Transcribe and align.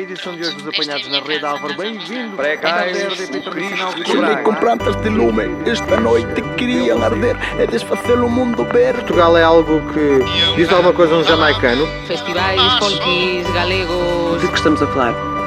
Edição 0.00 0.34
de 0.34 0.40
hoje 0.40 0.56
dos 0.56 0.66
apanhados 0.66 1.08
na 1.08 1.20
rede 1.20 1.44
Álvaro, 1.44 1.76
bem-vindo. 1.76 2.34
Precais, 2.34 2.96
o 3.02 3.50
Cristo 3.50 4.42
com 4.42 4.54
plantas 4.54 4.96
de 5.02 5.10
lume? 5.10 5.42
Esta 5.70 6.00
noite 6.00 6.40
queriam 6.56 7.02
arder 7.02 7.36
É 7.58 7.66
desfazer 7.66 8.18
o 8.18 8.26
mundo 8.26 8.64
verde. 8.64 9.00
Portugal 9.00 9.36
é 9.36 9.42
algo 9.42 9.82
que 9.92 10.56
diz 10.56 10.72
alguma 10.72 10.94
coisa 10.94 11.16
a 11.16 11.18
um 11.18 11.24
jamaicano. 11.24 11.86
festivais 12.06 12.78
folkis 12.78 13.46
galegos. 13.52 14.40
De 14.40 14.48
que 14.48 14.54
estamos 14.54 14.80
a 14.80 14.86
falar? 14.86 15.39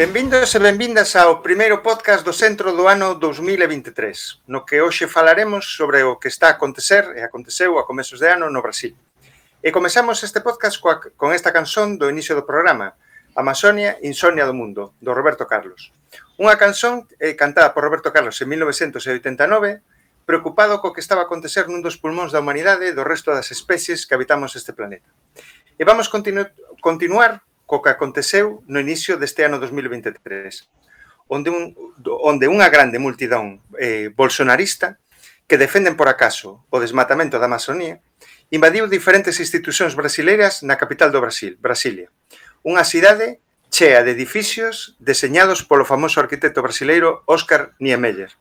Benvindos 0.00 0.54
e 0.54 0.58
benvindas 0.58 1.12
ao 1.12 1.44
primeiro 1.44 1.84
podcast 1.84 2.24
do 2.24 2.32
Centro 2.32 2.72
do 2.72 2.88
ano 2.88 3.20
2023, 3.20 4.48
no 4.48 4.64
que 4.64 4.80
hoxe 4.80 5.04
falaremos 5.04 5.76
sobre 5.76 6.00
o 6.08 6.16
que 6.16 6.32
está 6.32 6.48
a 6.48 6.56
acontecer 6.56 7.04
e 7.12 7.20
aconteceu 7.20 7.76
a 7.76 7.84
comezos 7.84 8.16
de 8.16 8.32
ano 8.32 8.48
no 8.48 8.64
Brasil. 8.64 8.96
E 9.60 9.68
comezamos 9.68 10.24
este 10.24 10.40
podcast 10.40 10.80
coa, 10.80 11.04
con 11.20 11.36
esta 11.36 11.52
canción 11.52 12.00
do 12.00 12.08
inicio 12.08 12.32
do 12.32 12.48
programa, 12.48 12.96
Amazonia, 13.36 14.00
Insomnia 14.00 14.48
do 14.48 14.56
Mundo, 14.56 14.96
do 15.04 15.12
Roberto 15.12 15.44
Carlos. 15.44 15.92
Unha 16.40 16.56
canción 16.56 17.04
eh, 17.20 17.36
cantada 17.36 17.76
por 17.76 17.84
Roberto 17.84 18.08
Carlos 18.08 18.40
en 18.40 18.48
1989, 18.56 19.84
preocupado 20.24 20.80
co 20.80 20.96
que 20.96 21.04
estaba 21.04 21.20
a 21.20 21.28
acontecer 21.28 21.68
nun 21.68 21.84
dos 21.84 22.00
pulmóns 22.00 22.32
da 22.32 22.40
humanidade 22.40 22.88
e 22.88 22.96
do 22.96 23.04
resto 23.04 23.36
das 23.36 23.52
especies 23.52 24.08
que 24.08 24.16
habitamos 24.16 24.56
este 24.56 24.72
planeta. 24.72 25.12
E 25.76 25.84
vamos 25.84 26.08
continu 26.08 26.48
continuar 26.80 27.44
co 27.70 27.78
que 27.78 27.94
aconteceu 27.94 28.66
no 28.66 28.82
inicio 28.82 29.14
deste 29.14 29.46
ano 29.46 29.62
2023, 29.62 30.18
onde, 31.30 31.54
un, 31.54 31.70
onde 32.02 32.50
unha 32.50 32.66
grande 32.66 32.98
multidón 32.98 33.62
eh, 33.78 34.10
bolsonarista 34.10 34.98
que 35.46 35.54
defenden 35.54 35.94
por 35.94 36.10
acaso 36.10 36.66
o 36.66 36.82
desmatamento 36.82 37.38
da 37.38 37.46
Amazonía 37.46 38.02
invadiu 38.50 38.90
diferentes 38.90 39.38
institucións 39.38 39.94
brasileiras 39.94 40.66
na 40.66 40.74
capital 40.74 41.14
do 41.14 41.22
Brasil, 41.22 41.54
Brasilia, 41.62 42.10
unha 42.66 42.82
cidade 42.82 43.38
chea 43.70 44.02
de 44.02 44.18
edificios 44.18 44.98
deseñados 44.98 45.62
polo 45.62 45.86
famoso 45.86 46.18
arquitecto 46.18 46.66
brasileiro 46.66 47.22
Óscar 47.30 47.78
Niemeyer. 47.78 48.34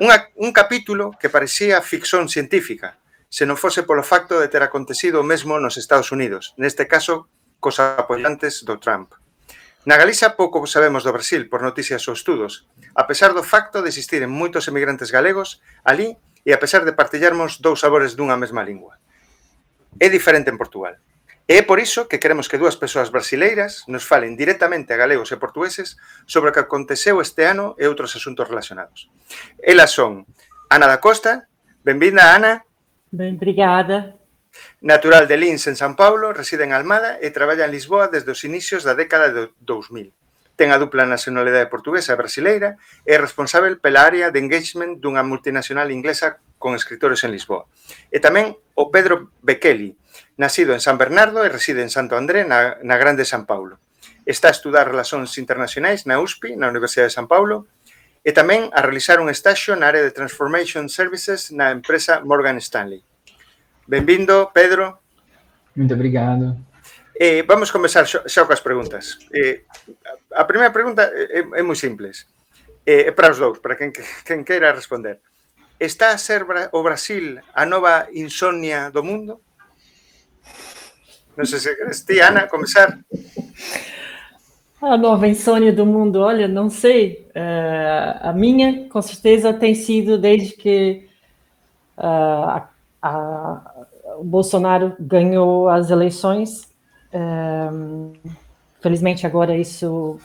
Unha, 0.00 0.32
un 0.40 0.56
capítulo 0.56 1.12
que 1.20 1.28
parecía 1.28 1.84
ficción 1.84 2.32
científica, 2.32 2.96
se 3.28 3.44
non 3.44 3.60
fose 3.60 3.84
polo 3.84 4.00
facto 4.00 4.40
de 4.40 4.48
ter 4.48 4.64
acontecido 4.64 5.20
o 5.20 5.28
mesmo 5.28 5.60
nos 5.60 5.76
Estados 5.76 6.08
Unidos, 6.08 6.56
neste 6.56 6.88
caso 6.88 7.28
cos 7.66 7.82
apoiantes 7.82 8.62
do 8.62 8.78
Trump. 8.78 9.10
Na 9.90 9.98
Galiza 9.98 10.38
pouco 10.38 10.62
sabemos 10.70 11.02
do 11.02 11.10
Brasil 11.10 11.50
por 11.50 11.66
noticias 11.66 12.06
ou 12.06 12.14
estudos, 12.14 12.70
a 12.94 13.10
pesar 13.10 13.34
do 13.34 13.42
facto 13.42 13.82
de 13.82 13.90
existir 13.90 14.22
en 14.22 14.30
moitos 14.30 14.70
emigrantes 14.70 15.10
galegos 15.10 15.58
ali 15.82 16.14
e 16.46 16.54
a 16.54 16.62
pesar 16.62 16.86
de 16.86 16.94
partillarmos 16.94 17.58
dous 17.58 17.82
sabores 17.82 18.14
dunha 18.14 18.38
mesma 18.38 18.62
lingua. 18.62 19.02
É 19.98 20.06
diferente 20.06 20.46
en 20.46 20.62
Portugal. 20.62 20.94
E 21.50 21.58
é 21.58 21.66
por 21.66 21.82
iso 21.82 22.06
que 22.06 22.22
queremos 22.22 22.46
que 22.46 22.54
dúas 22.54 22.78
persoas 22.78 23.10
brasileiras 23.10 23.82
nos 23.90 24.06
falen 24.06 24.38
directamente 24.38 24.94
a 24.94 24.98
galegos 25.02 25.34
e 25.34 25.42
portugueses 25.42 25.98
sobre 26.22 26.50
o 26.50 26.54
que 26.54 26.62
aconteceu 26.62 27.18
este 27.18 27.50
ano 27.50 27.74
e 27.82 27.90
outros 27.90 28.14
asuntos 28.14 28.46
relacionados. 28.46 29.10
Elas 29.58 29.90
son 29.90 30.22
Ana 30.70 30.86
da 30.86 31.02
Costa, 31.02 31.50
benvinda 31.82 32.30
Ana. 32.30 32.62
Ben, 33.10 33.34
obrigada. 33.34 34.14
Natural 34.80 35.26
de 35.26 35.36
Lins, 35.36 35.66
en 35.66 35.76
San 35.76 35.96
Paulo, 35.96 36.32
reside 36.32 36.64
en 36.64 36.72
Almada 36.72 37.18
e 37.20 37.32
traballa 37.32 37.64
en 37.64 37.72
Lisboa 37.72 38.12
desde 38.12 38.32
os 38.32 38.44
inicios 38.44 38.84
da 38.84 38.94
década 38.94 39.32
de 39.32 39.50
2000. 39.64 40.12
Ten 40.56 40.72
a 40.72 40.80
dupla 40.80 41.04
nacionalidade 41.04 41.68
portuguesa 41.68 42.16
e 42.16 42.20
brasileira 42.20 42.80
e 43.04 43.12
é 43.12 43.20
responsável 43.20 43.76
pela 43.76 44.08
área 44.08 44.32
de 44.32 44.40
engagement 44.40 45.00
dunha 45.00 45.20
multinacional 45.20 45.92
inglesa 45.92 46.40
con 46.56 46.72
escritores 46.72 47.20
en 47.28 47.32
Lisboa. 47.32 47.68
E 48.08 48.20
tamén 48.24 48.56
o 48.72 48.88
Pedro 48.88 49.32
Bekeli, 49.44 49.96
nacido 50.40 50.72
en 50.72 50.80
San 50.80 50.96
Bernardo 50.96 51.44
e 51.44 51.52
reside 51.52 51.84
en 51.84 51.92
Santo 51.92 52.16
André, 52.16 52.48
na, 52.48 52.80
na 52.80 52.96
Grande 52.96 53.28
San 53.28 53.44
Paulo. 53.44 53.76
Está 54.24 54.48
a 54.48 54.56
estudar 54.56 54.88
relacións 54.88 55.36
internacionais 55.36 56.08
na 56.08 56.18
USP, 56.18 56.56
na 56.56 56.72
Universidade 56.72 57.12
de 57.12 57.16
San 57.20 57.28
Paulo, 57.28 57.68
e 58.26 58.34
tamén 58.34 58.74
a 58.74 58.82
realizar 58.82 59.22
un 59.22 59.30
estaxio 59.30 59.78
na 59.78 59.86
área 59.86 60.02
de 60.02 60.10
Transformation 60.10 60.90
Services 60.90 61.54
na 61.54 61.70
empresa 61.70 62.24
Morgan 62.26 62.58
Stanley. 62.58 63.05
Benvindo, 63.86 64.50
Pedro. 64.52 64.98
Muito 65.74 65.94
obrigado. 65.94 66.56
Eh, 67.18 67.42
vamos 67.46 67.70
comenzar 67.70 68.04
xa, 68.06 68.22
xa 68.28 68.44
coas 68.44 68.60
preguntas. 68.60 69.18
Eh, 69.32 69.64
a 70.34 70.44
primeira 70.44 70.72
pregunta 70.72 71.02
é, 71.14 71.40
é 71.40 71.62
moi 71.62 71.76
simples. 71.76 72.26
Eh, 72.84 73.08
é 73.08 73.12
para 73.12 73.30
os 73.32 73.38
dous, 73.38 73.58
para 73.58 73.76
quen, 73.76 73.92
quen 74.26 74.44
queira 74.44 74.72
responder. 74.74 75.20
Está 75.78 76.12
a 76.12 76.18
ser 76.18 76.44
o 76.72 76.82
Brasil 76.82 77.40
a 77.54 77.64
nova 77.66 78.08
insomnia 78.12 78.90
do 78.90 79.02
mundo? 79.04 79.40
Non 81.36 81.44
sei 81.44 81.60
se 81.60 81.76
queres 81.76 82.00
ti, 82.04 82.16
Ana, 82.20 82.48
comenzar. 82.48 82.96
A 84.80 84.96
nova 84.96 85.28
insônia 85.28 85.72
do 85.72 85.84
mundo, 85.84 86.20
olha, 86.20 86.48
não 86.48 86.68
sei. 86.68 87.28
Eh, 87.34 88.12
a 88.20 88.32
minha, 88.32 88.88
com 88.88 89.00
certeza, 89.00 89.52
tem 89.52 89.74
sido 89.74 90.16
desde 90.16 90.52
que 90.56 91.08
ah, 91.96 92.56
a- 92.60 92.75
a- 93.06 93.86
o 94.18 94.24
Bolsonaro 94.24 94.94
ganhou 94.98 95.68
as 95.68 95.90
eleições. 95.90 96.68
Eh, 97.12 97.70
felizmente, 98.80 99.26
agora 99.26 99.56
isso 99.56 100.18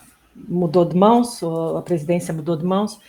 mudou 0.48 0.86
de 0.86 0.96
mãos, 0.96 1.42
a 1.78 1.82
presidência 1.82 2.34
mudou 2.34 2.56
de 2.56 2.66
mãos. 2.66 3.00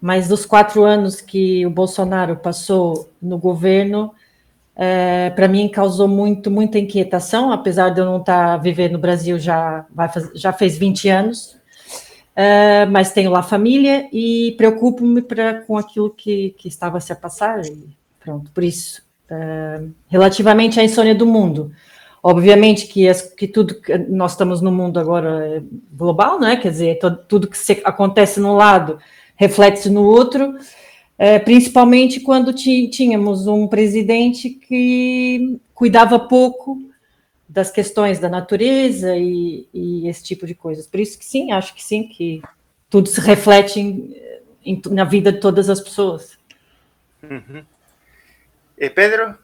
Mas 0.00 0.28
dos 0.28 0.46
quatro 0.46 0.82
anos 0.84 1.20
que 1.20 1.66
o 1.66 1.70
Bolsonaro 1.70 2.36
passou 2.36 3.10
no 3.20 3.36
governo, 3.38 4.12
para 5.36 5.46
mim 5.46 5.68
causou 5.68 6.08
muito, 6.08 6.50
muita 6.50 6.78
inquietação, 6.78 7.52
apesar 7.52 7.90
de 7.90 8.00
eu 8.00 8.06
não 8.06 8.18
estar 8.20 8.56
vivendo 8.58 8.92
no 8.92 8.98
Brasil 8.98 9.38
já, 9.38 9.84
faz- 9.94 10.30
já 10.34 10.52
fez 10.52 10.78
20 10.78 11.08
anos, 11.08 11.58
É, 12.36 12.86
mas 12.86 13.12
tenho 13.12 13.30
lá 13.30 13.42
família 13.42 14.08
e 14.12 14.54
preocupo-me 14.56 15.20
com 15.66 15.76
aquilo 15.76 16.08
que, 16.08 16.54
que 16.56 16.68
estava 16.68 16.98
se 17.00 17.12
a 17.12 17.16
passar, 17.16 17.60
e 17.66 17.88
pronto, 18.20 18.50
por 18.52 18.64
isso. 18.64 19.02
É, 19.30 19.82
relativamente 20.08 20.80
à 20.80 20.84
insônia 20.84 21.14
do 21.14 21.24
mundo, 21.24 21.72
obviamente 22.22 22.86
que, 22.88 23.08
as- 23.08 23.22
que 23.22 23.46
tudo 23.46 23.80
que 23.80 23.96
nós 23.96 24.32
estamos 24.32 24.60
no 24.60 24.72
mundo 24.72 24.98
agora 24.98 25.46
é 25.56 25.62
global, 25.92 26.40
né? 26.40 26.56
quer 26.56 26.70
dizer, 26.70 26.98
tudo 27.28 27.46
que 27.46 27.56
se- 27.56 27.80
acontece 27.84 28.40
num 28.40 28.54
lado 28.54 28.98
reflete-se 29.36 29.88
no 29.88 30.02
outro, 30.04 30.56
é, 31.16 31.38
principalmente 31.38 32.18
quando 32.20 32.52
tínhamos 32.52 33.46
um 33.46 33.68
presidente 33.68 34.50
que 34.50 35.60
cuidava 35.74 36.18
pouco 36.18 36.82
das 37.48 37.70
questões 37.70 38.18
da 38.18 38.28
natureza 38.28 39.16
e, 39.16 39.66
e 39.72 40.08
esse 40.08 40.24
tipo 40.24 40.46
de 40.46 40.54
coisas. 40.54 40.86
Por 40.86 40.98
isso 41.00 41.18
que 41.18 41.24
sim, 41.24 41.52
acho 41.52 41.72
que 41.74 41.82
sim, 41.84 42.02
que 42.02 42.42
tudo 42.88 43.08
se 43.08 43.20
reflete 43.20 43.78
em- 43.80 44.14
em- 44.64 44.82
na 44.90 45.04
vida 45.04 45.30
de 45.32 45.38
todas 45.40 45.70
as 45.70 45.80
pessoas. 45.80 46.38
E 48.80 48.88
Pedro? 48.88 49.34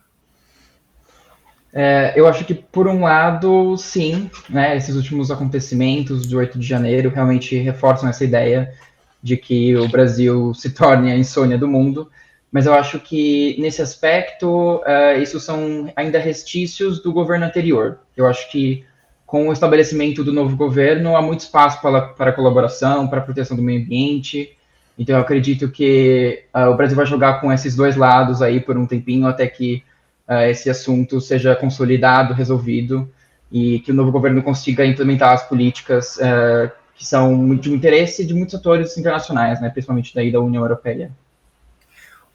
É, 1.71 2.15
eu 2.17 2.27
acho 2.27 2.43
que, 2.47 2.55
por 2.55 2.89
um 2.89 3.03
lado, 3.03 3.77
sim, 3.77 4.31
né, 4.49 4.75
esses 4.75 4.97
últimos 4.97 5.31
acontecimentos 5.31 6.27
de 6.27 6.35
8 6.35 6.59
de 6.59 6.67
janeiro 6.67 7.11
realmente 7.11 7.55
reforçam 7.59 8.09
essa 8.09 8.25
ideia 8.25 8.73
de 9.23 9.37
que 9.37 9.77
o 9.77 9.87
Brasil 9.89 10.55
se 10.55 10.71
torne 10.71 11.13
a 11.13 11.19
insônia 11.19 11.59
do 11.59 11.69
mundo, 11.69 12.11
mas 12.51 12.65
eu 12.65 12.73
acho 12.73 12.99
que, 12.99 13.61
nesse 13.61 13.83
aspecto, 13.83 14.81
é, 14.87 15.19
isso 15.19 15.39
são 15.39 15.93
ainda 15.95 16.19
restícios 16.19 17.03
do 17.03 17.13
governo 17.13 17.45
anterior. 17.45 17.99
Eu 18.17 18.27
acho 18.27 18.51
que, 18.51 18.87
com 19.27 19.51
o 19.51 19.53
estabelecimento 19.53 20.25
do 20.25 20.33
novo 20.33 20.57
governo, 20.57 21.15
há 21.15 21.21
muito 21.21 21.41
espaço 21.41 21.83
para, 21.83 22.01
para 22.01 22.33
colaboração, 22.33 23.07
para 23.07 23.21
proteção 23.21 23.55
do 23.55 23.63
meio 23.63 23.83
ambiente, 23.83 24.57
então 24.99 25.17
eu 25.17 25.21
acredito 25.21 25.69
que 25.69 26.45
ah, 26.53 26.71
o 26.71 26.77
Brasil 26.77 26.97
vai 26.97 27.07
jogar 27.07 27.41
com 27.41 27.53
esses 27.53 27.77
dois 27.77 27.97
lados 27.97 28.41
aí 28.41 28.61
por 28.61 28.77
um 28.77 28.87
tempinho, 28.87 29.27
até 29.27 29.47
que 29.47 29.85
uh, 30.29 30.49
esse 30.49 30.71
assunto 30.71 31.21
seja 31.21 31.55
consolidado, 31.55 32.33
resolvido 32.33 33.11
e 33.53 33.81
que 33.81 33.93
o 33.93 33.95
novo 33.95 34.11
governo 34.11 34.43
consiga 34.43 34.85
implementar 34.85 35.33
as 35.33 35.47
políticas 35.49 36.17
uh, 36.17 36.71
que 36.95 37.05
são 37.05 37.55
de 37.57 37.71
interesse 37.71 38.25
de 38.25 38.33
muitos 38.33 38.55
atores 38.55 38.97
internacionais, 38.97 39.61
né, 39.61 39.69
principalmente 39.69 40.15
daí 40.15 40.33
da 40.33 40.41
União 40.41 40.63
Europeia. 40.63 41.11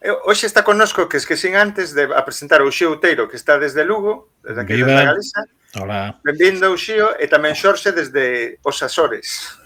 Eu, 0.01 0.21
hoxe 0.25 0.45
está 0.45 0.63
connosco, 0.63 1.07
que 1.07 1.17
esquecín 1.17 1.53
antes 1.53 1.93
de 1.93 2.03
apresentar 2.13 2.61
o 2.61 2.71
Xio 2.71 2.89
Outeiro, 2.89 3.27
que 3.27 3.35
está 3.35 3.57
desde 3.57 3.83
Lugo, 3.83 4.29
desde 4.43 4.61
aquí 4.61 4.73
Viva. 4.73 4.87
desde 4.87 5.05
Galiza. 5.05 5.45
Hola. 5.79 6.15
Benvindo, 6.23 6.75
Xio, 6.75 7.15
e 7.19 7.27
tamén 7.27 7.53
Xorxe 7.53 7.93
desde 7.93 8.57
os 8.65 8.81
Açores. 8.81 9.60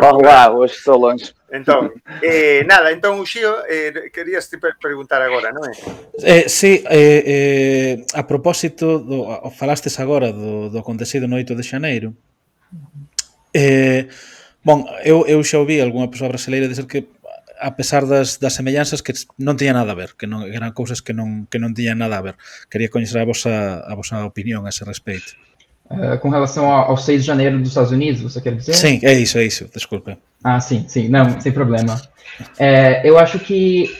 Vamos 0.00 0.22
lá, 0.22 0.52
hoje 0.52 0.74
estou 0.74 0.98
longe. 0.98 1.32
Entón, 1.50 1.92
eh, 2.22 2.62
nada, 2.68 2.92
entón 2.92 3.16
o 3.20 3.24
Xio, 3.24 3.64
eh, 3.64 4.12
querías 4.12 4.50
te 4.50 4.58
preguntar 4.60 5.24
agora, 5.24 5.48
non 5.48 5.64
é? 5.64 5.72
Eh, 6.20 6.44
eh, 6.44 6.44
sí, 6.44 6.84
eh, 6.92 7.22
eh, 7.24 7.94
a 8.12 8.28
propósito, 8.28 9.00
do, 9.00 9.24
falastes 9.56 9.96
agora 9.96 10.28
do, 10.28 10.68
do 10.68 10.76
acontecido 10.76 11.24
no 11.24 11.40
8 11.40 11.56
de 11.56 11.64
Xaneiro, 11.64 12.12
eh, 13.56 14.12
bon, 14.60 14.84
eu, 15.00 15.24
eu 15.24 15.40
xa 15.40 15.56
ouvi 15.56 15.80
algunha 15.80 16.12
persoa 16.12 16.28
brasileira 16.28 16.68
dizer 16.68 16.84
que 16.84 17.08
a 17.60 17.74
pesar 17.74 18.06
das, 18.06 18.38
das 18.38 18.54
semellanzas 18.54 19.00
que 19.00 19.16
non 19.40 19.56
tiña 19.56 19.72
nada 19.72 19.96
a 19.96 19.98
ver, 19.98 20.14
que 20.20 20.28
non 20.28 20.46
eran 20.46 20.76
cousas 20.76 21.00
que 21.00 21.16
non 21.16 21.48
que 21.50 21.56
non 21.56 21.72
tiñan 21.72 21.98
nada 21.98 22.20
a 22.20 22.24
ver. 22.24 22.36
Quería 22.68 22.92
coñecer 22.92 23.18
a 23.18 23.26
vosa 23.26 23.82
a 23.82 23.92
vosa 23.96 24.22
opinión 24.28 24.68
a 24.68 24.70
ese 24.70 24.84
respeito. 24.84 25.34
Uh, 25.90 26.18
com 26.18 26.28
relação 26.28 26.70
ao, 26.70 26.90
ao 26.90 26.96
6 26.98 27.22
de 27.22 27.26
janeiro 27.26 27.58
dos 27.58 27.68
Estados 27.68 27.90
Unidos, 27.90 28.20
você 28.20 28.40
quer 28.40 28.54
dizer? 28.54 28.74
Sim, 28.74 29.00
é 29.02 29.14
isso, 29.14 29.38
é 29.38 29.46
isso, 29.46 29.66
desculpe. 29.72 30.18
Ah, 30.44 30.60
sim, 30.60 30.84
sim, 30.86 31.08
não, 31.08 31.40
sem 31.40 31.50
problema. 31.50 32.00
É, 32.58 33.08
eu 33.08 33.18
acho 33.18 33.38
que 33.38 33.90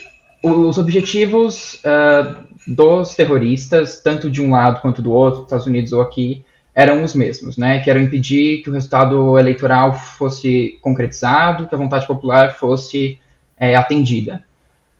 os 0.43 0.77
objetivos 0.77 1.81
uh, 1.83 2.35
dos 2.67 3.15
terroristas, 3.15 4.01
tanto 4.01 4.29
de 4.29 4.41
um 4.41 4.51
lado 4.51 4.81
quanto 4.81 5.01
do 5.01 5.11
outro, 5.11 5.43
Estados 5.43 5.65
Unidos 5.65 5.91
ou 5.91 6.01
aqui, 6.01 6.45
eram 6.73 7.03
os 7.03 7.13
mesmos, 7.13 7.57
né? 7.57 7.79
Que 7.79 7.89
eram 7.89 8.01
impedir 8.01 8.61
que 8.61 8.69
o 8.69 8.73
resultado 8.73 9.37
eleitoral 9.37 9.93
fosse 9.93 10.77
concretizado, 10.81 11.67
que 11.67 11.75
a 11.75 11.77
vontade 11.77 12.07
popular 12.07 12.55
fosse 12.55 13.19
é, 13.57 13.75
atendida. 13.75 14.43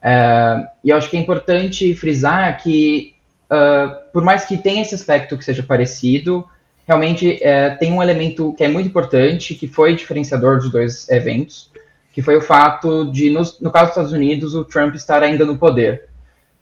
É, 0.02 0.68
e 0.84 0.90
eu 0.90 0.98
acho 0.98 1.10
que 1.10 1.16
é 1.16 1.20
importante 1.20 1.94
frisar 1.94 2.62
que, 2.62 3.14
uh, 3.46 4.12
por 4.12 4.24
mais 4.24 4.46
que 4.46 4.58
tenha 4.58 4.82
esse 4.82 4.96
aspecto 4.96 5.38
que 5.38 5.46
seja 5.46 5.64
parecido, 5.64 6.46
realmente 6.90 7.38
é, 7.44 7.70
tem 7.76 7.94
um 7.94 8.02
elemento 8.02 8.52
que 8.54 8.64
é 8.64 8.68
muito 8.68 8.90
importante, 8.90 9.54
que 9.54 9.68
foi 9.68 9.96
diferenciador 9.96 10.58
dos 10.58 10.72
dois 10.72 11.08
eventos, 11.08 11.72
que 12.12 12.20
foi 12.20 12.36
o 12.36 12.42
fato 12.42 13.12
de, 13.12 13.30
no, 13.30 13.44
no 13.62 13.70
caso 13.70 13.86
dos 13.86 13.92
Estados 13.92 14.12
Unidos, 14.12 14.56
o 14.56 14.66
Trump 14.66 14.96
estar 14.96 15.22
ainda 15.22 15.46
no 15.46 15.56
poder. 15.56 16.10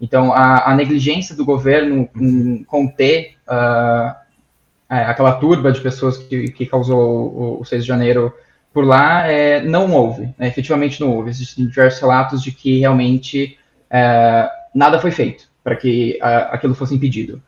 Então, 0.02 0.34
a, 0.34 0.70
a 0.70 0.76
negligência 0.76 1.34
do 1.34 1.46
governo 1.46 2.10
em 2.14 2.62
conter 2.66 3.36
uh, 3.48 4.14
aquela 4.90 5.32
turba 5.32 5.72
de 5.72 5.80
pessoas 5.80 6.18
que, 6.18 6.52
que 6.52 6.66
causou 6.66 7.00
o, 7.00 7.62
o 7.62 7.66
6 7.66 7.84
de 7.84 7.88
janeiro 7.88 8.34
por 8.74 8.86
lá, 8.86 9.26
é, 9.32 9.62
não 9.62 9.90
houve, 9.94 10.34
né, 10.38 10.50
efetivamente 10.50 11.00
não 11.00 11.16
houve. 11.16 11.30
Existem 11.30 11.66
diversos 11.66 12.02
relatos 12.02 12.44
de 12.44 12.52
que 12.52 12.80
realmente 12.80 13.58
é, 13.90 14.50
nada 14.76 15.00
foi 15.00 15.12
feito 15.12 15.48
para 15.64 15.78
que 15.78 16.20
a, 16.22 16.56
aquilo 16.56 16.76
fosse 16.76 16.94
impedido. 16.94 17.42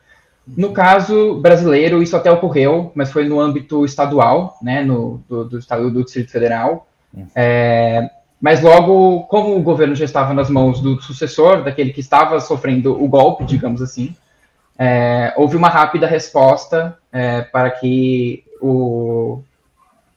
No 0.56 0.72
caso 0.72 1.40
brasileiro, 1.40 2.02
isso 2.02 2.16
até 2.16 2.32
ocorreu, 2.32 2.92
mas 2.96 3.12
foi 3.12 3.28
no 3.28 3.40
âmbito 3.40 3.86
estadual, 3.86 4.58
né, 4.62 4.82
no, 4.84 5.24
do, 5.28 5.46
do 5.46 5.60
estado 5.60 5.90
do 5.92 6.04
Distrito 6.04 6.32
Federal. 6.32 6.88
É, 7.36 8.10
mas 8.42 8.62
logo, 8.62 9.24
como 9.24 9.56
o 9.56 9.62
governo 9.62 9.96
já 9.96 10.06
estava 10.06 10.34
nas 10.34 10.50
mãos 10.50 10.80
do 10.80 11.02
sucessor, 11.02 11.64
daquele 11.64 11.92
que 11.92 12.00
estava 12.00 12.40
sofrendo 12.40 13.02
o 13.02 13.08
golpe, 13.08 13.44
digamos 13.44 13.82
assim, 13.82 14.16
é, 14.78 15.34
houve 15.36 15.58
uma 15.58 15.68
rápida 15.68 16.08
resposta 16.08 16.98
é, 17.12 17.42
para 17.42 17.70
que 17.70 18.46
o, 18.62 19.42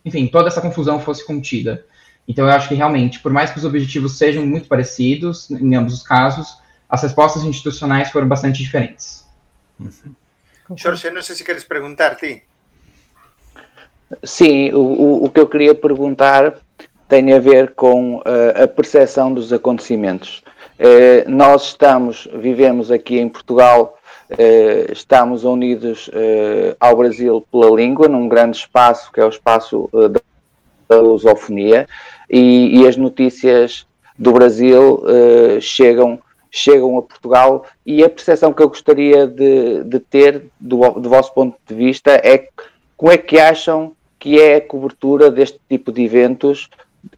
enfim, 0.04 0.28
toda 0.28 0.48
essa 0.48 0.60
confusão 0.60 1.00
fosse 1.00 1.26
contida. 1.26 1.84
Então, 2.26 2.46
eu 2.46 2.52
acho 2.52 2.68
que 2.68 2.74
realmente, 2.76 3.18
por 3.18 3.32
mais 3.32 3.50
que 3.50 3.58
os 3.58 3.64
objetivos 3.64 4.16
sejam 4.16 4.46
muito 4.46 4.68
parecidos 4.68 5.50
em 5.50 5.74
ambos 5.74 5.94
os 5.94 6.02
casos, 6.02 6.56
as 6.88 7.02
respostas 7.02 7.42
institucionais 7.42 8.10
foram 8.10 8.28
bastante 8.28 8.62
diferentes. 8.62 9.26
Uhum. 9.80 10.14
Jorge, 10.76 11.10
não 11.10 11.22
sei 11.22 11.36
se 11.36 11.44
queres 11.44 11.64
perguntar, 11.64 12.16
ti. 12.16 12.42
Sim, 14.22 14.72
o, 14.72 15.24
o 15.24 15.30
que 15.30 15.40
eu 15.40 15.48
queria 15.48 15.74
perguntar 15.74 16.54
tem 17.12 17.32
a 17.34 17.38
ver 17.38 17.74
com 17.74 18.16
uh, 18.16 18.64
a 18.64 18.66
percepção 18.66 19.34
dos 19.34 19.52
acontecimentos. 19.52 20.42
Uh, 20.78 21.28
nós 21.30 21.64
estamos, 21.64 22.26
vivemos 22.34 22.90
aqui 22.90 23.18
em 23.18 23.28
Portugal, 23.28 23.98
uh, 24.30 24.92
estamos 24.92 25.44
unidos 25.44 26.10
ao 26.80 26.96
Brasil 26.96 27.46
pela 27.52 27.70
língua, 27.70 28.08
num 28.08 28.28
grande 28.28 28.56
espaço 28.56 29.12
que 29.12 29.20
é 29.20 29.26
o 29.26 29.28
espaço 29.28 29.90
da 30.88 31.00
lusofonia, 31.00 31.86
e, 32.30 32.80
e, 32.80 32.88
as 32.88 32.96
notícias 32.96 33.86
do 34.18 34.32
Brasil 34.32 35.02
chegam 35.60 36.18
chegam 36.52 36.98
a 36.98 37.02
Portugal 37.02 37.64
e 37.84 38.04
a 38.04 38.10
percepção 38.10 38.52
que 38.52 38.62
eu 38.62 38.68
gostaria 38.68 39.26
de, 39.26 39.82
de 39.84 39.98
ter 39.98 40.44
do, 40.60 40.78
do 40.90 41.08
vosso 41.08 41.32
ponto 41.32 41.56
de 41.66 41.74
vista 41.74 42.12
é 42.12 42.48
como 42.96 43.10
é 43.10 43.16
que 43.16 43.38
acham 43.38 43.96
que 44.20 44.38
é 44.38 44.56
a 44.56 44.60
cobertura 44.60 45.30
deste 45.30 45.58
tipo 45.68 45.90
de 45.90 46.04
eventos 46.04 46.68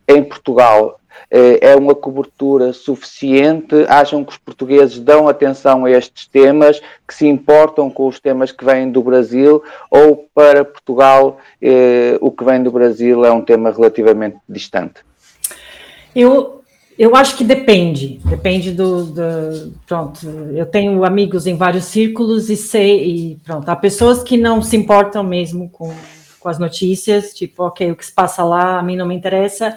em 0.08 0.24
Portugal? 0.24 0.98
Eh, 1.30 1.58
é 1.60 1.76
uma 1.76 1.94
cobertura 1.94 2.72
suficiente? 2.72 3.74
Acham 3.88 4.24
que 4.24 4.32
os 4.32 4.38
portugueses 4.38 4.98
dão 4.98 5.28
atenção 5.28 5.84
a 5.84 5.90
estes 5.90 6.26
temas, 6.26 6.80
que 7.06 7.14
se 7.14 7.26
importam 7.26 7.90
com 7.90 8.06
os 8.06 8.18
temas 8.18 8.52
que 8.52 8.64
vêm 8.64 8.90
do 8.90 9.02
Brasil? 9.02 9.62
Ou 9.90 10.28
para 10.34 10.64
Portugal 10.64 11.38
eh, 11.60 12.16
o 12.20 12.30
que 12.30 12.44
vem 12.44 12.62
do 12.62 12.70
Brasil 12.70 13.24
é 13.24 13.30
um 13.30 13.42
tema 13.42 13.70
relativamente 13.70 14.38
distante? 14.48 15.04
Eu, 16.16 16.63
eu 16.98 17.16
acho 17.16 17.36
que 17.36 17.44
depende, 17.44 18.20
depende 18.24 18.70
do, 18.70 19.04
do, 19.06 19.72
Pronto, 19.86 20.26
eu 20.54 20.64
tenho 20.64 21.04
amigos 21.04 21.46
em 21.46 21.56
vários 21.56 21.86
círculos 21.86 22.48
e 22.48 22.56
sei, 22.56 23.04
e 23.04 23.36
pronto, 23.44 23.68
há 23.68 23.74
pessoas 23.74 24.22
que 24.22 24.36
não 24.36 24.62
se 24.62 24.76
importam 24.76 25.24
mesmo 25.24 25.68
com, 25.68 25.92
com 26.38 26.48
as 26.48 26.58
notícias, 26.58 27.34
tipo, 27.34 27.64
ok, 27.64 27.90
o 27.90 27.96
que 27.96 28.06
se 28.06 28.12
passa 28.12 28.44
lá 28.44 28.78
a 28.78 28.82
mim 28.82 28.96
não 28.96 29.06
me 29.06 29.14
interessa, 29.14 29.76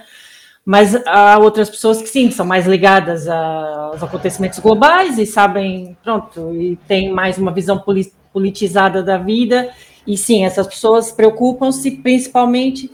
mas 0.63 0.95
há 1.07 1.39
outras 1.39 1.69
pessoas 1.69 2.01
que 2.01 2.07
sim, 2.07 2.29
são 2.29 2.45
mais 2.45 2.67
ligadas 2.67 3.27
aos 3.27 4.03
acontecimentos 4.03 4.59
globais 4.59 5.17
e 5.17 5.25
sabem, 5.25 5.97
pronto, 6.03 6.53
e 6.53 6.75
tem 6.87 7.11
mais 7.11 7.37
uma 7.37 7.51
visão 7.51 7.83
politizada 8.31 9.01
da 9.01 9.17
vida, 9.17 9.69
e 10.05 10.15
sim, 10.15 10.45
essas 10.45 10.67
pessoas 10.67 11.11
preocupam-se 11.11 11.89
principalmente 11.89 12.91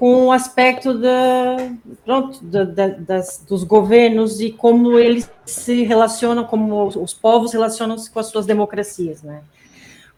com 0.00 0.28
o 0.28 0.32
aspecto 0.32 0.94
da, 0.94 1.58
pronto, 2.06 2.42
da, 2.42 2.64
da, 2.64 2.88
das, 2.88 3.44
dos 3.46 3.62
governos 3.62 4.40
e 4.40 4.50
como 4.50 4.98
eles 4.98 5.30
se 5.44 5.82
relacionam, 5.82 6.44
como 6.44 6.86
os 6.86 7.12
povos 7.12 7.52
relacionam-se 7.52 8.10
com 8.10 8.18
as 8.18 8.28
suas 8.28 8.46
democracias, 8.46 9.22
né? 9.22 9.42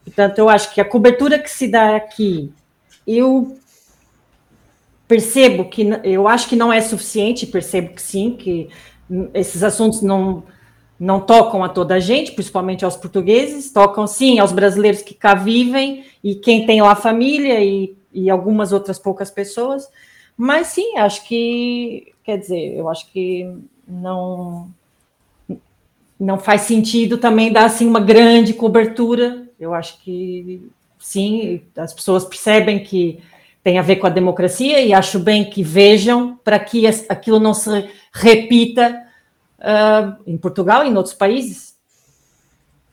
Portanto, 0.05 0.39
eu 0.39 0.47
acho 0.47 0.73
que 0.73 0.79
a 0.79 0.85
cobertura 0.85 1.37
que 1.37 1.51
se 1.51 1.67
dá 1.67 1.97
aqui, 1.97 2.49
eu 3.05 3.57
percebo 5.05 5.65
que, 5.65 5.85
eu 6.05 6.29
acho 6.29 6.47
que 6.47 6.55
não 6.55 6.71
é 6.71 6.79
suficiente, 6.79 7.45
percebo 7.45 7.89
que 7.89 8.01
sim, 8.01 8.37
que 8.39 8.69
esses 9.33 9.63
assuntos 9.63 10.01
não, 10.01 10.43
não 10.97 11.19
tocam 11.19 11.61
a 11.61 11.67
toda 11.67 11.95
a 11.95 11.99
gente, 11.99 12.31
principalmente 12.31 12.85
aos 12.85 12.95
portugueses, 12.95 13.73
tocam 13.73 14.07
sim 14.07 14.39
aos 14.39 14.53
brasileiros 14.53 15.01
que 15.01 15.13
cá 15.13 15.35
vivem 15.35 16.05
e 16.23 16.35
quem 16.35 16.65
tem 16.65 16.81
lá 16.81 16.95
família 16.95 17.61
e 17.61 18.01
e 18.13 18.29
algumas 18.29 18.71
outras 18.71 18.99
poucas 18.99 19.31
pessoas. 19.31 19.87
Mas 20.37 20.67
sim, 20.67 20.97
acho 20.97 21.25
que, 21.27 22.13
quer 22.23 22.37
dizer, 22.37 22.75
eu 22.75 22.89
acho 22.89 23.11
que 23.11 23.51
não 23.87 24.69
não 26.19 26.39
faz 26.39 26.61
sentido 26.61 27.17
também 27.17 27.51
dar 27.51 27.65
assim 27.65 27.85
uma 27.85 27.99
grande 27.99 28.53
cobertura. 28.53 29.45
Eu 29.59 29.73
acho 29.73 29.99
que 30.01 30.71
sim, 30.97 31.61
as 31.75 31.93
pessoas 31.93 32.23
percebem 32.23 32.81
que 32.81 33.21
tem 33.63 33.77
a 33.77 33.81
ver 33.81 33.97
com 33.97 34.07
a 34.07 34.09
democracia 34.09 34.81
e 34.81 34.93
acho 34.93 35.19
bem 35.19 35.49
que 35.49 35.63
vejam 35.63 36.37
para 36.43 36.59
que 36.59 36.85
aquilo 37.09 37.39
não 37.39 37.53
se 37.53 37.89
repita 38.13 39.05
uh, 39.59 40.21
em 40.25 40.37
Portugal 40.37 40.85
e 40.85 40.89
em 40.89 40.95
outros 40.95 41.15
países. 41.15 41.75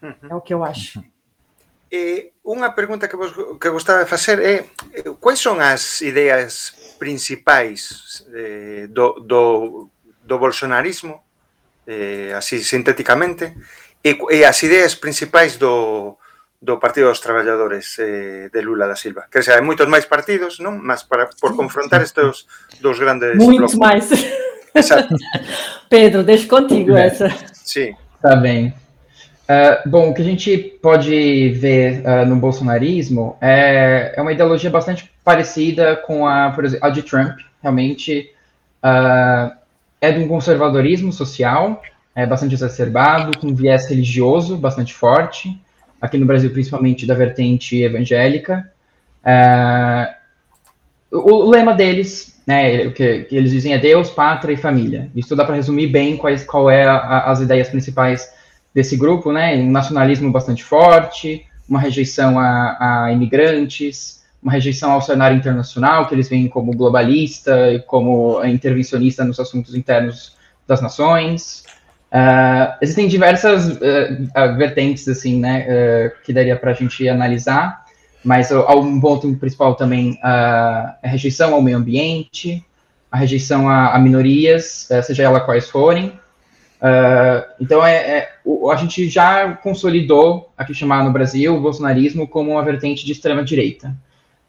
Uhum. 0.03 0.31
É 0.31 0.35
o 0.35 0.41
que 0.41 0.55
eu 0.55 0.65
acho. 0.65 1.03
Eh, 1.91 2.39
unha 2.47 2.71
pregunta 2.71 3.11
que 3.11 3.19
vos 3.19 3.35
que 3.59 3.67
gostaba 3.67 4.07
de 4.07 4.11
facer 4.11 4.39
é 4.39 4.71
eh, 4.95 5.11
quais 5.19 5.43
son 5.43 5.59
as 5.59 5.99
ideas 6.07 6.95
principais 7.03 8.23
eh, 8.31 8.87
do, 8.87 9.19
do, 9.27 9.43
do 10.23 10.37
bolsonarismo 10.39 11.27
eh, 11.91 12.31
así 12.39 12.63
sintéticamente 12.63 13.59
e, 14.07 14.15
e 14.15 14.47
as 14.47 14.63
ideas 14.63 14.95
principais 14.95 15.59
do, 15.59 16.15
do 16.61 16.79
Partido 16.79 17.09
dos 17.09 17.21
Traballadores 17.21 17.99
eh, 17.99 18.51
de 18.53 18.61
Lula 18.63 18.87
da 18.87 18.95
Silva. 18.95 19.27
Que 19.33 19.43
xa 19.43 19.57
hai 19.57 19.65
moitos 19.65 19.89
máis 19.89 20.05
partidos, 20.05 20.61
non? 20.61 20.77
Mas 20.77 21.03
para 21.03 21.27
por 21.41 21.57
confrontar 21.57 22.05
estes 22.05 22.45
dos 22.79 22.97
grandes 23.01 23.35
Moitos 23.35 23.75
máis. 23.75 24.07
Exacto. 24.75 25.17
Pedro, 25.89 26.23
deixo 26.23 26.47
contigo 26.47 26.95
essa. 26.95 27.27
Eh, 27.27 27.51
Sim. 27.53 27.91
Tá 28.21 28.37
bem. 28.37 28.77
Uh, 29.51 29.89
bom, 29.89 30.11
o 30.11 30.15
que 30.15 30.23
a 30.23 30.25
gente 30.25 30.57
pode 30.81 31.49
ver 31.49 32.05
uh, 32.07 32.25
no 32.25 32.37
bolsonarismo 32.37 33.37
é, 33.41 34.15
é, 34.17 34.23
uma 34.23 34.31
ideologia 34.31 34.71
bastante 34.71 35.11
parecida 35.25 35.97
com 35.97 36.25
a, 36.25 36.51
por 36.51 36.65
exemplo, 36.65 36.87
a 36.87 36.91
de 36.91 37.03
Trump. 37.03 37.37
Realmente 37.61 38.31
uh, 38.81 39.51
é 40.01 40.13
de 40.13 40.21
um 40.21 40.29
conservadorismo 40.29 41.13
social, 41.13 41.83
é 42.15 42.25
bastante 42.25 42.55
exacerbado, 42.55 43.37
com 43.41 43.53
viés 43.53 43.89
religioso 43.89 44.57
bastante 44.57 44.95
forte, 44.95 45.61
aqui 46.01 46.17
no 46.17 46.27
Brasil 46.27 46.53
principalmente 46.53 47.05
da 47.05 47.15
vertente 47.15 47.83
evangélica. 47.83 48.71
o, 51.11 51.19
o, 51.19 51.51
lema 51.51 51.75
deles, 51.75 52.41
né, 52.47 52.87
o 52.87 52.93
que, 52.93 53.25
que, 53.25 53.37
eles 53.37 53.51
dizem 53.51 53.73
é 53.73 53.79
Deus, 53.79 54.11
pátria 54.11 54.55
e 54.55 54.57
família. 54.57 55.11
Isso 55.13 55.35
dá 55.35 55.45
para 55.45 55.57
resumir 55.57 55.89
bem 55.89 56.17
quais, 56.17 56.45
qual 56.45 56.71
é 56.71 56.85
a, 56.85 57.25
as 57.33 57.41
ideias 57.41 57.69
principais 57.69 58.39
desse 58.75 58.97
grupo, 58.97 59.33
né? 59.33 59.57
Um 59.57 59.71
nacionalismo 59.71 60.31
bastante 60.31 60.65
forte, 60.65 61.47
uma 61.69 61.81
rejeição 61.81 62.39
a, 62.39 63.05
a 63.05 63.13
imigrantes, 63.13 64.21
uma 64.43 64.53
rejeição 64.53 64.93
ao 64.93 65.03
cenário 65.03 65.37
internacional, 65.37 66.07
que 66.07 66.15
eles 66.15 66.29
veem 66.29 66.49
como 66.49 66.73
globalista 66.73 67.73
e 67.73 67.81
como 67.81 68.43
intervencionista 68.45 69.25
nos 69.25 69.39
assuntos 69.39 69.75
internos 69.75 70.37
das 70.67 70.81
nações. 70.81 71.65
Uh, 72.13 72.75
existem 72.81 73.07
diversas 73.07 73.69
uh, 73.69 74.57
vertentes, 74.57 75.07
assim, 75.07 75.39
né, 75.39 76.11
que 76.25 76.33
daria 76.33 76.57
para 76.57 76.73
a 76.73 76.75
gente 76.75 77.09
analisar, 77.09 77.85
mas 78.25 78.51
um 78.51 79.01
ponto 79.01 79.33
principal 79.37 79.75
também 79.75 80.19
a 80.23 80.97
rejeição 81.03 81.55
ao 81.55 81.63
meio 81.63 81.79
ambiente, 81.79 82.65
a 83.11 83.17
rejeição 83.17 83.69
a, 83.69 83.95
a 83.95 83.99
minorias, 83.99 84.89
seja 85.05 85.23
ela 85.23 85.41
quais 85.41 85.71
forem. 85.71 86.20
Então, 87.61 87.85
é, 87.85 87.97
é, 87.97 88.29
a 88.71 88.77
gente 88.77 89.09
já 89.09 89.53
consolidou, 89.55 90.51
aqui 90.57 90.73
chamado 90.73 91.05
no 91.05 91.13
Brasil, 91.13 91.55
o 91.55 91.61
bolsonarismo 91.61 92.27
como 92.27 92.53
uma 92.53 92.65
vertente 92.65 93.05
de 93.05 93.13
extrema-direita. 93.13 93.95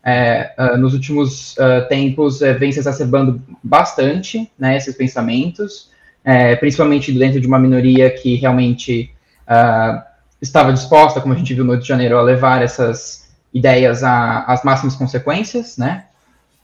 É, 0.04 0.54
nos 0.78 0.94
últimos 0.94 1.56
tempos, 1.90 2.40
vem 2.60 2.72
se 2.72 2.80
exacerbando 2.80 3.42
bastante 3.64 4.50
né, 4.58 4.78
esses 4.78 4.96
pensamentos, 4.96 5.92
é, 6.24 6.56
principalmente 6.56 7.12
dentro 7.12 7.40
de 7.40 7.48
uma 7.48 7.60
minoria 7.60 8.10
que 8.10 8.36
realmente 8.36 9.12
uh, 9.48 10.02
estava 10.42 10.74
disposta, 10.74 11.22
como 11.22 11.34
a 11.34 11.38
gente 11.38 11.54
viu 11.54 11.64
no 11.64 11.74
Rio 11.74 11.82
de 11.82 11.88
Janeiro, 11.88 12.18
a 12.18 12.22
levar 12.22 12.62
essas 12.62 13.30
ideias 13.54 14.04
às 14.04 14.64
máximas 14.64 14.96
consequências, 14.96 15.78
né? 15.78 16.06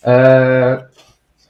Uh, 0.01 0.85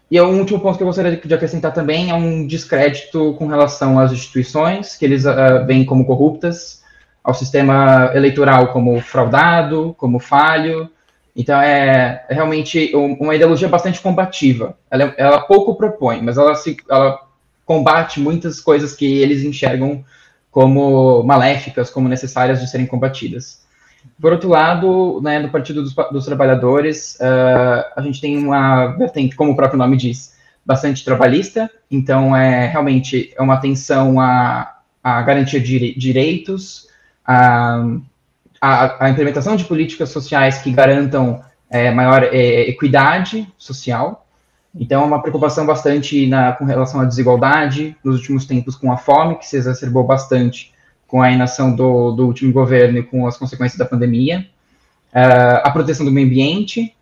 e 0.09 0.21
um 0.21 0.39
último 0.39 0.59
ponto 0.59 0.77
que 0.77 0.83
eu 0.83 0.87
gostaria 0.87 1.17
de 1.17 1.33
acrescentar 1.33 1.73
também 1.73 2.09
é 2.09 2.13
um 2.13 2.47
descrédito 2.47 3.33
com 3.33 3.47
relação 3.47 3.99
às 3.99 4.11
instituições, 4.11 4.95
que 4.95 5.03
eles 5.03 5.25
uh, 5.25 5.65
veem 5.65 5.83
como 5.83 6.05
corruptas, 6.05 6.81
ao 7.21 7.33
sistema 7.33 8.11
eleitoral 8.15 8.71
como 8.71 9.01
fraudado, 9.01 9.93
como 9.97 10.17
falho. 10.17 10.89
Então, 11.35 11.59
é, 11.61 12.25
é 12.29 12.33
realmente 12.33 12.91
uma 12.95 13.35
ideologia 13.35 13.67
bastante 13.67 13.99
combativa. 13.99 14.77
Ela, 14.89 15.13
ela 15.17 15.41
pouco 15.41 15.75
propõe, 15.75 16.21
mas 16.21 16.37
ela, 16.37 16.55
se, 16.55 16.77
ela 16.89 17.19
combate 17.65 18.21
muitas 18.21 18.61
coisas 18.61 18.95
que 18.95 19.19
eles 19.19 19.43
enxergam 19.43 20.05
como 20.49 21.21
maléficas, 21.23 21.89
como 21.89 22.07
necessárias 22.07 22.61
de 22.61 22.69
serem 22.69 22.87
combatidas. 22.87 23.66
Por 24.19 24.31
outro 24.31 24.49
lado, 24.49 25.21
né, 25.21 25.39
no 25.39 25.49
Partido 25.49 25.83
dos, 25.83 25.93
dos 25.93 26.25
Trabalhadores, 26.25 27.15
uh, 27.15 27.85
a 27.95 28.01
gente 28.01 28.21
tem 28.21 28.37
uma 28.37 28.87
vertente, 28.87 29.35
como 29.35 29.51
o 29.51 29.55
próprio 29.55 29.77
nome 29.77 29.97
diz, 29.97 30.35
bastante 30.65 31.03
trabalhista, 31.03 31.69
então 31.89 32.35
é 32.35 32.67
realmente 32.67 33.33
é 33.37 33.41
uma 33.41 33.53
atenção 33.53 34.19
à, 34.19 34.77
à 35.03 35.21
garantia 35.21 35.59
de 35.59 35.97
direitos, 35.97 36.87
à, 37.25 37.85
à, 38.59 39.05
à 39.05 39.09
implementação 39.09 39.55
de 39.55 39.63
políticas 39.63 40.09
sociais 40.09 40.57
que 40.57 40.71
garantam 40.71 41.41
é, 41.69 41.91
maior 41.91 42.23
é, 42.23 42.69
equidade 42.69 43.47
social, 43.57 44.27
então, 44.79 45.01
é 45.01 45.05
uma 45.05 45.21
preocupação 45.21 45.65
bastante 45.65 46.27
na, 46.27 46.53
com 46.53 46.65
relação 46.65 47.01
à 47.01 47.05
desigualdade, 47.05 47.95
nos 48.03 48.17
últimos 48.17 48.45
tempos 48.45 48.75
com 48.75 48.91
a 48.91 48.97
fome, 48.97 49.35
que 49.35 49.47
se 49.47 49.57
exacerbou 49.57 50.03
bastante 50.03 50.73
com 51.07 51.21
a 51.21 51.31
inação 51.31 51.73
do, 51.75 52.11
do 52.11 52.27
último 52.27 52.51
governo 52.51 52.99
e 52.99 53.03
com 53.03 53.25
as 53.25 53.37
consequências 53.37 53.79
da 53.79 53.85
pandemia, 53.85 54.45
uh, 55.13 55.61
a 55.63 55.71
proteção 55.71 56.05
do 56.05 56.11
meio 56.11 56.27
ambiente. 56.27 56.93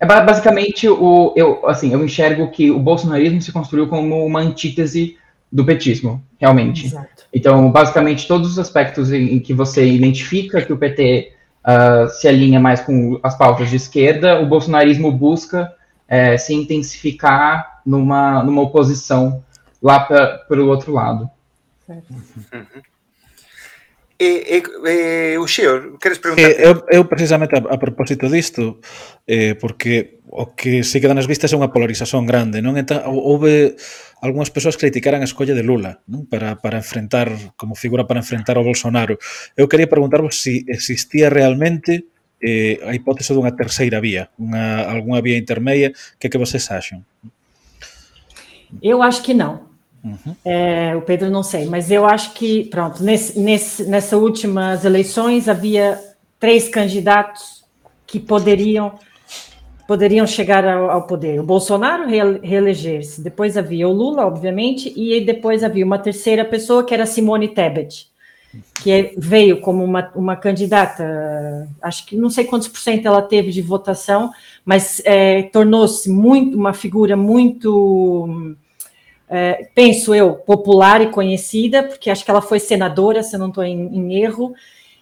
É 0.00 0.06
basicamente 0.06 0.88
o 0.88 1.32
eu 1.36 1.64
assim 1.68 1.92
eu 1.92 2.04
enxergo 2.04 2.50
que 2.50 2.72
o 2.72 2.80
bolsonarismo 2.80 3.40
se 3.40 3.52
construiu 3.52 3.86
como 3.86 4.26
uma 4.26 4.40
antítese 4.40 5.16
do 5.50 5.64
petismo, 5.64 6.20
realmente. 6.40 6.86
Exato. 6.86 7.24
Então, 7.32 7.70
basicamente 7.70 8.26
todos 8.26 8.50
os 8.50 8.58
aspectos 8.58 9.12
em, 9.12 9.34
em, 9.34 9.38
que 9.38 9.54
você 9.54 9.86
identifica 9.86 10.60
que 10.60 10.72
o 10.72 10.76
PT 10.76 11.32
uh, 11.32 11.64
ah, 11.64 12.08
se 12.08 12.26
alinha 12.26 12.58
mais 12.58 12.80
com 12.80 13.20
as 13.22 13.36
pautas 13.36 13.70
de 13.70 13.76
esquerda, 13.76 14.40
o 14.40 14.46
bolsonarismo 14.46 15.12
busca 15.12 15.72
é, 16.08 16.36
se 16.36 16.52
intensificar 16.52 17.80
numa, 17.86 18.42
numa 18.42 18.60
oposição 18.62 19.42
lá 19.82 20.00
para 20.00 20.60
o 20.62 20.66
outro 20.66 20.92
lado. 20.92 21.30
Uhum. 21.88 22.82
E, 24.22 24.30
e, 24.54 24.58
e 24.62 25.38
o 25.38 25.50
Xeo, 25.50 25.98
queres 25.98 26.22
preguntar? 26.22 26.46
Eh, 26.46 26.62
eu, 26.62 26.86
eu 26.86 27.02
precisamente 27.10 27.58
a, 27.58 27.74
a 27.74 27.78
propósito 27.78 28.30
disto, 28.30 28.78
eh, 29.26 29.58
porque 29.58 30.22
o 30.30 30.54
que 30.54 30.86
se 30.86 31.02
queda 31.02 31.10
nas 31.10 31.26
vistas 31.26 31.50
é 31.50 31.58
unha 31.58 31.74
polarización 31.74 32.22
grande, 32.22 32.62
non? 32.62 32.78
Entón, 32.78 33.02
houve 33.10 33.74
algunhas 34.22 34.54
persoas 34.54 34.78
que 34.78 34.86
criticaran 34.86 35.26
a 35.26 35.28
escolla 35.28 35.58
de 35.58 35.66
Lula, 35.66 36.06
non? 36.06 36.30
Para, 36.30 36.62
para 36.62 36.78
enfrentar, 36.78 37.34
como 37.58 37.74
figura 37.74 38.06
para 38.06 38.22
enfrentar 38.22 38.54
o 38.54 38.62
Bolsonaro. 38.62 39.18
Eu 39.58 39.66
quería 39.66 39.90
preguntarvos 39.90 40.38
se 40.38 40.62
si 40.62 40.70
existía 40.70 41.26
realmente 41.26 42.06
eh, 42.38 42.78
a 42.86 42.94
hipótese 42.94 43.34
dunha 43.34 43.58
terceira 43.58 43.98
vía, 43.98 44.30
unha, 44.38 44.86
algunha 44.86 45.18
vía 45.18 45.34
intermedia, 45.34 45.90
que 46.22 46.30
que 46.30 46.38
vocês 46.38 46.70
acham? 46.70 47.02
Eu 48.78 49.02
acho 49.02 49.18
que 49.26 49.34
não. 49.34 49.71
Uhum. 50.04 50.34
É, 50.44 50.96
o 50.96 51.02
Pedro 51.02 51.30
não 51.30 51.42
sei, 51.42 51.66
mas 51.66 51.90
eu 51.90 52.04
acho 52.04 52.32
que, 52.34 52.64
pronto, 52.64 53.02
nesse, 53.02 53.38
nesse, 53.38 53.84
nessas 53.84 54.20
últimas 54.20 54.84
eleições 54.84 55.48
havia 55.48 55.98
três 56.40 56.68
candidatos 56.68 57.64
que 58.06 58.18
poderiam 58.18 58.98
poderiam 59.86 60.26
chegar 60.26 60.64
ao, 60.66 60.90
ao 60.90 61.06
poder. 61.06 61.40
O 61.40 61.42
Bolsonaro 61.42 62.06
reeleger-se, 62.06 63.20
depois 63.20 63.56
havia 63.56 63.86
o 63.86 63.92
Lula, 63.92 64.24
obviamente, 64.24 64.92
e 64.96 65.20
depois 65.20 65.62
havia 65.62 65.84
uma 65.84 65.98
terceira 65.98 66.44
pessoa 66.44 66.84
que 66.84 66.94
era 66.94 67.04
Simone 67.04 67.48
Tebet 67.48 68.10
que 68.82 68.90
é, 68.90 69.14
veio 69.16 69.60
como 69.60 69.84
uma, 69.84 70.10
uma 70.14 70.36
candidata, 70.36 71.68
acho 71.80 72.04
que 72.06 72.16
não 72.16 72.28
sei 72.28 72.44
quantos 72.44 72.68
por 72.68 72.78
cento 72.78 73.06
ela 73.06 73.22
teve 73.22 73.50
de 73.50 73.62
votação, 73.62 74.30
mas 74.64 75.00
é, 75.04 75.44
tornou-se 75.44 76.10
muito 76.10 76.56
uma 76.56 76.74
figura 76.74 77.16
muito, 77.16 78.54
é, 79.34 79.66
penso 79.74 80.14
eu, 80.14 80.34
popular 80.34 81.00
e 81.00 81.06
conhecida, 81.10 81.82
porque 81.82 82.10
acho 82.10 82.22
que 82.22 82.30
ela 82.30 82.42
foi 82.42 82.60
senadora, 82.60 83.22
se 83.22 83.38
não 83.38 83.48
estou 83.48 83.64
em, 83.64 83.86
em, 83.86 84.22
erro, 84.22 84.54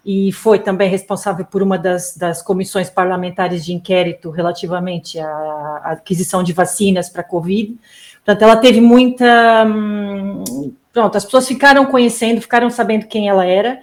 e 0.06 0.30
foi 0.30 0.60
também 0.60 0.88
responsável 0.88 1.44
por 1.44 1.64
uma 1.64 1.76
das, 1.76 2.16
das 2.16 2.40
comissões 2.40 2.88
parlamentares 2.88 3.64
de 3.64 3.72
inquérito 3.72 4.30
relativamente 4.30 5.18
à, 5.18 5.26
à 5.26 5.90
aquisição 5.94 6.44
de 6.44 6.52
vacinas 6.52 7.08
para 7.08 7.22
a 7.22 7.24
Covid. 7.24 7.76
Portanto, 8.24 8.42
ela 8.42 8.56
teve 8.56 8.80
muita. 8.80 9.64
Hum, 9.66 10.74
pronto, 10.92 11.16
as 11.16 11.24
pessoas 11.24 11.48
ficaram 11.48 11.86
conhecendo, 11.86 12.40
ficaram 12.40 12.70
sabendo 12.70 13.08
quem 13.08 13.28
ela 13.28 13.44
era, 13.44 13.80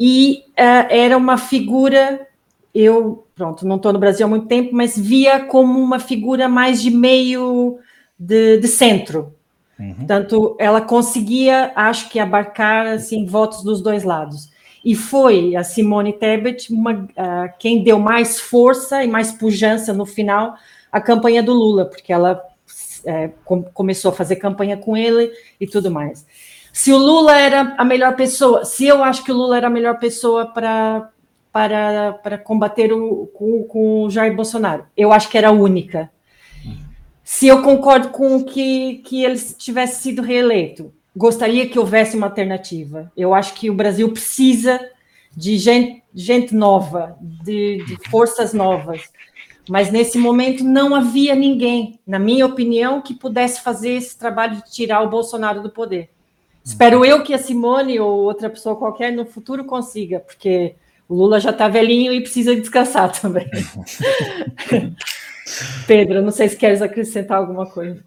e 0.00 0.44
uh, 0.52 0.88
era 0.88 1.14
uma 1.14 1.36
figura. 1.36 2.26
Eu, 2.74 3.26
pronto, 3.34 3.66
não 3.66 3.76
estou 3.76 3.92
no 3.92 3.98
Brasil 3.98 4.24
há 4.24 4.28
muito 4.30 4.46
tempo, 4.46 4.70
mas 4.72 4.98
via 4.98 5.40
como 5.40 5.78
uma 5.78 5.98
figura 5.98 6.48
mais 6.48 6.80
de 6.80 6.90
meio 6.90 7.78
de, 8.18 8.56
de 8.56 8.66
centro. 8.66 9.36
Uhum. 9.78 9.94
Portanto, 9.94 10.56
ela 10.58 10.80
conseguia, 10.80 11.72
acho 11.74 12.08
que, 12.08 12.18
abarcar 12.18 12.86
assim, 12.86 13.24
votos 13.24 13.62
dos 13.62 13.80
dois 13.80 14.04
lados. 14.04 14.50
E 14.84 14.94
foi 14.94 15.54
a 15.54 15.62
Simone 15.62 16.12
Tebet 16.12 16.72
uma, 16.72 16.92
uh, 16.92 17.52
quem 17.58 17.82
deu 17.82 17.98
mais 17.98 18.40
força 18.40 19.02
e 19.04 19.08
mais 19.08 19.32
pujança 19.32 19.92
no 19.92 20.06
final 20.06 20.54
à 20.90 21.00
campanha 21.00 21.42
do 21.42 21.52
Lula, 21.52 21.84
porque 21.84 22.12
ela 22.12 22.42
é, 23.04 23.30
com, 23.44 23.62
começou 23.62 24.10
a 24.10 24.14
fazer 24.14 24.36
campanha 24.36 24.76
com 24.76 24.96
ele 24.96 25.30
e 25.60 25.66
tudo 25.66 25.90
mais. 25.90 26.26
Se 26.72 26.92
o 26.92 26.96
Lula 26.96 27.38
era 27.38 27.74
a 27.76 27.84
melhor 27.84 28.14
pessoa, 28.16 28.64
se 28.64 28.86
eu 28.86 29.02
acho 29.02 29.24
que 29.24 29.32
o 29.32 29.34
Lula 29.34 29.56
era 29.56 29.66
a 29.66 29.70
melhor 29.70 29.98
pessoa 29.98 30.46
para 30.46 31.10
para, 31.50 32.38
combater 32.38 32.92
o, 32.92 33.26
com, 33.34 33.64
com 33.64 34.04
o 34.04 34.10
Jair 34.10 34.36
Bolsonaro, 34.36 34.86
eu 34.96 35.10
acho 35.12 35.28
que 35.28 35.36
era 35.36 35.48
a 35.48 35.52
única. 35.52 36.08
Se 37.30 37.46
eu 37.46 37.60
concordo 37.62 38.08
com 38.08 38.42
que, 38.42 39.02
que 39.04 39.22
ele 39.22 39.38
tivesse 39.38 40.00
sido 40.00 40.22
reeleito, 40.22 40.90
gostaria 41.14 41.68
que 41.68 41.78
houvesse 41.78 42.16
uma 42.16 42.26
alternativa. 42.26 43.12
Eu 43.14 43.34
acho 43.34 43.52
que 43.52 43.68
o 43.68 43.74
Brasil 43.74 44.10
precisa 44.10 44.80
de 45.36 45.58
gente, 45.58 46.02
gente 46.14 46.54
nova, 46.54 47.18
de, 47.20 47.84
de 47.84 48.08
forças 48.08 48.54
novas. 48.54 49.02
Mas 49.68 49.92
nesse 49.92 50.16
momento 50.16 50.64
não 50.64 50.94
havia 50.94 51.34
ninguém, 51.34 52.00
na 52.06 52.18
minha 52.18 52.46
opinião, 52.46 53.02
que 53.02 53.12
pudesse 53.12 53.60
fazer 53.60 53.90
esse 53.90 54.18
trabalho 54.18 54.56
de 54.56 54.72
tirar 54.72 55.02
o 55.02 55.10
Bolsonaro 55.10 55.62
do 55.62 55.68
poder. 55.68 56.08
Espero 56.64 57.04
eu 57.04 57.22
que 57.22 57.34
a 57.34 57.38
Simone 57.38 58.00
ou 58.00 58.20
outra 58.22 58.48
pessoa 58.48 58.74
qualquer 58.74 59.12
no 59.12 59.26
futuro 59.26 59.66
consiga, 59.66 60.20
porque 60.20 60.76
o 61.06 61.14
Lula 61.14 61.38
já 61.38 61.50
está 61.50 61.68
velhinho 61.68 62.10
e 62.10 62.22
precisa 62.22 62.56
descansar 62.56 63.12
também. 63.12 63.46
Pedro, 65.86 66.22
não 66.22 66.30
sei 66.30 66.48
se 66.48 66.56
queres 66.56 66.82
acrescentar 66.82 67.38
alguma 67.38 67.66
coisa. 67.66 68.02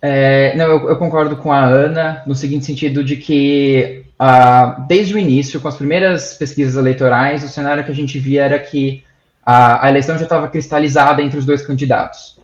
É, 0.00 0.54
não, 0.56 0.66
eu, 0.66 0.88
eu, 0.90 0.96
concordo 0.96 1.36
com 1.36 1.50
a 1.50 1.64
Ana 1.64 2.22
no 2.26 2.34
seguinte 2.34 2.66
sentido 2.66 3.02
de 3.02 3.16
que 3.16 4.04
uh, 4.20 4.86
desde 4.86 5.14
o 5.14 5.18
início, 5.18 5.60
com 5.60 5.68
as 5.68 5.76
primeiras 5.76 6.34
pesquisas 6.34 6.76
eleitorais, 6.76 7.42
o 7.42 7.48
cenário 7.48 7.84
que 7.84 7.90
a 7.90 7.94
gente 7.94 8.18
via 8.18 8.44
era 8.44 8.58
que 8.58 9.02
a, 9.44 9.86
a 9.86 9.88
eleição 9.88 10.16
já 10.16 10.24
estava 10.24 10.48
cristalizada 10.48 11.22
entre 11.22 11.38
os 11.38 11.46
dois 11.46 11.66
candidatos. 11.66 12.36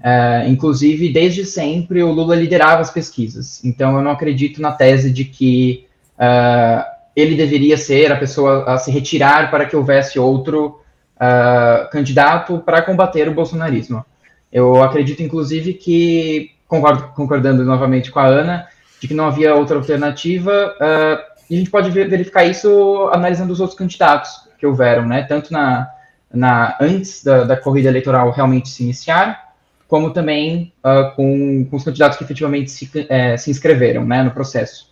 É, 0.00 0.44
inclusive, 0.48 1.12
desde 1.12 1.44
sempre, 1.44 2.02
o 2.02 2.12
Lula 2.12 2.36
liderava 2.36 2.80
as 2.80 2.90
pesquisas. 2.90 3.64
Então, 3.64 3.96
eu 3.96 4.02
não 4.02 4.12
acredito 4.12 4.62
na 4.62 4.70
tese 4.70 5.10
de 5.10 5.24
que 5.24 5.86
uh, 6.14 6.84
ele 7.16 7.34
deveria 7.34 7.76
ser 7.76 8.12
a 8.12 8.16
pessoa 8.16 8.64
a 8.64 8.78
se 8.78 8.90
retirar 8.92 9.50
para 9.50 9.66
que 9.66 9.74
houvesse 9.74 10.18
outro 10.18 10.80
uh, 11.18 11.90
candidato 11.90 12.58
para 12.58 12.82
combater 12.82 13.28
o 13.28 13.34
bolsonarismo. 13.34 14.04
Eu 14.52 14.82
acredito, 14.82 15.22
inclusive, 15.22 15.74
que, 15.74 16.52
concordo, 16.66 17.08
concordando 17.14 17.64
novamente 17.64 18.10
com 18.10 18.18
a 18.18 18.26
Ana, 18.26 18.66
de 19.00 19.06
que 19.06 19.14
não 19.14 19.26
havia 19.26 19.54
outra 19.54 19.76
alternativa, 19.76 20.74
uh, 20.76 21.38
e 21.50 21.54
a 21.54 21.58
gente 21.58 21.70
pode 21.70 21.90
verificar 21.90 22.44
isso 22.44 23.08
analisando 23.12 23.52
os 23.52 23.60
outros 23.60 23.78
candidatos 23.78 24.48
que 24.58 24.66
houveram, 24.66 25.06
né? 25.06 25.22
Tanto 25.22 25.52
na, 25.52 25.88
na 26.32 26.76
antes 26.80 27.24
da, 27.24 27.44
da 27.44 27.56
corrida 27.56 27.88
eleitoral 27.88 28.30
realmente 28.30 28.68
se 28.68 28.82
iniciar, 28.82 29.48
como 29.86 30.10
também 30.10 30.72
uh, 30.84 31.14
com, 31.16 31.66
com, 31.70 31.76
os 31.76 31.84
candidatos 31.84 32.18
que 32.18 32.24
efetivamente 32.24 32.70
se, 32.70 33.06
é, 33.08 33.36
se 33.36 33.50
inscreveram 33.50 34.04
né, 34.04 34.22
no 34.22 34.30
processo. 34.30 34.90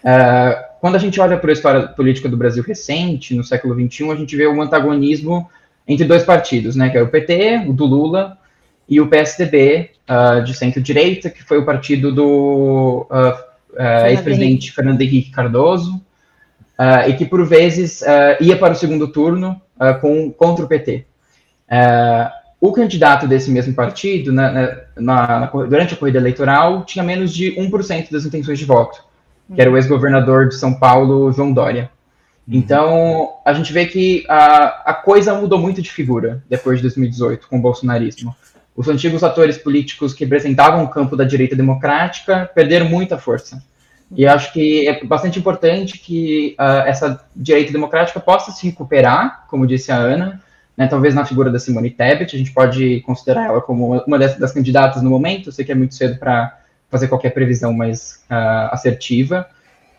Uh, 0.00 0.74
quando 0.80 0.96
a 0.96 0.98
gente 0.98 1.18
olha 1.18 1.38
para 1.38 1.50
a 1.50 1.52
história 1.54 1.88
política 1.88 2.28
do 2.28 2.36
Brasil 2.36 2.62
recente, 2.62 3.34
no 3.34 3.42
século 3.42 3.74
XXI, 3.74 4.10
a 4.10 4.14
gente 4.14 4.36
vê 4.36 4.46
um 4.46 4.60
antagonismo 4.60 5.50
entre 5.86 6.06
dois 6.06 6.22
partidos, 6.22 6.76
né, 6.76 6.90
que 6.90 6.98
é 6.98 7.02
o 7.02 7.08
PT, 7.08 7.64
o 7.66 7.72
do 7.72 7.84
Lula, 7.84 8.38
e 8.88 9.00
o 9.00 9.08
PSDB, 9.08 9.90
uh, 10.08 10.42
de 10.42 10.54
centro-direita, 10.54 11.30
que 11.30 11.42
foi 11.42 11.58
o 11.58 11.64
partido 11.64 12.12
do 12.12 13.06
ex-presidente 14.06 14.72
Fernando 14.72 15.00
Henrique 15.00 15.30
Cardoso, 15.30 16.00
e 17.08 17.12
que, 17.14 17.24
por 17.24 17.46
vezes, 17.46 18.02
ia 18.40 18.56
para 18.56 18.72
o 18.72 18.76
segundo 18.76 19.08
turno 19.08 19.60
com, 20.00 20.30
contra 20.30 20.64
o 20.64 20.68
PT. 20.68 21.06
Uh, 21.68 22.44
o 22.60 22.72
candidato 22.72 23.28
desse 23.28 23.50
mesmo 23.50 23.74
partido, 23.74 24.32
na, 24.32 24.50
na, 24.50 24.78
na, 24.96 25.46
durante 25.46 25.92
a 25.92 25.96
corrida 25.98 26.18
eleitoral, 26.18 26.82
tinha 26.84 27.04
menos 27.04 27.30
de 27.30 27.54
1% 27.56 28.10
das 28.10 28.24
intenções 28.24 28.58
de 28.58 28.64
voto, 28.64 29.04
que 29.54 29.60
era 29.60 29.70
o 29.70 29.76
ex-governador 29.76 30.48
de 30.48 30.54
São 30.54 30.72
Paulo, 30.72 31.30
João 31.30 31.52
Dória. 31.52 31.90
Uhum. 32.46 32.54
Então, 32.56 33.30
a 33.44 33.52
gente 33.52 33.72
vê 33.72 33.86
que 33.86 34.24
a, 34.28 34.90
a 34.90 34.94
coisa 34.94 35.34
mudou 35.34 35.58
muito 35.58 35.80
de 35.80 35.90
figura 35.90 36.42
depois 36.48 36.78
de 36.78 36.82
2018, 36.82 37.48
com 37.48 37.58
o 37.58 37.60
bolsonarismo. 37.60 38.34
Os 38.76 38.88
antigos 38.88 39.22
atores 39.22 39.56
políticos 39.56 40.12
que 40.12 40.24
representavam 40.24 40.84
o 40.84 40.88
campo 40.88 41.16
da 41.16 41.24
direita 41.24 41.54
democrática 41.54 42.50
perderam 42.54 42.88
muita 42.88 43.16
força. 43.16 43.62
E 44.16 44.26
acho 44.26 44.52
que 44.52 44.86
é 44.86 45.04
bastante 45.04 45.38
importante 45.38 45.98
que 45.98 46.56
uh, 46.58 46.86
essa 46.86 47.24
direita 47.34 47.72
democrática 47.72 48.20
possa 48.20 48.52
se 48.52 48.66
recuperar, 48.66 49.46
como 49.48 49.66
disse 49.66 49.90
a 49.90 49.96
Ana, 49.96 50.42
né, 50.76 50.86
talvez 50.86 51.14
na 51.14 51.24
figura 51.24 51.50
da 51.50 51.58
Simone 51.58 51.90
Tebet, 51.90 52.34
a 52.34 52.38
gente 52.38 52.52
pode 52.52 53.00
considerar 53.00 53.46
ela 53.46 53.60
como 53.60 53.96
uma 54.06 54.18
das, 54.18 54.36
das 54.36 54.52
candidatas 54.52 55.02
no 55.02 55.10
momento, 55.10 55.48
eu 55.48 55.52
sei 55.52 55.64
que 55.64 55.72
é 55.72 55.74
muito 55.74 55.94
cedo 55.94 56.18
para 56.18 56.58
fazer 56.90 57.08
qualquer 57.08 57.30
previsão 57.30 57.72
mais 57.72 58.24
uh, 58.30 58.70
assertiva, 58.72 59.48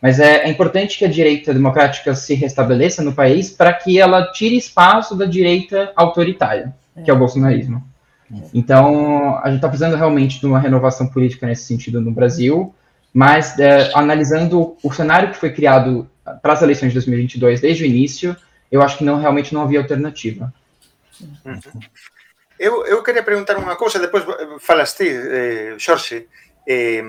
mas 0.05 0.19
é, 0.19 0.43
é, 0.43 0.50
importante 0.51 1.00
que 1.00 1.05
a 1.05 1.07
direita 1.07 1.51
democrática 1.51 2.13
se 2.13 2.35
restabeleça 2.35 3.01
no 3.01 3.12
país 3.12 3.50
para 3.50 3.74
que 3.74 4.00
ela 4.00 4.31
tire 4.31 4.55
espaço 4.55 5.15
da 5.15 5.25
direita 5.25 5.91
autoritária, 5.95 6.75
é. 6.95 7.01
que 7.01 7.09
é 7.09 7.13
o 7.13 7.17
bolsonarismo. 7.17 7.83
É. 8.31 8.38
Então, 8.53 9.39
a 9.39 9.47
gente 9.47 9.55
está 9.55 9.67
precisando 9.67 9.95
realmente 9.95 10.39
de 10.39 10.45
uma 10.45 10.59
renovação 10.59 11.07
política 11.07 11.47
nesse 11.47 11.63
sentido 11.63 12.00
no 12.00 12.12
Brasil, 12.12 12.71
mas 13.12 13.57
é, 13.57 13.89
analisando 13.95 14.77
o 14.83 14.93
cenário 14.93 15.31
que 15.31 15.38
foi 15.38 15.51
criado 15.51 16.07
para 16.39 16.53
as 16.53 16.62
eleições 16.62 16.89
de 16.89 16.97
2022 16.97 17.62
desde 17.62 17.83
o 17.83 17.88
início, 17.88 18.38
eu 18.71 18.83
acho 18.83 19.00
que 19.00 19.03
não 19.03 19.19
realmente 19.19 19.55
não 19.55 19.63
havia 19.63 19.79
alternativa. 19.79 20.53
Uhum. 21.43 21.59
Eu, 22.59 22.85
eu 22.85 23.01
queria 23.01 23.24
perguntar 23.24 23.57
unha 23.57 23.75
cousa, 23.75 23.97
depois 23.97 24.24
falas 24.59 24.93
ti, 24.93 25.07
eh, 25.09 25.75
Xorxe, 25.79 26.27
eh, 26.65 27.01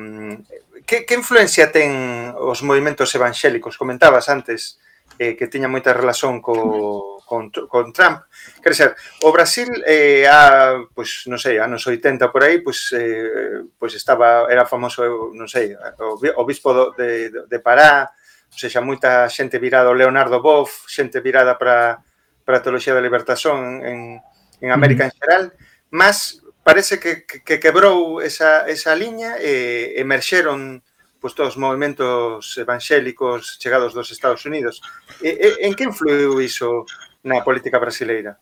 que, 0.86 1.04
que 1.04 1.14
influencia 1.18 1.72
ten 1.72 2.32
os 2.36 2.62
movimentos 2.62 3.10
evangélicos? 3.16 3.80
Comentabas 3.80 4.28
antes 4.28 4.78
eh, 5.18 5.34
que 5.34 5.48
tiña 5.48 5.66
moita 5.68 5.96
relación 5.96 6.44
co, 6.44 7.18
con, 7.24 7.50
con 7.50 7.92
Trump. 7.92 8.28
Quer 8.62 8.72
dizer, 8.72 8.90
o 9.24 9.32
Brasil 9.32 9.68
eh, 9.82 10.28
a, 10.28 10.78
pois, 10.94 11.26
non 11.26 11.40
sei, 11.40 11.58
anos 11.58 11.82
80 11.84 12.30
por 12.30 12.44
aí, 12.44 12.62
pois, 12.62 12.92
eh, 12.94 13.66
pois 13.80 13.96
estaba, 13.96 14.46
era 14.46 14.68
famoso, 14.68 15.32
non 15.34 15.48
sei, 15.50 15.74
o, 16.00 16.20
o 16.20 16.42
bispo 16.44 16.70
do, 16.70 16.84
de, 16.94 17.32
de 17.48 17.58
Pará, 17.58 18.12
ou 18.52 18.58
seja, 18.60 18.84
moita 18.84 19.26
xente 19.26 19.58
virada 19.58 19.90
ao 19.90 19.98
Leonardo 19.98 20.38
Boff, 20.38 20.86
xente 20.86 21.18
virada 21.18 21.58
para 21.58 22.06
para 22.46 22.58
a 22.58 22.62
teoloxía 22.62 22.94
da 22.94 23.02
libertación 23.02 23.82
en, 23.82 24.22
en 24.62 24.70
América 24.70 25.02
en 25.02 25.10
xeral, 25.10 25.44
mas 25.90 26.38
parece 26.66 26.98
que, 26.98 27.22
que 27.22 27.58
quebrou 27.58 28.20
esa, 28.20 28.66
esa 28.66 28.92
liña 28.92 29.38
e 29.38 29.94
emerxeron 30.02 30.82
pues, 31.22 31.32
todos 31.32 31.54
os 31.54 31.60
movimentos 31.62 32.58
evangélicos 32.58 33.56
chegados 33.62 33.94
dos 33.94 34.10
Estados 34.10 34.44
Unidos. 34.44 34.82
E, 35.22 35.62
e, 35.62 35.66
en 35.68 35.78
que 35.78 35.86
influiu 35.86 36.42
iso 36.42 36.82
na 37.22 37.38
política 37.46 37.78
brasileira? 37.78 38.34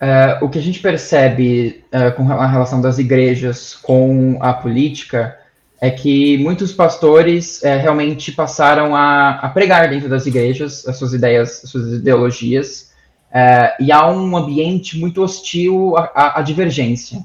Uh, 0.00 0.40
o 0.40 0.48
que 0.48 0.58
a 0.58 0.62
gente 0.62 0.80
percebe 0.80 1.84
uh, 1.92 2.16
com 2.16 2.32
a 2.32 2.46
relação 2.46 2.80
das 2.80 2.96
igrejas 2.96 3.74
com 3.74 4.38
a 4.40 4.54
política 4.54 5.36
é 5.82 5.90
que 5.90 6.38
muitos 6.38 6.72
pastores 6.72 7.62
é, 7.62 7.76
realmente 7.76 8.32
passaram 8.32 8.96
a, 8.96 9.36
a, 9.38 9.48
pregar 9.50 9.90
dentro 9.90 10.08
das 10.08 10.24
igrejas 10.24 10.88
as 10.88 10.96
suas 10.96 11.12
ideias, 11.12 11.62
as 11.62 11.70
suas 11.70 11.92
ideologias, 11.92 12.87
é, 13.32 13.76
e 13.80 13.92
há 13.92 14.06
um 14.10 14.36
ambiente 14.36 14.98
muito 14.98 15.22
hostil 15.22 15.96
à, 15.96 16.38
à 16.38 16.42
divergência. 16.42 17.22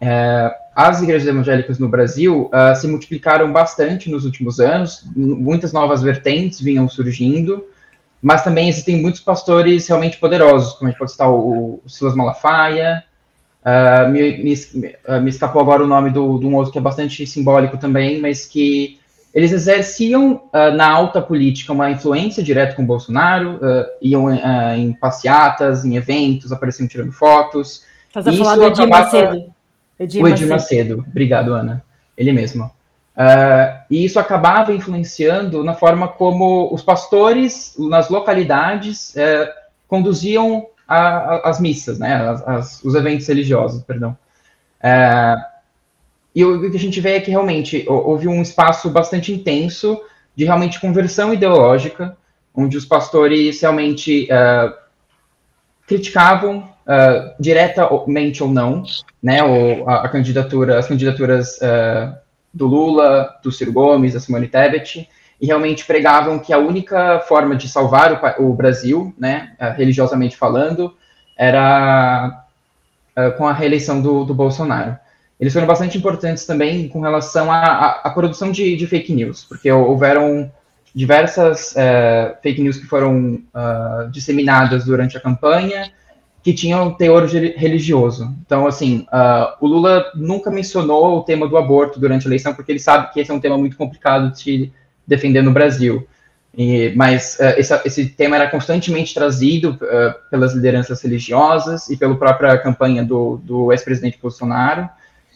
É, 0.00 0.54
as 0.74 1.00
igrejas 1.00 1.28
evangélicas 1.28 1.78
no 1.78 1.88
Brasil 1.88 2.50
uh, 2.52 2.74
se 2.74 2.88
multiplicaram 2.88 3.52
bastante 3.52 4.10
nos 4.10 4.24
últimos 4.24 4.58
anos, 4.58 5.04
muitas 5.14 5.72
novas 5.72 6.02
vertentes 6.02 6.60
vinham 6.60 6.88
surgindo, 6.88 7.64
mas 8.20 8.42
também 8.42 8.68
existem 8.68 9.00
muitos 9.00 9.20
pastores 9.20 9.86
realmente 9.86 10.18
poderosos, 10.18 10.72
como 10.72 10.88
a 10.88 10.90
gente 10.90 10.98
pode 10.98 11.12
citar 11.12 11.30
o, 11.30 11.80
o 11.84 11.88
Silas 11.88 12.14
Malafaia, 12.14 13.04
Uh, 13.64 14.10
me, 14.10 14.44
me, 14.44 14.54
me, 15.22 15.30
escapou 15.30 15.62
agora 15.62 15.82
o 15.82 15.86
nome 15.86 16.10
de 16.10 16.18
um 16.18 16.54
outro 16.54 16.70
que 16.70 16.76
é 16.76 16.82
bastante 16.82 17.26
simbólico 17.26 17.78
também, 17.78 18.20
mas 18.20 18.44
que 18.44 19.00
eles 19.34 19.52
exerciam 19.52 20.44
uh, 20.52 20.70
na 20.76 20.88
alta 20.88 21.20
política 21.20 21.72
uma 21.72 21.90
influência 21.90 22.42
direta 22.42 22.74
com 22.74 22.86
Bolsonaro, 22.86 23.58
iam 24.00 24.32
em 24.76 24.92
passeatas, 24.92 25.84
em 25.84 25.96
eventos, 25.96 26.52
apareciam 26.52 26.86
tirando 26.86 27.12
fotos. 27.12 27.82
Estás 28.08 28.28
a 28.28 28.32
falar 28.32 28.56
do 28.56 28.64
Edir 28.64 28.88
Macedo. 28.88 29.54
Edir 29.98 30.22
o 30.22 30.28
Edir 30.28 30.48
Macedo. 30.48 30.96
Macedo. 30.96 31.10
Obrigado, 31.10 31.52
Ana. 31.52 31.82
Ele 32.16 32.32
mesmo. 32.32 32.70
e 33.90 34.04
isso 34.04 34.20
acabava 34.20 34.72
influenciando 34.72 35.64
na 35.64 35.74
forma 35.74 36.06
como 36.06 36.72
os 36.72 36.82
pastores 36.82 37.74
nas 37.76 38.08
localidades 38.08 39.14
conduziam 39.88 40.68
a, 40.86 40.98
a, 40.98 41.50
as 41.50 41.60
missas, 41.60 41.98
né, 41.98 42.14
as, 42.46 42.82
os 42.84 42.94
eventos 42.94 43.26
religiosos, 43.26 43.82
perdão. 43.82 44.16
É, 44.82 45.34
e 46.34 46.44
o, 46.44 46.70
que 46.70 46.76
a 46.76 46.80
gente 46.80 47.00
vê 47.00 47.16
é 47.16 47.20
que 47.20 47.30
realmente 47.30 47.84
houve 47.86 48.26
um 48.26 48.42
espaço 48.42 48.90
bastante 48.90 49.32
intenso 49.32 50.00
de 50.34 50.44
realmente 50.44 50.80
conversão 50.80 51.32
ideológica, 51.32 52.16
onde 52.54 52.76
os 52.76 52.84
pastores 52.84 53.60
realmente 53.60 54.28
uh, 54.30 54.74
criticavam 55.86 56.58
uh, 56.58 57.34
diretamente 57.38 58.42
ou 58.42 58.48
não, 58.48 58.82
né, 59.22 59.42
o, 59.44 59.88
a, 59.88 60.04
a, 60.04 60.08
candidatura, 60.08 60.78
as 60.78 60.88
candidaturas 60.88 61.56
uh, 61.58 62.16
do 62.52 62.66
Lula, 62.66 63.36
do 63.42 63.52
Ciro 63.52 63.72
Gomes, 63.72 64.14
da 64.14 64.20
Simone 64.20 64.48
Tebet, 64.48 65.08
e 65.40 65.46
realmente 65.46 65.84
pregavam 65.84 66.38
que 66.38 66.52
a 66.52 66.58
única 66.58 67.20
forma 67.20 67.54
de 67.54 67.68
salvar 67.68 68.36
o, 68.38 68.50
o 68.50 68.54
Brasil, 68.54 69.14
né, 69.18 69.52
religiosamente 69.76 70.36
falando, 70.36 70.96
era 71.36 72.44
com 73.36 73.46
a 73.46 73.52
reeleição 73.52 74.00
do, 74.00 74.24
do, 74.24 74.32
Bolsonaro. 74.32 74.96
Eles 75.38 75.52
foram 75.52 75.66
bastante 75.66 75.98
importantes 75.98 76.46
também 76.46 76.88
com 76.88 77.00
relação 77.00 77.50
à, 77.50 78.10
produção 78.14 78.50
de, 78.50 78.76
de, 78.76 78.86
fake 78.86 79.12
news, 79.12 79.44
porque 79.44 79.70
houveram 79.70 80.50
diversas 80.94 81.72
uh, 81.72 82.36
fake 82.40 82.62
news 82.62 82.76
que 82.76 82.86
foram 82.86 83.42
uh, 83.52 84.08
disseminadas 84.10 84.84
durante 84.84 85.16
a 85.16 85.20
campanha 85.20 85.90
que 86.42 86.52
tinham 86.52 86.92
teor 86.92 87.24
religioso. 87.24 88.34
Então, 88.44 88.66
assim, 88.66 89.06
o 89.62 89.66
Lula 89.66 90.12
nunca 90.14 90.50
mencionou 90.50 91.16
o 91.16 91.22
tema 91.22 91.48
do 91.48 91.56
aborto 91.56 91.98
durante 91.98 92.26
a 92.26 92.28
eleição, 92.28 92.52
porque 92.52 92.70
ele 92.70 92.78
sabe 92.78 93.10
que 93.14 93.18
esse 93.18 93.30
é 93.30 93.34
um 93.34 93.40
tema 93.40 93.56
muito 93.56 93.78
complicado 93.78 94.30
de 94.30 94.70
defender 95.06 95.42
no 95.42 95.52
Brasil. 95.52 96.06
E, 96.56 96.92
mas 96.94 97.36
uh, 97.40 97.58
esse, 97.58 97.80
esse, 97.84 98.06
tema 98.10 98.36
era 98.36 98.48
constantemente 98.48 99.12
trazido 99.12 99.70
uh, 99.70 100.14
pelas 100.30 100.54
lideranças 100.54 101.02
religiosas 101.02 101.88
e 101.90 101.96
pela 101.96 102.14
própria 102.14 102.56
campanha 102.58 103.02
do, 103.04 103.40
do 103.42 103.72
ex-presidente 103.72 104.18
Bolsonaro, 104.22 104.88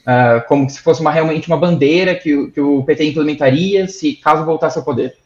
uh, 0.06 0.46
como 0.46 0.68
se 0.68 0.80
fosse 0.80 1.00
uma, 1.00 1.10
realmente 1.10 1.48
uma 1.48 1.56
bandeira 1.56 2.14
que, 2.14 2.48
que, 2.48 2.60
o 2.60 2.82
PT 2.82 3.10
implementaria 3.10 3.86
se 3.88 4.14
caso 4.14 4.44
voltasse 4.44 4.78
ao 4.78 4.84
poder. 4.84 5.16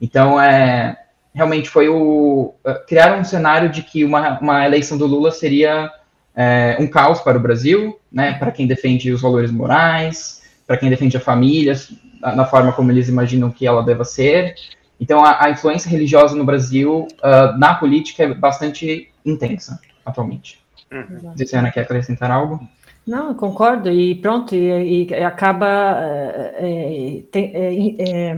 Então, 0.00 0.40
é, 0.40 0.96
realmente 1.34 1.68
foi 1.68 1.88
o 1.88 2.54
uh, 2.64 2.86
criar 2.86 3.18
um 3.18 3.24
cenário 3.24 3.68
de 3.68 3.82
que 3.82 4.04
uma, 4.04 4.38
uma 4.40 4.64
eleição 4.64 4.96
do 4.96 5.06
Lula 5.06 5.30
seria 5.30 5.90
é, 6.34 6.76
um 6.78 6.86
caos 6.86 7.20
para 7.20 7.36
o 7.36 7.40
Brasil, 7.40 7.98
né, 8.12 8.34
para 8.34 8.52
quem 8.52 8.66
defende 8.66 9.10
os 9.10 9.20
valores 9.20 9.50
morais, 9.50 10.42
para 10.66 10.76
quem 10.76 10.88
defende 10.88 11.16
a 11.16 11.20
família, 11.20 11.74
na 12.20 12.44
forma 12.44 12.72
como 12.72 12.92
eles 12.92 13.08
imaginam 13.08 13.50
que 13.50 13.66
ela 13.66 13.82
deva 13.82 14.04
ser. 14.04 14.54
Então, 15.00 15.24
a, 15.24 15.46
a 15.46 15.50
influência 15.50 15.90
religiosa 15.90 16.36
no 16.36 16.44
Brasil, 16.44 17.08
uh, 17.18 17.58
na 17.58 17.74
política, 17.74 18.24
é 18.24 18.34
bastante 18.34 19.10
intensa 19.24 19.80
atualmente. 20.04 20.58
Uhum. 20.90 21.34
Ana 21.54 21.70
quer 21.70 21.82
acrescentar 21.82 22.30
algo. 22.30 22.60
Não, 23.08 23.32
concordo, 23.32 23.90
e 23.90 24.14
pronto, 24.16 24.54
e, 24.54 25.06
e 25.06 25.14
acaba 25.14 25.98
é, 26.58 27.22
é, 27.32 28.36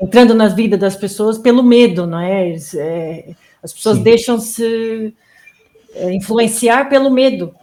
entrando 0.00 0.34
na 0.34 0.48
vida 0.48 0.76
das 0.76 0.96
pessoas 0.96 1.38
pelo 1.38 1.62
medo, 1.62 2.04
não 2.04 2.18
é? 2.18 2.52
as 3.62 3.72
pessoas 3.72 3.98
Sim. 3.98 4.02
deixam 4.02 4.40
se 4.40 5.14
é, 5.94 6.12
influenciar 6.14 6.88
pelo 6.88 7.12
medo 7.12 7.54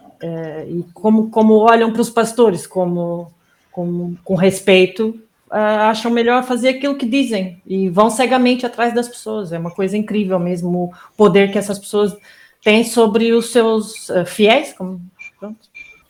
e 0.66 0.82
como, 0.94 1.28
como 1.28 1.58
olham 1.58 1.92
para 1.92 2.00
os 2.00 2.08
pastores 2.08 2.66
como, 2.66 3.30
como 3.70 4.16
com 4.24 4.34
respeito 4.34 5.20
acham 5.50 6.10
melhor 6.10 6.44
fazer 6.44 6.70
aquilo 6.70 6.96
que 6.96 7.06
dizem 7.06 7.60
e 7.66 7.88
vão 7.88 8.08
cegamente 8.10 8.64
atrás 8.64 8.94
das 8.94 9.08
pessoas 9.08 9.52
é 9.52 9.58
uma 9.58 9.70
coisa 9.70 9.96
incrível 9.96 10.38
mesmo 10.38 10.84
o 10.84 11.16
poder 11.16 11.50
que 11.50 11.58
essas 11.58 11.78
pessoas 11.78 12.14
têm 12.62 12.84
sobre 12.84 13.32
os 13.32 13.50
seus 13.50 14.08
fiéis 14.26 14.74
como 14.74 15.00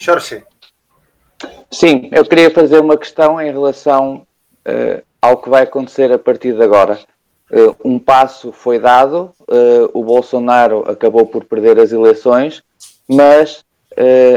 Jorge. 0.00 0.42
Sim 1.70 2.08
eu 2.10 2.24
queria 2.24 2.50
fazer 2.50 2.80
uma 2.80 2.96
questão 2.96 3.40
em 3.40 3.52
relação 3.52 4.26
uh, 4.66 5.02
ao 5.20 5.36
que 5.36 5.50
vai 5.50 5.64
acontecer 5.64 6.10
a 6.10 6.18
partir 6.18 6.54
de 6.54 6.62
agora. 6.62 6.98
Uh, 7.50 7.76
um 7.84 7.98
passo 7.98 8.50
foi 8.50 8.78
dado, 8.78 9.34
uh, 9.42 9.90
o 9.92 10.02
Bolsonaro 10.02 10.90
acabou 10.90 11.26
por 11.26 11.44
perder 11.44 11.78
as 11.78 11.92
eleições, 11.92 12.62
mas 13.06 13.62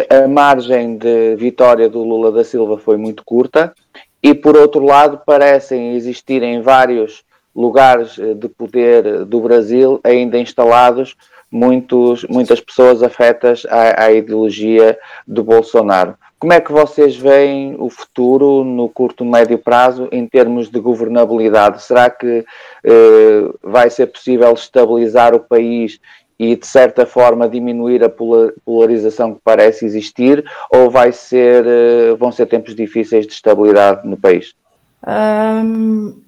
a 0.09 0.27
margem 0.27 0.97
de 0.97 1.35
vitória 1.35 1.87
do 1.87 2.03
Lula 2.03 2.31
da 2.31 2.43
Silva 2.43 2.77
foi 2.77 2.97
muito 2.97 3.23
curta, 3.23 3.73
e 4.21 4.33
por 4.33 4.57
outro 4.57 4.83
lado, 4.83 5.21
parecem 5.23 5.95
existir 5.95 6.41
em 6.41 6.59
vários 6.59 7.23
lugares 7.55 8.15
de 8.15 8.49
poder 8.49 9.23
do 9.25 9.39
Brasil 9.39 10.01
ainda 10.03 10.39
instalados 10.39 11.15
muitos, 11.53 12.25
muitas 12.27 12.59
pessoas 12.59 13.03
afetas 13.03 13.63
à, 13.69 14.05
à 14.05 14.11
ideologia 14.11 14.97
do 15.27 15.43
Bolsonaro. 15.43 16.15
Como 16.39 16.51
é 16.51 16.59
que 16.59 16.73
vocês 16.73 17.15
veem 17.15 17.75
o 17.79 17.89
futuro 17.89 18.65
no 18.65 18.89
curto, 18.89 19.23
médio 19.23 19.57
prazo 19.57 20.09
em 20.11 20.27
termos 20.27 20.69
de 20.69 20.77
governabilidade? 20.79 21.81
Será 21.81 22.09
que 22.09 22.43
eh, 22.83 23.53
vai 23.63 23.89
ser 23.89 24.07
possível 24.07 24.51
estabilizar 24.51 25.33
o 25.33 25.39
país 25.39 25.99
e, 26.37 26.57
de 26.57 26.67
certa 26.67 27.05
forma, 27.05 27.47
diminuir 27.47 28.03
a 28.03 28.09
polarização 28.09 29.35
que 29.35 29.41
parece 29.41 29.85
existir? 29.85 30.43
Ou 30.69 30.89
vai 30.89 31.13
ser, 31.13 31.65
eh, 31.65 32.15
vão 32.19 32.29
ser 32.29 32.47
tempos 32.47 32.75
difíceis 32.75 33.25
de 33.25 33.31
estabilidade 33.31 34.05
no 34.05 34.17
país? 34.17 34.53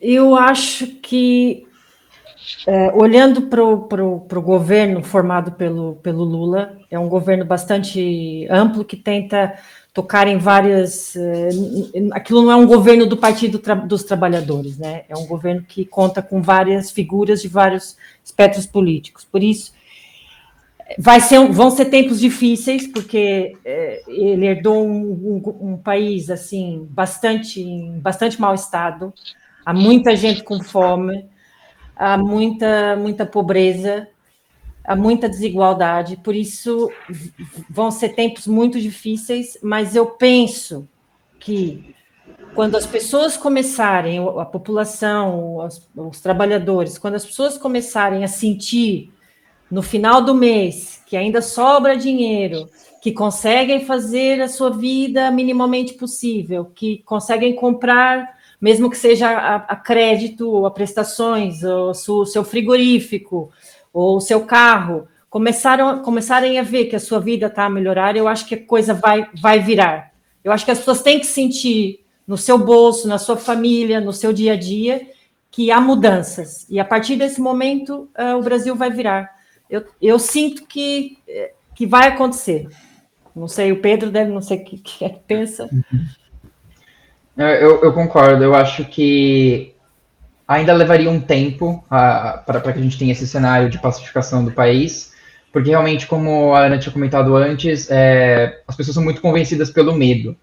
eu 0.01 0.35
acho 0.35 0.87
que, 1.01 1.65
eh, 2.67 2.91
olhando 2.93 3.43
para 3.43 3.63
o 3.63 4.41
governo 4.41 5.03
formado 5.03 5.51
pelo, 5.53 5.95
pelo 5.95 6.23
Lula, 6.23 6.77
é 6.89 6.97
um 6.97 7.07
governo 7.09 7.45
bastante 7.45 8.47
amplo 8.49 8.85
que 8.85 8.95
tenta 8.95 9.57
tocar 9.93 10.27
em 10.27 10.37
várias. 10.37 11.15
Eh, 11.15 11.49
aquilo 12.11 12.43
não 12.43 12.51
é 12.51 12.55
um 12.55 12.67
governo 12.67 13.05
do 13.05 13.17
Partido 13.17 13.61
dos 13.87 14.03
Trabalhadores, 14.03 14.77
né? 14.77 15.03
É 15.07 15.15
um 15.15 15.25
governo 15.25 15.63
que 15.63 15.85
conta 15.85 16.21
com 16.21 16.41
várias 16.41 16.91
figuras 16.91 17.41
de 17.41 17.47
vários 17.47 17.95
espectros 18.23 18.65
políticos. 18.65 19.23
Por 19.23 19.41
isso, 19.41 19.73
vai 20.99 21.19
ser, 21.19 21.39
vão 21.51 21.71
ser 21.71 21.85
tempos 21.85 22.19
difíceis, 22.19 22.87
porque 22.87 23.55
é, 23.65 24.03
ele 24.07 24.45
herdou 24.45 24.85
um, 24.85 25.41
um, 25.43 25.71
um, 25.71 25.77
país 25.77 26.29
assim 26.29 26.87
bastante, 26.89 27.63
bastante 28.01 28.39
mau 28.39 28.53
estado. 28.53 29.13
Há 29.65 29.73
muita 29.73 30.15
gente 30.15 30.43
com 30.43 30.61
fome, 30.61 31.25
há 31.95 32.17
muita, 32.17 32.95
muita 32.95 33.25
pobreza 33.25 34.07
há 34.87 34.95
muita 34.95 35.27
desigualdade, 35.27 36.17
por 36.17 36.35
isso 36.35 36.91
vão 37.69 37.89
ser 37.89 38.09
tempos 38.09 38.47
muito 38.47 38.79
difíceis, 38.79 39.57
mas 39.61 39.95
eu 39.95 40.05
penso 40.05 40.87
que 41.39 41.95
quando 42.53 42.75
as 42.75 42.85
pessoas 42.85 43.35
começarem, 43.35 44.19
a 44.19 44.45
população, 44.45 45.57
os, 45.57 45.89
os 45.95 46.21
trabalhadores, 46.21 46.97
quando 46.97 47.15
as 47.15 47.25
pessoas 47.25 47.57
começarem 47.57 48.23
a 48.23 48.27
sentir 48.27 49.11
no 49.69 49.81
final 49.81 50.21
do 50.21 50.33
mês 50.33 51.03
que 51.05 51.17
ainda 51.17 51.41
sobra 51.41 51.97
dinheiro, 51.97 52.69
que 53.01 53.11
conseguem 53.11 53.85
fazer 53.85 54.41
a 54.41 54.47
sua 54.47 54.69
vida 54.69 55.29
minimamente 55.31 55.93
possível, 55.93 56.65
que 56.65 56.99
conseguem 56.99 57.55
comprar, 57.55 58.34
mesmo 58.65 58.89
que 58.89 58.97
seja 58.97 59.29
a, 59.29 59.55
a 59.57 59.75
crédito, 59.75 60.65
a 60.65 60.71
prestações, 60.71 61.61
o, 61.61 61.91
o 61.91 62.25
seu 62.25 62.43
frigorífico, 62.43 63.51
ou 63.93 64.17
o 64.17 64.19
seu 64.19 64.43
carro, 64.43 65.07
começaram, 65.29 66.01
começarem 66.01 66.57
a 66.57 66.63
ver 66.63 66.85
que 66.85 66.95
a 66.95 66.99
sua 66.99 67.19
vida 67.19 67.45
está 67.45 67.65
a 67.65 67.69
melhorar, 67.69 68.15
eu 68.15 68.27
acho 68.27 68.47
que 68.47 68.55
a 68.55 68.65
coisa 68.65 68.95
vai, 68.95 69.29
vai 69.39 69.59
virar. 69.59 70.11
Eu 70.43 70.51
acho 70.51 70.65
que 70.65 70.71
as 70.71 70.79
pessoas 70.79 71.03
têm 71.03 71.19
que 71.19 71.27
sentir 71.27 72.03
no 72.25 72.39
seu 72.39 72.57
bolso, 72.57 73.07
na 73.07 73.19
sua 73.19 73.37
família, 73.37 74.01
no 74.01 74.11
seu 74.11 74.33
dia 74.33 74.53
a 74.53 74.57
dia, 74.57 75.11
que 75.51 75.69
há 75.69 75.79
mudanças. 75.79 76.65
E 76.67 76.79
a 76.79 76.85
partir 76.85 77.17
desse 77.17 77.39
momento, 77.39 78.09
uh, 78.17 78.35
o 78.35 78.41
Brasil 78.41 78.75
vai 78.75 78.89
virar. 78.89 79.29
Eu, 79.69 79.85
eu 80.01 80.17
sinto 80.17 80.65
que, 80.65 81.19
que 81.75 81.85
vai 81.85 82.07
acontecer. 82.07 82.67
Não 83.35 83.47
sei, 83.47 83.71
o 83.71 83.79
Pedro 83.79 84.09
deve, 84.09 84.31
não 84.31 84.41
sei 84.41 84.57
o 84.57 84.65
que, 84.65 84.81
é 85.05 85.09
que 85.09 85.19
pensa. 85.27 85.69
Eu, 87.37 87.83
eu, 87.83 87.93
concordo. 87.93 88.43
Eu 88.43 88.55
acho 88.55 88.85
que 88.85 89.73
ainda 90.47 90.73
levaria 90.73 91.09
um 91.09 91.19
tempo 91.19 91.83
para 91.89 92.61
que 92.61 92.79
a 92.79 92.81
gente 92.81 92.97
tenha 92.97 93.11
esse 93.11 93.27
cenário 93.27 93.69
de 93.69 93.79
pacificação 93.79 94.45
do 94.45 94.51
país, 94.51 95.13
porque 95.51 95.69
realmente, 95.69 96.07
como 96.07 96.53
a 96.53 96.65
Ana 96.65 96.77
tinha 96.77 96.93
comentado 96.93 97.35
antes, 97.35 97.89
é, 97.91 98.61
as 98.67 98.75
pessoas 98.75 98.95
são 98.95 99.03
muito 99.03 99.21
convencidas 99.21 99.69
pelo 99.69 99.93
medo. 99.93 100.35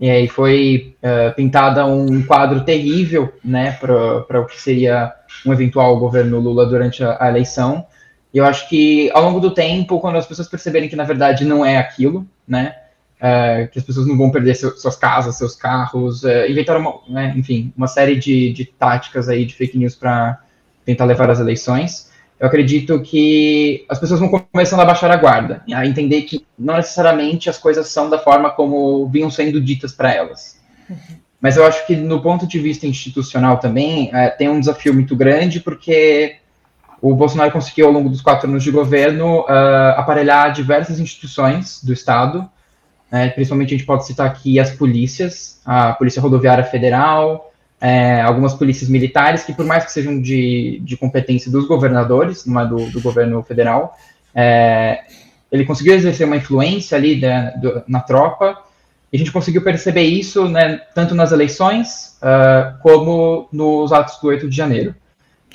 E 0.00 0.10
aí 0.10 0.26
foi 0.26 0.96
é, 1.00 1.30
pintada 1.30 1.86
um 1.86 2.22
quadro 2.22 2.64
terrível 2.64 3.32
né, 3.44 3.72
para 3.72 4.40
o 4.40 4.46
que 4.46 4.60
seria 4.60 5.12
um 5.46 5.52
eventual 5.52 5.98
governo 5.98 6.40
Lula 6.40 6.66
durante 6.66 7.04
a, 7.04 7.16
a 7.20 7.28
eleição. 7.28 7.86
E 8.32 8.38
eu 8.38 8.44
acho 8.44 8.68
que 8.68 9.08
ao 9.12 9.22
longo 9.22 9.38
do 9.38 9.52
tempo, 9.52 10.00
quando 10.00 10.18
as 10.18 10.26
pessoas 10.26 10.48
perceberem 10.48 10.88
que 10.88 10.96
na 10.96 11.04
verdade 11.04 11.44
não 11.44 11.64
é 11.64 11.76
aquilo, 11.76 12.26
né, 12.46 12.74
é, 13.20 13.68
que 13.72 13.78
as 13.78 13.84
pessoas 13.84 14.06
não 14.06 14.16
vão 14.16 14.30
perder 14.30 14.54
seu, 14.54 14.76
suas 14.76 14.96
casas, 14.96 15.36
seus 15.36 15.54
carros, 15.54 16.24
é, 16.24 16.50
inventaram, 16.50 16.80
uma, 16.80 17.00
né, 17.08 17.34
enfim, 17.36 17.72
uma 17.76 17.86
série 17.86 18.16
de, 18.16 18.52
de 18.52 18.64
táticas 18.64 19.28
aí 19.28 19.44
de 19.44 19.54
fake 19.54 19.78
news 19.78 19.94
para 19.94 20.40
tentar 20.84 21.04
levar 21.04 21.30
as 21.30 21.40
eleições. 21.40 22.10
Eu 22.38 22.46
acredito 22.46 23.00
que 23.00 23.86
as 23.88 23.98
pessoas 23.98 24.20
vão 24.20 24.28
começando 24.28 24.80
a 24.80 24.84
baixar 24.84 25.10
a 25.10 25.16
guarda, 25.16 25.62
a 25.72 25.86
entender 25.86 26.22
que 26.22 26.44
não 26.58 26.76
necessariamente 26.76 27.48
as 27.48 27.56
coisas 27.56 27.88
são 27.88 28.10
da 28.10 28.18
forma 28.18 28.50
como 28.50 29.08
vinham 29.08 29.30
sendo 29.30 29.60
ditas 29.60 29.92
para 29.92 30.12
elas. 30.12 30.60
Uhum. 30.90 30.96
Mas 31.40 31.56
eu 31.56 31.66
acho 31.66 31.86
que 31.86 31.94
no 31.94 32.20
ponto 32.22 32.46
de 32.46 32.58
vista 32.58 32.86
institucional 32.86 33.58
também 33.58 34.10
é, 34.12 34.30
tem 34.30 34.48
um 34.48 34.58
desafio 34.58 34.94
muito 34.94 35.14
grande, 35.14 35.60
porque 35.60 36.36
o 37.04 37.14
Bolsonaro 37.14 37.52
conseguiu, 37.52 37.86
ao 37.86 37.92
longo 37.92 38.08
dos 38.08 38.22
quatro 38.22 38.48
anos 38.48 38.64
de 38.64 38.70
governo, 38.70 39.40
uh, 39.40 39.92
aparelhar 39.94 40.52
diversas 40.52 40.98
instituições 40.98 41.84
do 41.84 41.92
Estado, 41.92 42.48
é, 43.14 43.28
principalmente 43.28 43.72
a 43.72 43.76
gente 43.76 43.86
pode 43.86 44.04
citar 44.04 44.26
aqui 44.26 44.58
as 44.58 44.72
polícias, 44.72 45.60
a 45.64 45.92
Polícia 45.92 46.20
Rodoviária 46.20 46.64
Federal, 46.64 47.52
é, 47.80 48.20
algumas 48.20 48.54
polícias 48.54 48.90
militares, 48.90 49.44
que 49.44 49.52
por 49.52 49.64
mais 49.64 49.84
que 49.84 49.92
sejam 49.92 50.20
de, 50.20 50.80
de 50.82 50.96
competência 50.96 51.48
dos 51.48 51.64
governadores, 51.68 52.44
não 52.44 52.60
é 52.60 52.66
do, 52.66 52.90
do 52.90 53.00
governo 53.00 53.40
federal, 53.44 53.96
é, 54.34 55.04
ele 55.52 55.64
conseguiu 55.64 55.94
exercer 55.94 56.26
uma 56.26 56.36
influência 56.36 56.98
ali 56.98 57.20
da, 57.20 57.50
do, 57.50 57.84
na 57.86 58.00
tropa, 58.00 58.58
e 59.12 59.16
a 59.16 59.18
gente 59.18 59.30
conseguiu 59.30 59.62
perceber 59.62 60.02
isso 60.02 60.48
né, 60.48 60.80
tanto 60.92 61.14
nas 61.14 61.30
eleições 61.30 62.18
uh, 62.20 62.76
como 62.82 63.48
nos 63.52 63.92
atos 63.92 64.18
do 64.18 64.26
8 64.26 64.50
de 64.50 64.56
janeiro. 64.56 64.92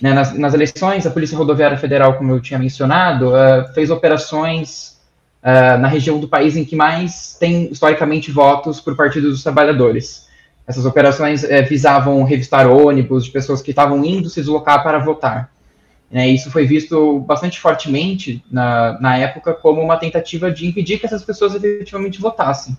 Né, 0.02 0.14
nas, 0.14 0.34
nas, 0.34 0.54
eleições, 0.54 1.06
a 1.06 1.12
Polícia 1.12 1.38
Rodoviária 1.38 1.78
Federal, 1.78 2.14
como 2.14 2.32
eu 2.32 2.40
tinha 2.40 2.58
mencionado, 2.58 3.32
uh, 3.32 3.68
fez 3.74 3.90
operações 3.90 4.99
uh, 5.44 5.80
na 5.80 5.88
região 5.88 6.20
do 6.20 6.28
país 6.28 6.56
em 6.56 6.66
que 6.66 6.76
mais 6.76 7.36
tem 7.40 7.72
historicamente 7.72 8.32
votos 8.32 8.80
por 8.80 8.96
Partido 8.96 9.30
dos 9.30 9.44
Trabalhadores. 9.44 10.28
Essas 10.68 10.86
operações 10.86 11.44
uh, 11.44 11.48
visavam 11.68 12.24
revistar 12.24 12.68
ônibus 12.68 13.26
de 13.26 13.32
pessoas 13.32 13.62
que 13.62 13.72
estavam 13.72 14.04
indo 14.04 14.30
se 14.30 14.40
deslocar 14.40 14.84
para 14.84 15.00
votar. 15.00 15.52
É, 16.12 16.28
isso 16.28 16.50
foi 16.50 16.66
visto 16.66 17.20
bastante 17.20 17.60
fortemente 17.60 18.44
na, 18.52 19.00
na 19.00 19.18
época 19.18 19.54
como 19.54 19.80
uma 19.80 19.96
tentativa 19.98 20.52
de 20.52 20.66
impedir 20.66 20.98
que 20.98 21.06
essas 21.06 21.24
pessoas 21.24 21.54
efetivamente 21.54 22.20
votassem. 22.20 22.76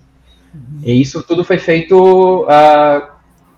Uhum. 0.53 0.81
E 0.83 1.01
isso 1.01 1.23
tudo 1.23 1.45
foi 1.45 1.57
feito 1.57 2.43
uh, 2.43 3.07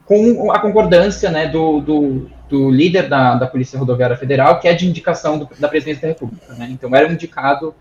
com 0.05 0.53
a 0.53 0.59
concordância 0.59 1.31
né, 1.31 1.49
do, 1.49 1.81
do, 1.81 2.31
do 2.51 2.71
líder 2.71 3.09
da, 3.09 3.37
da 3.37 3.47
Polícia 3.47 3.79
Rodoviária 3.79 4.17
Federal, 4.17 4.61
que 4.61 4.69
é 4.69 4.75
de 4.75 4.87
indicação 4.87 5.38
do, 5.38 5.49
da 5.59 5.69
Presidência 5.69 6.03
da 6.03 6.09
República. 6.09 6.53
Né? 6.53 6.69
Então, 6.71 6.95
era 6.95 7.09
um 7.09 7.12
indicado 7.12 7.75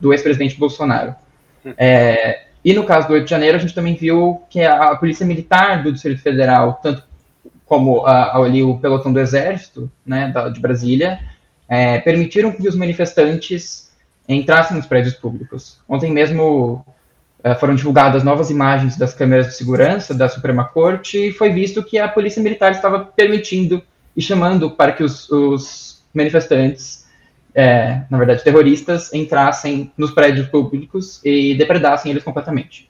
do 0.00 0.12
ex-presidente 0.12 0.58
Bolsonaro. 0.58 1.14
É, 1.76 2.44
e 2.64 2.72
no 2.72 2.84
caso 2.84 3.08
do 3.08 3.14
8 3.14 3.24
de 3.24 3.30
janeiro, 3.30 3.56
a 3.56 3.60
gente 3.60 3.74
também 3.74 3.94
viu 3.94 4.42
que 4.48 4.60
a, 4.62 4.90
a 4.90 4.96
Polícia 4.96 5.26
Militar 5.26 5.82
do 5.82 5.92
Distrito 5.92 6.22
Federal, 6.22 6.80
tanto 6.82 7.02
como 7.64 8.06
a, 8.06 8.36
ali 8.36 8.62
o 8.62 8.78
pelotão 8.78 9.12
do 9.12 9.20
Exército, 9.20 9.90
né, 10.04 10.30
da, 10.32 10.48
de 10.48 10.60
Brasília, 10.60 11.20
é, 11.68 11.98
permitiram 12.00 12.50
que 12.50 12.66
os 12.66 12.74
manifestantes 12.74 13.92
entrassem 14.28 14.76
nos 14.76 14.86
prédios 14.86 15.14
públicos. 15.14 15.78
Ontem 15.88 16.10
mesmo 16.10 16.84
é, 17.42 17.54
foram 17.54 17.74
divulgadas 17.74 18.24
novas 18.24 18.50
imagens 18.50 18.96
das 18.96 19.14
câmeras 19.14 19.48
de 19.48 19.54
segurança 19.54 20.14
da 20.14 20.28
Suprema 20.28 20.64
Corte 20.64 21.28
e 21.28 21.32
foi 21.32 21.50
visto 21.50 21.82
que 21.82 21.98
a 21.98 22.08
Polícia 22.08 22.42
Militar 22.42 22.72
estava 22.72 23.04
permitindo 23.04 23.82
e 24.16 24.22
chamando 24.22 24.70
para 24.70 24.92
que 24.92 25.04
os, 25.04 25.30
os 25.30 26.02
manifestantes, 26.12 27.06
é, 27.58 28.02
na 28.08 28.16
verdade 28.16 28.44
terroristas, 28.44 29.12
entrassem 29.12 29.90
nos 29.98 30.12
prédios 30.12 30.46
públicos 30.46 31.20
e 31.24 31.56
depredassem 31.56 32.12
eles 32.12 32.22
completamente. 32.22 32.88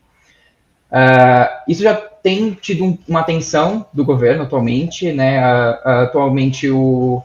Uh, 0.92 1.48
isso 1.66 1.83
já 1.83 1.94
tem 1.94 2.52
tido 2.52 2.85
um, 2.85 2.98
uma 3.09 3.20
atenção 3.20 3.87
do 3.94 4.04
governo 4.04 4.42
atualmente, 4.42 5.11
né? 5.11 5.40
Uh, 5.40 5.70
uh, 5.72 5.90
atualmente 6.02 6.68
o, 6.68 7.22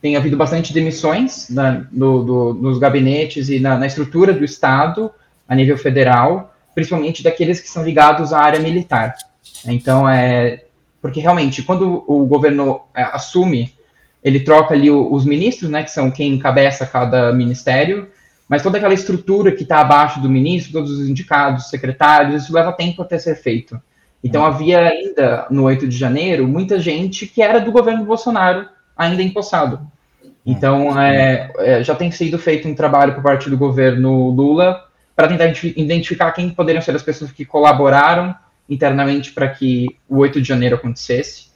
tem 0.00 0.14
havido 0.14 0.36
bastante 0.36 0.72
demissões 0.72 1.50
na, 1.50 1.84
do, 1.90 2.22
do, 2.22 2.54
nos 2.54 2.78
gabinetes 2.78 3.48
e 3.48 3.58
na, 3.58 3.76
na, 3.76 3.88
estrutura 3.88 4.32
do 4.32 4.44
Estado 4.44 5.10
a 5.48 5.56
nível 5.56 5.76
federal, 5.76 6.54
principalmente 6.72 7.20
daqueles 7.20 7.58
que 7.58 7.68
são 7.68 7.84
ligados 7.84 8.32
à 8.32 8.38
área 8.38 8.60
militar. 8.60 9.16
Então, 9.64 10.08
é 10.08 10.62
porque 11.02 11.18
realmente 11.18 11.64
quando 11.64 12.04
o 12.06 12.24
governo 12.26 12.82
é, 12.94 13.02
assume, 13.02 13.75
ele 14.26 14.40
troca 14.40 14.74
ali 14.74 14.90
o, 14.90 15.12
os 15.12 15.24
ministros, 15.24 15.70
né, 15.70 15.84
que 15.84 15.90
são 15.92 16.10
quem 16.10 16.32
encabeça 16.32 16.84
cada 16.84 17.32
ministério, 17.32 18.08
mas 18.48 18.60
toda 18.60 18.76
aquela 18.76 18.92
estrutura 18.92 19.52
que 19.52 19.62
está 19.62 19.80
abaixo 19.80 20.20
do 20.20 20.28
ministro, 20.28 20.72
todos 20.72 20.90
os 20.90 21.08
indicados, 21.08 21.70
secretários, 21.70 22.42
isso 22.42 22.52
leva 22.52 22.72
tempo 22.72 23.02
até 23.02 23.18
ser 23.18 23.36
feito. 23.36 23.80
Então 24.24 24.40
uhum. 24.42 24.48
havia 24.48 24.80
ainda, 24.80 25.46
no 25.48 25.62
8 25.62 25.86
de 25.86 25.96
janeiro, 25.96 26.48
muita 26.48 26.80
gente 26.80 27.24
que 27.24 27.40
era 27.40 27.60
do 27.60 27.70
governo 27.70 28.04
Bolsonaro 28.04 28.68
ainda 28.96 29.22
empossado. 29.22 29.80
Então, 30.44 30.88
uhum. 30.88 31.00
é, 31.00 31.52
é, 31.58 31.84
já 31.84 31.94
tem 31.94 32.10
sido 32.10 32.36
feito 32.36 32.66
um 32.66 32.74
trabalho 32.74 33.14
por 33.14 33.22
parte 33.22 33.48
do 33.48 33.56
governo 33.56 34.30
Lula 34.30 34.86
para 35.14 35.28
tentar 35.28 35.52
identificar 35.76 36.32
quem 36.32 36.50
poderiam 36.50 36.82
ser 36.82 36.96
as 36.96 37.02
pessoas 37.02 37.30
que 37.30 37.44
colaboraram 37.44 38.34
internamente 38.68 39.30
para 39.30 39.48
que 39.48 39.86
o 40.08 40.18
8 40.18 40.42
de 40.42 40.48
janeiro 40.48 40.74
acontecesse, 40.74 41.46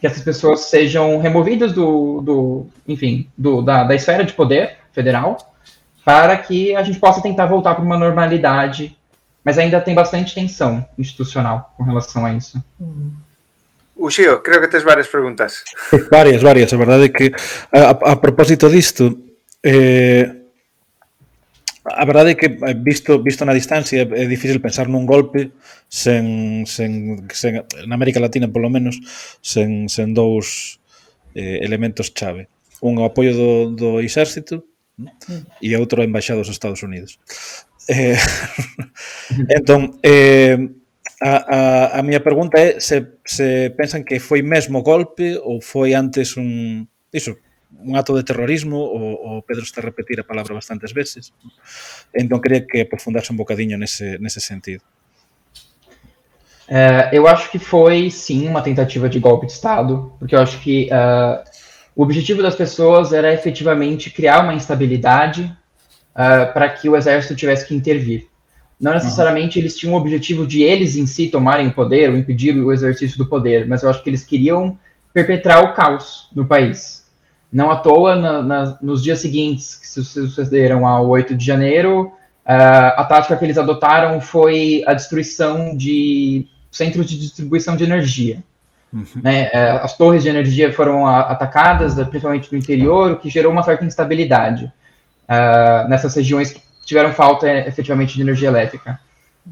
que 0.00 0.06
essas 0.06 0.22
pessoas 0.22 0.60
sejam 0.60 1.18
removidas 1.18 1.72
do, 1.72 2.20
do 2.20 2.66
enfim, 2.86 3.28
do, 3.36 3.62
da, 3.62 3.84
da 3.84 3.94
esfera 3.94 4.24
de 4.24 4.32
poder 4.32 4.76
federal 4.92 5.54
para 6.04 6.36
que 6.38 6.74
a 6.74 6.82
gente 6.82 6.98
possa 6.98 7.20
tentar 7.20 7.46
voltar 7.46 7.74
para 7.74 7.84
uma 7.84 7.98
normalidade, 7.98 8.96
mas 9.44 9.58
ainda 9.58 9.80
tem 9.80 9.94
bastante 9.94 10.34
tensão 10.34 10.86
institucional 10.98 11.74
com 11.76 11.82
relação 11.82 12.24
a 12.24 12.32
isso. 12.32 12.62
Uxio, 13.94 14.40
creo 14.40 14.60
que 14.60 14.68
tens 14.68 14.84
várias 14.84 15.08
perguntas. 15.08 15.64
Várias, 16.10 16.40
várias. 16.40 16.72
A 16.72 16.76
verdade 16.76 17.04
é 17.04 17.08
que, 17.08 17.32
a, 17.72 17.90
a 18.12 18.16
propósito 18.16 18.70
disto, 18.70 19.18
eh, 19.62 20.37
A 21.94 22.04
verdade 22.04 22.32
é 22.32 22.34
que 22.34 22.46
eh, 22.46 22.74
visto 22.74 23.22
visto 23.22 23.44
na 23.44 23.54
distancia 23.54 24.02
é 24.02 24.24
difícil 24.26 24.60
pensar 24.60 24.88
nun 24.88 25.06
golpe 25.06 25.52
sen, 25.88 26.66
sen, 26.66 27.24
sen 27.32 27.64
na 27.86 27.94
América 27.94 28.20
Latina 28.20 28.48
polo 28.48 28.68
menos 28.68 29.00
sen, 29.42 29.88
sen 29.88 30.12
dous 30.12 30.80
eh, 31.34 31.64
elementos 31.64 32.12
chave. 32.12 32.48
Un 32.80 32.98
o 32.98 33.04
apoio 33.04 33.32
do, 33.34 33.50
do 33.74 33.90
exército 34.00 34.64
e 35.62 35.76
outro 35.76 36.02
a 36.02 36.04
embaixada 36.04 36.40
dos 36.40 36.50
Estados 36.50 36.82
Unidos. 36.82 37.18
Eh, 37.88 38.18
entón, 39.56 39.98
eh, 40.02 40.58
a, 41.20 41.32
a, 41.32 41.60
a 41.98 42.02
miña 42.02 42.20
pregunta 42.20 42.60
é 42.60 42.78
se, 42.78 43.18
se 43.24 43.70
pensan 43.74 44.04
que 44.04 44.20
foi 44.20 44.42
mesmo 44.42 44.82
golpe 44.82 45.38
ou 45.42 45.60
foi 45.60 45.94
antes 45.94 46.36
un... 46.36 46.86
Iso, 47.12 47.38
un 47.78 47.96
acto 47.96 48.14
de 48.16 48.22
terrorismo 48.22 48.76
o, 48.76 49.38
o 49.38 49.42
Pedro 49.42 49.62
está 49.62 49.80
a 49.80 49.84
repetir 49.84 50.20
a 50.20 50.24
palabra 50.24 50.54
bastantes 50.54 50.92
veces 50.92 51.32
entón 52.12 52.40
quería 52.40 52.66
que 52.66 52.82
aprofundarse 52.82 53.32
un 53.32 53.38
bocadiño 53.38 53.78
nese, 53.78 54.18
nese 54.18 54.40
sentido 54.40 54.82
uh, 56.68 57.08
eu 57.12 57.26
acho 57.26 57.50
que 57.50 57.58
foi 57.58 58.10
sim 58.10 58.48
uma 58.48 58.62
tentativa 58.62 59.08
de 59.08 59.18
golpe 59.18 59.46
de 59.46 59.52
Estado 59.52 60.12
porque 60.18 60.34
eu 60.34 60.40
acho 60.40 60.58
que 60.60 60.88
uh, 60.90 61.42
o 61.98 62.02
objetivo 62.04 62.40
das 62.40 62.54
pessoas 62.54 63.12
era 63.12 63.34
efetivamente 63.34 64.08
criar 64.08 64.44
uma 64.44 64.54
instabilidade 64.54 65.52
uh, 66.14 66.52
para 66.52 66.68
que 66.68 66.88
o 66.88 66.96
exército 66.96 67.34
tivesse 67.34 67.66
que 67.66 67.74
intervir. 67.74 68.28
Não 68.80 68.94
necessariamente 68.94 69.58
uhum. 69.58 69.62
eles 69.64 69.76
tinham 69.76 69.94
o 69.94 69.98
objetivo 69.98 70.46
de 70.46 70.62
eles 70.62 70.94
em 70.94 71.06
si 71.06 71.28
tomarem 71.28 71.66
o 71.66 71.74
poder 71.74 72.08
ou 72.08 72.16
impedir 72.16 72.56
o 72.56 72.72
exercício 72.72 73.18
do 73.18 73.26
poder, 73.26 73.66
mas 73.66 73.82
eu 73.82 73.90
acho 73.90 74.00
que 74.00 74.10
eles 74.10 74.22
queriam 74.24 74.78
perpetrar 75.12 75.64
o 75.64 75.74
caos 75.74 76.28
no 76.32 76.46
país. 76.46 77.04
Não 77.50 77.70
à 77.70 77.76
toa, 77.76 78.14
na, 78.14 78.42
na, 78.42 78.78
nos 78.82 79.02
dias 79.02 79.20
seguintes 79.20 79.74
que 79.74 79.86
sucederam 79.86 80.86
ao 80.86 81.08
8 81.08 81.34
de 81.34 81.44
janeiro, 81.44 82.12
uh, 82.46 82.94
a 82.96 83.04
tática 83.04 83.36
que 83.36 83.44
eles 83.44 83.56
adotaram 83.56 84.20
foi 84.20 84.84
a 84.86 84.92
destruição 84.92 85.76
de 85.76 86.46
centros 86.70 87.08
de 87.08 87.18
distribuição 87.18 87.76
de 87.76 87.84
energia. 87.84 88.42
Uhum. 88.92 89.04
Né? 89.22 89.50
É, 89.52 89.70
as 89.70 89.96
torres 89.96 90.22
de 90.22 90.28
energia 90.28 90.72
foram 90.72 91.06
atacadas, 91.06 91.94
principalmente 91.94 92.50
no 92.50 92.58
interior, 92.58 93.12
o 93.12 93.16
que 93.16 93.28
gerou 93.28 93.52
uma 93.52 93.62
certa 93.62 93.84
instabilidade 93.84 94.64
uh, 94.64 95.88
nessas 95.88 96.14
regiões 96.14 96.52
que 96.52 96.62
tiveram 96.86 97.12
falta 97.12 97.50
efetivamente 97.68 98.14
de 98.14 98.22
energia 98.22 98.48
elétrica. 98.48 98.98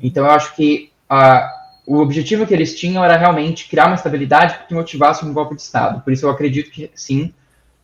Então, 0.02 0.24
eu 0.24 0.30
acho 0.30 0.54
que 0.54 0.90
uh, 1.10 1.48
o 1.86 1.98
objetivo 1.98 2.46
que 2.46 2.54
eles 2.54 2.78
tinham 2.78 3.04
era 3.04 3.16
realmente 3.16 3.68
criar 3.68 3.86
uma 3.86 3.94
estabilidade 3.94 4.58
que 4.66 4.74
motivasse 4.74 5.24
um 5.24 5.32
golpe 5.32 5.54
de 5.54 5.62
Estado. 5.62 6.00
Por 6.00 6.12
isso, 6.12 6.26
eu 6.26 6.30
acredito 6.30 6.70
que 6.70 6.90
sim, 6.94 7.32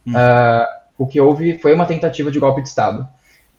uh, 0.08 0.66
o 0.98 1.06
que 1.06 1.20
houve 1.20 1.58
foi 1.58 1.74
uma 1.74 1.86
tentativa 1.86 2.30
de 2.30 2.38
golpe 2.38 2.62
de 2.62 2.68
Estado. 2.68 3.08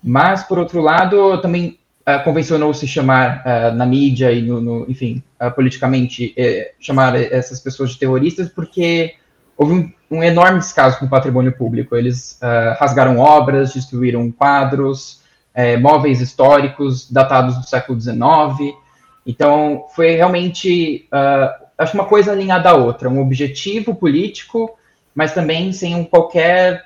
Mas, 0.03 0.43
por 0.43 0.59
outro 0.59 0.81
lado, 0.81 1.41
também 1.41 1.79
uh, 2.07 2.23
convencionou-se 2.23 2.85
chamar 2.87 3.43
uh, 3.45 3.75
na 3.75 3.85
mídia 3.85 4.31
e, 4.31 4.41
no, 4.41 4.59
no 4.59 4.91
enfim, 4.91 5.23
politicamente, 5.55 6.33
eh, 6.37 6.71
chamar 6.79 7.15
essas 7.15 7.59
pessoas 7.59 7.91
de 7.91 7.99
terroristas, 7.99 8.47
porque 8.47 9.15
houve 9.57 9.73
um, 9.73 10.17
um 10.17 10.23
enorme 10.23 10.59
descaso 10.59 10.99
com 10.99 11.05
o 11.05 11.09
patrimônio 11.09 11.51
público. 11.51 11.97
Eles 11.97 12.39
rasgaram 12.79 13.19
obras, 13.19 13.73
destruíram 13.73 14.31
quadros, 14.31 15.21
eh, 15.53 15.75
móveis 15.75 16.21
históricos 16.21 17.11
datados 17.11 17.57
do 17.57 17.67
século 17.67 17.99
XIX. 17.99 18.73
Então, 19.25 19.85
foi 19.93 20.15
realmente, 20.15 21.09
acho 21.77 21.93
uma 21.93 22.05
coisa 22.05 22.31
alinhada 22.31 22.69
à 22.69 22.73
outra, 22.73 23.09
um 23.09 23.19
objetivo 23.19 23.93
político, 23.93 24.77
mas 25.13 25.33
também 25.33 25.71
sem 25.71 26.03
qualquer 26.03 26.83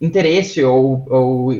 interesse 0.00 0.64
ou, 0.64 1.04
ou 1.10 1.52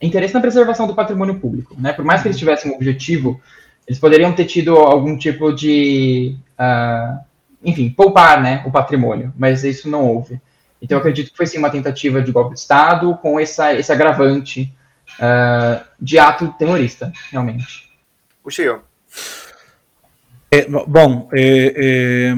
interesse 0.00 0.34
na 0.34 0.40
preservação 0.40 0.86
do 0.86 0.94
patrimônio 0.94 1.40
público. 1.40 1.74
Né? 1.78 1.92
Por 1.92 2.04
mais 2.04 2.22
que 2.22 2.28
eles 2.28 2.38
tivessem 2.38 2.70
um 2.70 2.74
objetivo, 2.74 3.40
eles 3.86 3.98
poderiam 3.98 4.32
ter 4.32 4.44
tido 4.44 4.76
algum 4.76 5.16
tipo 5.16 5.52
de, 5.52 6.36
uh, 6.58 7.18
enfim, 7.64 7.90
poupar 7.90 8.40
né, 8.42 8.62
o 8.66 8.70
patrimônio, 8.70 9.32
mas 9.36 9.64
isso 9.64 9.88
não 9.88 10.06
houve. 10.06 10.40
Então, 10.80 10.96
eu 10.96 11.00
acredito 11.00 11.30
que 11.30 11.36
foi 11.36 11.46
sim 11.46 11.58
uma 11.58 11.70
tentativa 11.70 12.20
de 12.20 12.32
golpe 12.32 12.54
de 12.54 12.60
Estado 12.60 13.16
com 13.22 13.38
essa, 13.38 13.72
esse 13.74 13.92
agravante 13.92 14.72
uh, 15.18 15.84
de 16.00 16.18
ato 16.18 16.52
terrorista, 16.58 17.12
realmente. 17.30 17.88
O 18.44 18.50
senhor. 18.50 18.82
Eh, 20.50 20.66
bom, 20.68 21.28
eh, 21.32 21.72
eh, 21.76 22.34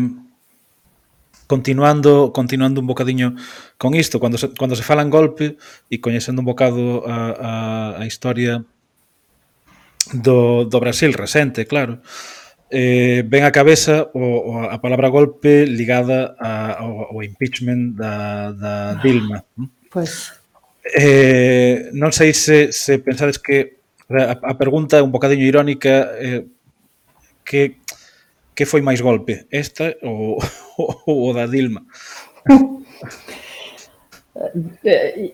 continuando 1.47 2.33
continuando 2.33 2.81
un 2.81 2.87
bocadiño 2.87 3.37
con 3.77 3.95
isto, 3.95 4.21
cando 4.21 4.39
se, 4.39 4.53
cando 4.53 4.77
se 4.77 4.83
fala 4.83 5.03
en 5.03 5.11
golpe 5.11 5.57
e 5.91 6.01
coñecendo 6.01 6.41
un 6.41 6.49
bocado 6.49 7.05
a, 7.07 7.35
a, 7.37 7.53
a 8.01 8.07
historia 8.07 8.65
do, 10.13 10.65
do 10.65 10.79
Brasil 10.81 11.13
recente, 11.13 11.67
claro, 11.67 12.01
eh, 12.71 13.23
ven 13.27 13.45
a 13.45 13.53
cabeza 13.53 14.11
o, 14.13 14.21
o, 14.21 14.51
a 14.67 14.81
palabra 14.81 15.09
golpe 15.09 15.65
ligada 15.65 16.37
a, 16.41 16.81
ao, 16.83 17.15
ao 17.15 17.23
impeachment 17.23 17.97
da, 17.97 18.53
da 18.53 18.75
Dilma. 19.01 19.45
Ah, 19.45 19.69
pois. 19.91 20.33
Pues. 20.33 20.45
Eh, 20.85 21.89
non 21.97 22.13
sei 22.13 22.37
se, 22.37 22.69
se 22.69 23.01
pensades 23.01 23.41
que 23.41 23.81
a, 24.13 24.37
a 24.37 24.55
pergunta 24.61 25.01
é 25.01 25.03
un 25.03 25.09
bocadiño 25.09 25.49
irónica 25.49 26.13
eh, 26.21 26.45
que 27.41 27.81
que 28.55 28.65
foi 28.65 28.81
máis 28.81 29.01
golpe? 29.01 29.47
Esta 29.51 29.97
ou, 30.03 30.39
o 31.07 31.33
da 31.33 31.47
Dilma? 31.47 31.83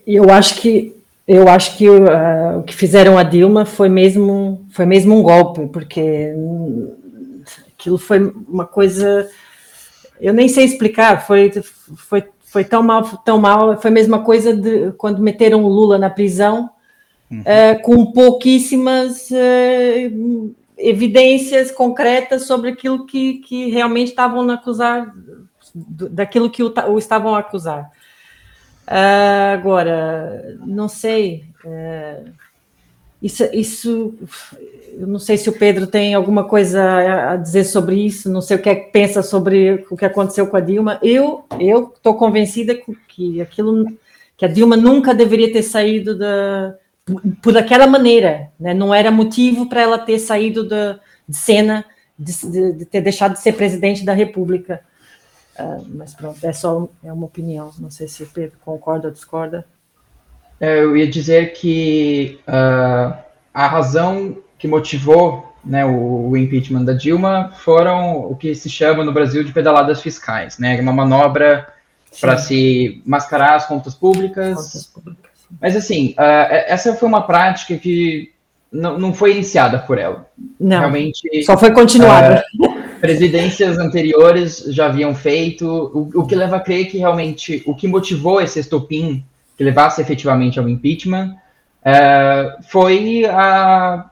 Eu 0.07 0.31
acho 0.31 0.61
que 0.61 0.95
eu 1.27 1.49
acho 1.49 1.77
que 1.77 1.89
uh, 1.89 2.59
o 2.59 2.63
que 2.63 2.75
fizeram 2.75 3.17
a 3.17 3.23
Dilma 3.23 3.65
foi 3.65 3.89
mesmo 3.89 4.67
foi 4.73 4.87
mesmo 4.87 5.19
um 5.19 5.23
golpe, 5.23 5.67
porque 5.69 6.33
aquilo 7.75 7.99
foi 7.99 8.21
uma 8.49 8.67
coisa 8.67 9.29
eu 10.21 10.35
nem 10.35 10.49
sei 10.49 10.65
explicar, 10.65 11.27
foi, 11.27 11.51
foi, 11.97 12.25
foi 12.45 12.65
tão 12.65 12.83
mal, 12.83 13.03
tão 13.25 13.39
mal, 13.39 13.81
foi 13.81 13.91
a 13.91 13.95
mesma 13.95 14.23
coisa 14.23 14.55
de 14.55 14.93
quando 14.93 15.23
meteram 15.23 15.65
o 15.65 15.69
Lula 15.69 15.99
na 15.99 16.11
prisão, 16.11 16.71
uhum. 17.31 17.43
é, 17.45 17.75
com 17.75 18.13
pouquíssimas 18.13 19.33
é, 19.33 20.11
evidências 20.81 21.71
concretas 21.71 22.47
sobre 22.47 22.71
aquilo 22.71 23.07
que, 23.07 23.35
que 23.35 23.71
realmente 23.71 24.09
estavam 24.09 24.49
a 24.51 24.55
acusar, 24.55 25.15
daquilo 25.75 26.51
que 26.51 26.63
o, 26.63 26.73
o 26.89 26.99
estavam 26.99 27.35
a 27.35 27.41
acusar. 27.41 27.91
Uh, 28.89 29.53
agora, 29.55 30.59
não 30.67 30.89
sei. 30.89 31.45
Uh, 31.65 32.31
isso, 33.23 33.45
isso, 33.53 34.15
eu 34.99 35.07
não 35.07 35.19
sei 35.19 35.37
se 35.37 35.49
o 35.49 35.53
Pedro 35.53 35.87
tem 35.87 36.15
alguma 36.15 36.45
coisa 36.45 37.33
a 37.33 37.37
dizer 37.37 37.65
sobre 37.65 37.97
isso, 37.97 38.31
não 38.31 38.41
sei 38.41 38.57
o 38.57 38.63
que 38.63 38.69
é 38.69 38.75
que 38.75 38.91
pensa 38.91 39.23
sobre 39.23 39.87
o 39.91 39.97
que 39.97 40.07
aconteceu 40.07 40.47
com 40.47 40.57
a 40.57 40.61
Dilma. 40.61 40.99
Eu 41.03 41.45
eu 41.61 41.93
estou 41.95 42.15
convencida 42.15 42.75
que 43.07 43.41
aquilo 43.41 43.87
que 44.37 44.45
a 44.45 44.49
Dilma 44.49 44.77
nunca 44.77 45.15
deveria 45.15 45.53
ter 45.53 45.63
saído 45.63 46.19
da 46.19 46.75
por 47.43 47.57
aquela 47.57 47.87
maneira, 47.87 48.51
né? 48.59 48.75
não 48.75 48.95
era 48.95 49.11
motivo 49.11 49.69
para 49.69 49.83
ela 49.83 49.99
ter 49.99 50.19
saído 50.19 50.69
da, 50.69 51.01
de 51.29 51.37
cena, 51.37 51.85
de, 52.19 52.33
de, 52.51 52.73
de, 52.73 52.85
ter 52.85 53.01
deixado 53.01 53.33
de 53.33 53.41
ser 53.41 53.53
presidente 53.53 54.05
da 54.05 54.13
República. 54.13 54.83
Uh, 55.59 55.85
mas 55.95 56.15
pronto, 56.15 56.39
é 56.45 56.53
só 56.53 56.89
é 57.03 57.13
uma 57.13 57.27
opinião. 57.27 57.71
Não 57.79 57.91
sei 57.91 58.09
se 58.09 58.25
Pedro 58.27 58.59
concorda 58.65 59.09
ou 59.09 59.13
discorda. 59.13 59.67
É, 60.61 60.83
eu 60.83 60.97
ia 60.97 61.09
dizer 61.09 61.55
que 61.55 62.39
uh, 62.47 63.17
a 63.53 63.67
razão 63.67 64.37
que 64.59 64.69
motivou 64.69 65.55
né, 65.65 65.85
o, 65.85 66.31
o, 66.31 66.37
impeachment 66.37 66.85
da 66.85 66.93
Dilma 66.93 67.53
foram 67.55 68.19
o 68.21 68.37
que 68.37 68.55
se 68.55 68.69
chama 68.69 69.05
no 69.05 69.13
Brasil 69.13 69.43
de 69.43 69.53
pedaladas 69.53 70.01
fiscais, 70.01 70.59
né, 70.59 70.81
uma 70.81 70.93
manobra 70.93 71.67
para 72.21 72.37
se 72.39 73.03
mascarar 73.07 73.57
as 73.57 73.67
contas 73.67 73.95
públicas. 73.95 74.55
Contas 74.55 74.87
públicas. 74.87 75.30
Mas 75.61 75.75
assim, 75.75 76.15
uh, 76.19 76.53
essa 76.67 76.95
foi 76.95 77.09
uma 77.09 77.23
prática 77.23 77.77
que 77.77 78.31
não, 78.71 78.99
não 78.99 79.15
foi 79.15 79.33
iniciada 79.33 79.79
por 79.79 79.99
ela. 79.99 80.27
Não, 80.59 80.81
Realmente, 80.81 81.43
só 81.45 81.57
foi 81.57 81.73
continuada. 81.73 82.45
Uh, 82.61 83.01
presidências 83.01 83.79
anteriores 83.79 84.65
já 84.69 84.87
haviam 84.87 85.15
feito, 85.15 85.67
o, 85.67 86.21
o 86.21 86.27
que 86.27 86.35
leva 86.35 86.57
a 86.57 86.61
crer 86.61 86.91
que 86.91 86.99
realmente 86.99 87.63
o 87.67 87.75
que 87.75 87.89
motivou 87.89 88.41
esse 88.41 88.61
estopim 88.61 89.25
que 89.61 89.65
levasse 89.65 90.01
efetivamente 90.01 90.59
ao 90.59 90.67
impeachment, 90.67 91.37
é, 91.85 92.57
foi 92.63 93.27
a, 93.27 94.11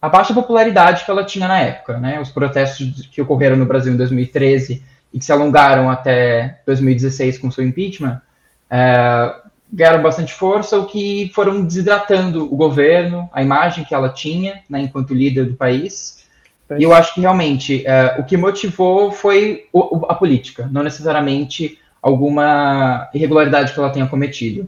a, 0.00 0.08
baixa 0.10 0.34
popularidade 0.34 1.06
que 1.06 1.10
ela 1.10 1.24
tinha 1.24 1.48
na 1.48 1.58
época. 1.58 1.98
Né? 1.98 2.20
Os 2.20 2.30
protestos 2.30 3.06
que 3.06 3.22
ocorreram 3.22 3.56
no 3.56 3.64
Brasil 3.64 3.94
em 3.94 3.96
2013 3.96 4.82
e 5.10 5.18
que 5.18 5.24
se 5.24 5.32
alongaram 5.32 5.88
até 5.88 6.60
2016 6.66 7.38
com 7.38 7.50
seu 7.50 7.64
impeachment, 7.64 8.20
é, 8.68 9.34
ganharam 9.74 10.02
bastante 10.02 10.32
força, 10.32 10.78
o 10.78 10.86
que 10.86 11.30
foram 11.34 11.64
desidratando 11.64 12.44
o 12.44 12.56
governo, 12.56 13.28
a 13.32 13.42
imagem 13.42 13.84
que 13.84 13.94
ela 13.94 14.08
tinha 14.08 14.62
né, 14.70 14.80
enquanto 14.80 15.12
líder 15.12 15.46
do 15.46 15.54
país. 15.54 16.24
E 16.78 16.82
eu 16.82 16.94
acho 16.94 17.14
que 17.14 17.20
realmente 17.20 17.84
é, 17.86 18.16
o 18.18 18.24
que 18.24 18.36
motivou 18.36 19.10
foi 19.10 19.66
o, 19.72 20.06
a 20.08 20.14
política, 20.14 20.68
não 20.70 20.82
necessariamente 20.82 21.78
alguma 22.00 23.10
irregularidade 23.12 23.72
que 23.72 23.78
ela 23.78 23.90
tenha 23.90 24.06
cometido. 24.06 24.62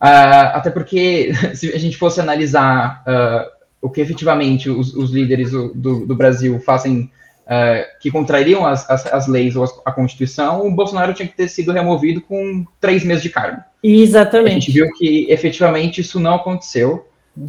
Uh, 0.00 0.48
até 0.54 0.70
porque, 0.70 1.32
se 1.54 1.72
a 1.74 1.78
gente 1.78 1.96
fosse 1.96 2.20
analisar 2.20 3.02
uh, 3.06 3.50
o 3.82 3.90
que 3.90 4.00
efetivamente 4.00 4.70
os, 4.70 4.94
os 4.94 5.10
líderes 5.10 5.50
do, 5.50 5.74
do, 5.74 6.06
do, 6.06 6.14
Brasil 6.14 6.60
fazem 6.60 7.10
uh, 7.50 7.84
que 8.00 8.10
contrariam 8.10 8.64
as, 8.64 8.88
as, 8.88 9.06
as, 9.06 9.26
leis 9.26 9.56
ou 9.56 9.64
a 9.84 9.90
Constituição, 9.90 10.66
o 10.66 10.70
Bolsonaro 10.70 11.12
tinha 11.12 11.26
que 11.26 11.36
ter 11.36 11.48
sido 11.48 11.72
removido 11.72 12.20
com 12.20 12.64
três 12.80 13.04
meses 13.04 13.22
de 13.22 13.30
cargo. 13.30 13.62
Exatamente. 13.82 14.50
A 14.50 14.60
gente 14.60 14.72
viu 14.72 14.92
que 14.92 15.26
efetivamente 15.28 16.00
isso 16.00 16.20
não 16.20 16.36
aconteceu. 16.36 17.06
Uhum. 17.36 17.46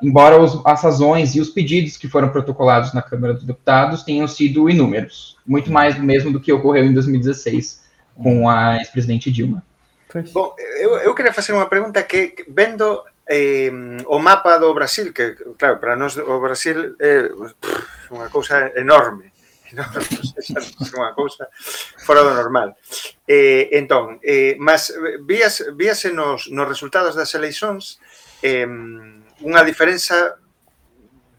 embora 0.00 0.40
os, 0.40 0.64
as 0.64 0.80
razões 0.80 1.34
e 1.34 1.40
os 1.40 1.50
pedidos 1.50 1.96
que 1.96 2.08
foram 2.08 2.28
protocolados 2.28 2.94
na 2.94 3.02
Câmara 3.02 3.34
dos 3.34 3.42
Deputados 3.42 4.04
tenham 4.04 4.28
sido 4.28 4.70
inúmeros, 4.70 5.36
muito 5.44 5.72
mais 5.72 5.98
mesmo 5.98 6.32
do 6.32 6.40
que 6.40 6.52
ocorreu 6.52 6.84
em 6.84 6.94
2016 6.94 7.82
com 8.14 8.48
a 8.48 8.76
ex-presidente 8.78 9.30
Dilma. 9.30 9.62
Bom, 10.32 10.54
eu, 10.78 10.98
eu 10.98 11.14
queria 11.14 11.32
facer 11.32 11.52
unha 11.52 11.66
pregunta 11.66 12.00
que 12.04 12.46
vendo 12.48 13.02
eh, 13.28 13.72
o 14.06 14.18
mapa 14.20 14.56
do 14.56 14.72
Brasil, 14.72 15.12
que 15.12 15.34
claro, 15.58 15.78
para 15.78 15.96
nós 15.96 16.16
o 16.16 16.40
Brasil 16.40 16.94
é 17.00 17.28
unha 18.12 18.28
cousa 18.28 18.70
enorme 18.76 19.32
enorme, 19.72 20.04
unha 20.92 21.12
cousa 21.16 21.48
fora 22.04 22.20
do 22.20 22.36
normal. 22.36 22.76
Entón, 22.76 23.24
eh, 23.24 23.64
entón, 23.72 24.06
eh, 24.20 24.52
mas 24.60 24.92
vías, 25.24 25.64
víase 25.72 26.12
nos, 26.12 26.52
nos 26.52 26.68
resultados 26.68 27.16
das 27.16 27.32
eleicións 27.32 27.96
eh, 28.44 28.68
unha 28.68 29.62
diferenza 29.64 30.36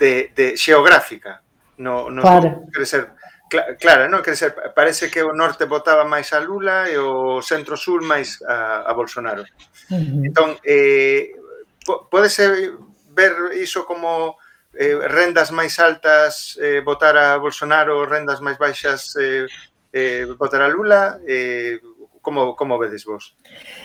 de, 0.02 0.34
de 0.34 0.58
xeográfica. 0.58 1.46
No, 1.78 2.10
no 2.10 2.26
claro. 2.26 2.66
quere 2.74 2.90
ser 2.90 3.14
Claro, 3.54 3.78
clara, 3.78 4.06
non 4.10 4.26
quer 4.26 4.34
ser, 4.34 4.58
parece 4.74 5.14
que 5.14 5.22
o 5.22 5.30
norte 5.30 5.70
votaba 5.70 6.02
máis 6.02 6.34
a 6.34 6.42
Lula 6.42 6.90
e 6.90 6.98
o 6.98 7.38
centro-sul 7.38 8.02
máis 8.02 8.42
a, 8.42 8.82
a 8.82 8.92
Bolsonaro. 8.98 9.46
Uh 9.46 10.02
-huh. 10.02 10.26
Entón, 10.26 10.58
eh, 10.66 11.38
pode 11.86 12.34
ser 12.34 12.74
ver 13.14 13.54
iso 13.54 13.86
como 13.86 14.42
eh, 14.76 15.08
rendas 15.08 15.52
máis 15.52 15.78
altas 15.80 16.58
eh, 16.60 16.82
votar 16.82 17.16
a 17.16 17.40
Bolsonaro, 17.40 18.06
rendas 18.06 18.40
máis 18.40 18.58
baixas 18.58 19.16
eh, 19.18 19.48
eh, 19.94 20.26
votar 20.38 20.62
a 20.62 20.68
Lula? 20.68 21.20
Eh, 21.28 21.80
como, 22.22 22.56
como 22.56 22.80
vedes 22.80 23.04
vos? 23.04 23.36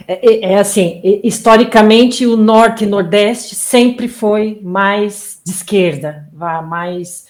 É, 0.07 0.53
é, 0.53 0.59
assim, 0.59 1.01
historicamente 1.25 2.25
o 2.25 2.37
norte 2.37 2.85
e 2.85 2.87
nordeste 2.87 3.57
sempre 3.57 4.07
foi 4.07 4.61
mais 4.63 5.43
de 5.45 5.51
esquerda, 5.51 6.29
mais 6.33 7.27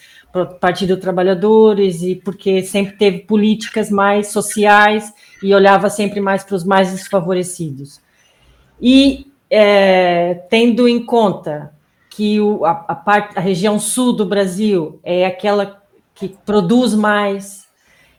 Partido 0.61 0.99
Trabalhadores 0.99 2.03
e 2.03 2.15
porque 2.15 2.63
sempre 2.63 2.97
teve 2.97 3.21
políticas 3.21 3.91
mais 3.91 4.29
sociais 4.29 5.13
e 5.43 5.55
olhava 5.55 5.89
sempre 5.89 6.21
mais 6.21 6.45
para 6.45 6.55
os 6.55 6.65
mais 6.65 6.93
desfavorecidos. 6.93 8.01
E 8.81 9.33
é, 9.51 10.35
tendo 10.51 10.87
em 10.87 11.05
conta 11.05 11.73
que 12.19 12.41
o, 12.41 12.65
a, 12.65 12.85
a, 12.89 12.95
parte, 12.97 13.39
a 13.39 13.41
região 13.41 13.79
sul 13.79 14.13
do 14.13 14.27
Brasil 14.27 14.99
é 15.05 15.25
aquela 15.25 15.81
que 16.17 16.27
produz 16.45 16.93
mais 16.93 17.69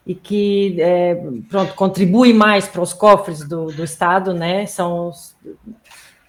e 0.06 0.14
que 0.14 0.80
é, 0.80 1.16
pronto, 1.50 1.74
contribui 1.74 2.32
mais 2.32 2.66
para 2.66 2.80
os 2.80 2.94
cofres 2.94 3.46
do, 3.46 3.66
do 3.66 3.84
Estado, 3.84 4.32
né? 4.32 4.64
São 4.64 5.12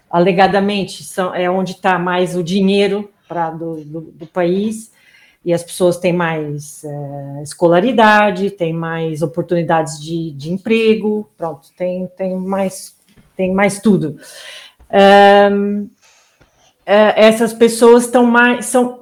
alegadamente 0.09 1.01
são, 1.01 1.33
é 1.33 1.49
onde 1.49 1.71
está 1.71 1.97
mais 1.97 2.35
o 2.35 2.43
dinheiro 2.43 3.09
para 3.25 3.51
do, 3.51 3.77
do, 3.85 4.01
do 4.01 4.27
país 4.27 4.91
e 5.45 5.53
as 5.53 5.63
pessoas 5.63 5.95
têm 5.95 6.11
mais 6.11 6.83
é, 6.83 7.41
escolaridade, 7.41 8.51
têm 8.51 8.73
mais 8.73 9.21
oportunidades 9.21 9.97
de, 9.97 10.31
de 10.31 10.51
emprego, 10.51 11.31
pronto, 11.37 11.69
tem, 11.77 12.05
tem, 12.17 12.35
mais, 12.35 12.97
tem 13.33 13.53
mais 13.53 13.79
tudo. 13.79 14.17
Um, 15.49 15.89
essas 16.85 17.53
pessoas 17.53 18.05
estão 18.05 18.25
mais. 18.25 18.65
São, 18.65 18.99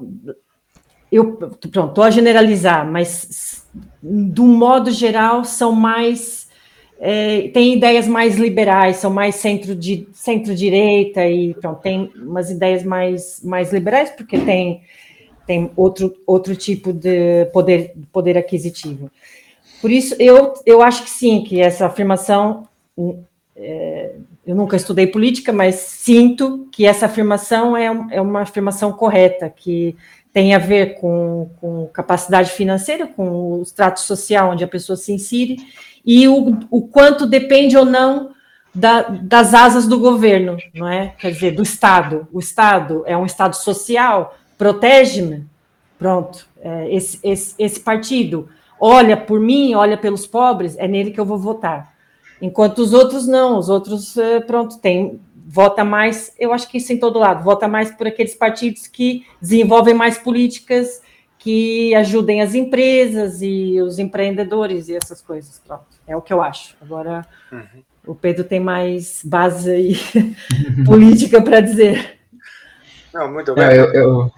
eu 1.11 1.33
pronto, 1.33 1.89
estou 1.89 2.03
a 2.03 2.11
generalizar, 2.11 2.89
mas 2.89 3.65
do 4.01 4.43
modo 4.43 4.91
geral 4.91 5.43
são 5.43 5.71
mais. 5.71 6.47
É, 7.01 7.47
têm 7.53 7.75
ideias 7.75 8.07
mais 8.07 8.37
liberais, 8.37 8.97
são 8.97 9.09
mais 9.09 9.35
centro-direita 9.35 10.11
centro 10.13 10.53
e 10.53 11.53
pronto, 11.53 11.81
tem 11.81 12.11
umas 12.13 12.49
ideias 12.49 12.83
mais, 12.83 13.41
mais 13.41 13.71
liberais, 13.71 14.09
porque 14.09 14.37
tem 14.37 14.81
tem 15.49 15.71
outro, 15.75 16.15
outro 16.27 16.55
tipo 16.55 16.93
de 16.93 17.45
poder, 17.45 17.95
poder 18.11 18.37
aquisitivo. 18.37 19.09
Por 19.81 19.89
isso, 19.89 20.15
eu, 20.19 20.53
eu 20.63 20.83
acho 20.83 21.03
que 21.03 21.09
sim, 21.09 21.43
que 21.43 21.59
essa 21.59 21.87
afirmação, 21.87 22.67
é, 23.55 24.11
eu 24.49 24.55
nunca 24.55 24.75
estudei 24.75 25.05
política, 25.05 25.53
mas 25.53 25.75
sinto 25.75 26.67
que 26.71 26.83
essa 26.83 27.05
afirmação 27.05 27.77
é, 27.77 27.85
é 28.09 28.19
uma 28.19 28.41
afirmação 28.41 28.91
correta, 28.91 29.47
que 29.47 29.95
tem 30.33 30.55
a 30.55 30.57
ver 30.57 30.95
com, 30.95 31.51
com 31.61 31.85
capacidade 31.93 32.49
financeira, 32.49 33.05
com 33.05 33.29
o 33.29 33.61
extrato 33.61 33.99
social 33.99 34.49
onde 34.49 34.63
a 34.63 34.67
pessoa 34.67 34.97
se 34.97 35.13
insere, 35.13 35.57
e 36.03 36.27
o, 36.27 36.57
o 36.71 36.81
quanto 36.81 37.27
depende 37.27 37.77
ou 37.77 37.85
não 37.85 38.31
da, 38.73 39.03
das 39.03 39.53
asas 39.53 39.85
do 39.85 39.99
governo, 39.99 40.57
não 40.73 40.87
é? 40.87 41.13
Quer 41.19 41.31
dizer, 41.31 41.51
do 41.51 41.61
Estado. 41.61 42.27
O 42.33 42.39
Estado 42.39 43.03
é 43.05 43.15
um 43.15 43.27
Estado 43.27 43.55
social, 43.55 44.35
protege-me, 44.57 45.45
pronto, 45.99 46.47
é, 46.59 46.91
esse, 46.91 47.19
esse, 47.23 47.53
esse 47.59 47.79
partido 47.79 48.49
olha 48.79 49.15
por 49.15 49.39
mim, 49.39 49.75
olha 49.75 49.95
pelos 49.95 50.25
pobres, 50.25 50.75
é 50.79 50.87
nele 50.87 51.11
que 51.11 51.19
eu 51.19 51.25
vou 51.25 51.37
votar. 51.37 51.88
Enquanto 52.41 52.79
os 52.79 52.93
outros 52.93 53.27
não, 53.27 53.57
os 53.57 53.69
outros, 53.69 54.17
é, 54.17 54.39
pronto, 54.39 54.77
tem, 54.79 55.19
vota 55.47 55.83
mais, 55.83 56.33
eu 56.39 56.53
acho 56.53 56.69
que 56.69 56.77
isso 56.77 56.93
em 56.93 56.97
todo 56.97 57.19
lado, 57.19 57.43
vota 57.43 57.67
mais 57.67 57.91
por 57.91 58.07
aqueles 58.07 58.35
partidos 58.35 58.87
que 58.87 59.25
desenvolvem 59.41 59.93
mais 59.93 60.17
políticas 60.17 61.01
que 61.39 61.95
ajudem 61.95 62.41
as 62.41 62.53
empresas 62.53 63.41
e 63.41 63.81
os 63.81 63.97
empreendedores 63.97 64.89
e 64.89 64.95
essas 64.95 65.21
coisas. 65.21 65.59
Pronto, 65.65 65.85
é 66.05 66.15
o 66.15 66.21
que 66.21 66.33
eu 66.33 66.41
acho. 66.41 66.75
Agora, 66.81 67.25
uhum. 67.51 67.81
o 68.05 68.13
Pedro 68.13 68.43
tem 68.43 68.59
mais 68.59 69.21
base 69.23 69.71
aí, 69.71 69.95
política 70.85 71.41
para 71.41 71.61
dizer. 71.61 72.19
Não, 73.13 73.31
muito 73.31 73.55
bem. 73.55 73.63
eu, 73.63 73.93
eu, 73.93 74.31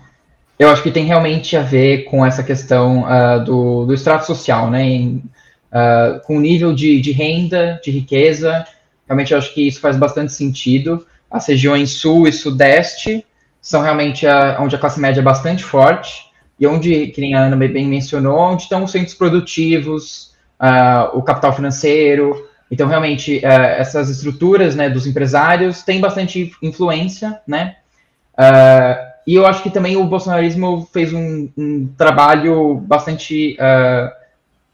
eu, 0.59 0.69
acho 0.69 0.83
que 0.83 0.91
tem 0.91 1.05
realmente 1.05 1.57
a 1.57 1.63
ver 1.63 2.03
com 2.03 2.23
essa 2.23 2.43
questão 2.43 3.03
uh, 3.03 3.43
do, 3.43 3.85
do 3.85 3.93
extrato 3.93 4.27
social, 4.27 4.69
né? 4.69 4.83
Em, 4.83 5.23
uh, 5.71 6.19
com 6.25 6.39
nível 6.39 6.73
de, 6.73 6.99
de 7.01 7.11
renda, 7.11 7.79
de 7.83 7.91
riqueza. 7.91 8.65
Realmente 9.07 9.31
eu 9.31 9.37
acho 9.37 9.53
que 9.53 9.67
isso 9.67 9.79
faz 9.79 9.97
bastante 9.97 10.33
sentido. 10.33 11.05
As 11.29 11.47
regiões 11.47 11.91
sul 11.91 12.27
e 12.27 12.33
sudeste 12.33 13.25
são 13.61 13.81
realmente 13.81 14.27
a, 14.27 14.57
onde 14.59 14.75
a 14.75 14.79
classe 14.79 14.99
média 14.99 15.21
é 15.21 15.23
bastante 15.23 15.63
forte 15.63 16.31
e 16.59 16.67
onde, 16.67 17.07
que 17.07 17.21
nem 17.21 17.33
a 17.33 17.41
Ana 17.41 17.55
bem 17.55 17.87
mencionou, 17.87 18.37
onde 18.37 18.63
estão 18.63 18.83
os 18.83 18.91
centros 18.91 19.15
produtivos, 19.15 20.35
uh, 20.59 21.17
o 21.17 21.23
capital 21.23 21.53
financeiro. 21.55 22.47
Então, 22.69 22.87
realmente, 22.87 23.37
uh, 23.37 23.47
essas 23.47 24.09
estruturas 24.09 24.75
né, 24.75 24.89
dos 24.89 25.07
empresários 25.07 25.81
têm 25.81 25.99
bastante 25.99 26.51
influência, 26.61 27.41
né? 27.47 27.77
Uh, 28.33 29.11
e 29.25 29.35
eu 29.35 29.45
acho 29.45 29.63
que 29.63 29.69
também 29.69 29.97
o 29.97 30.03
bolsonarismo 30.03 30.87
fez 30.93 31.13
um, 31.13 31.49
um 31.57 31.87
trabalho 31.97 32.75
bastante 32.75 33.57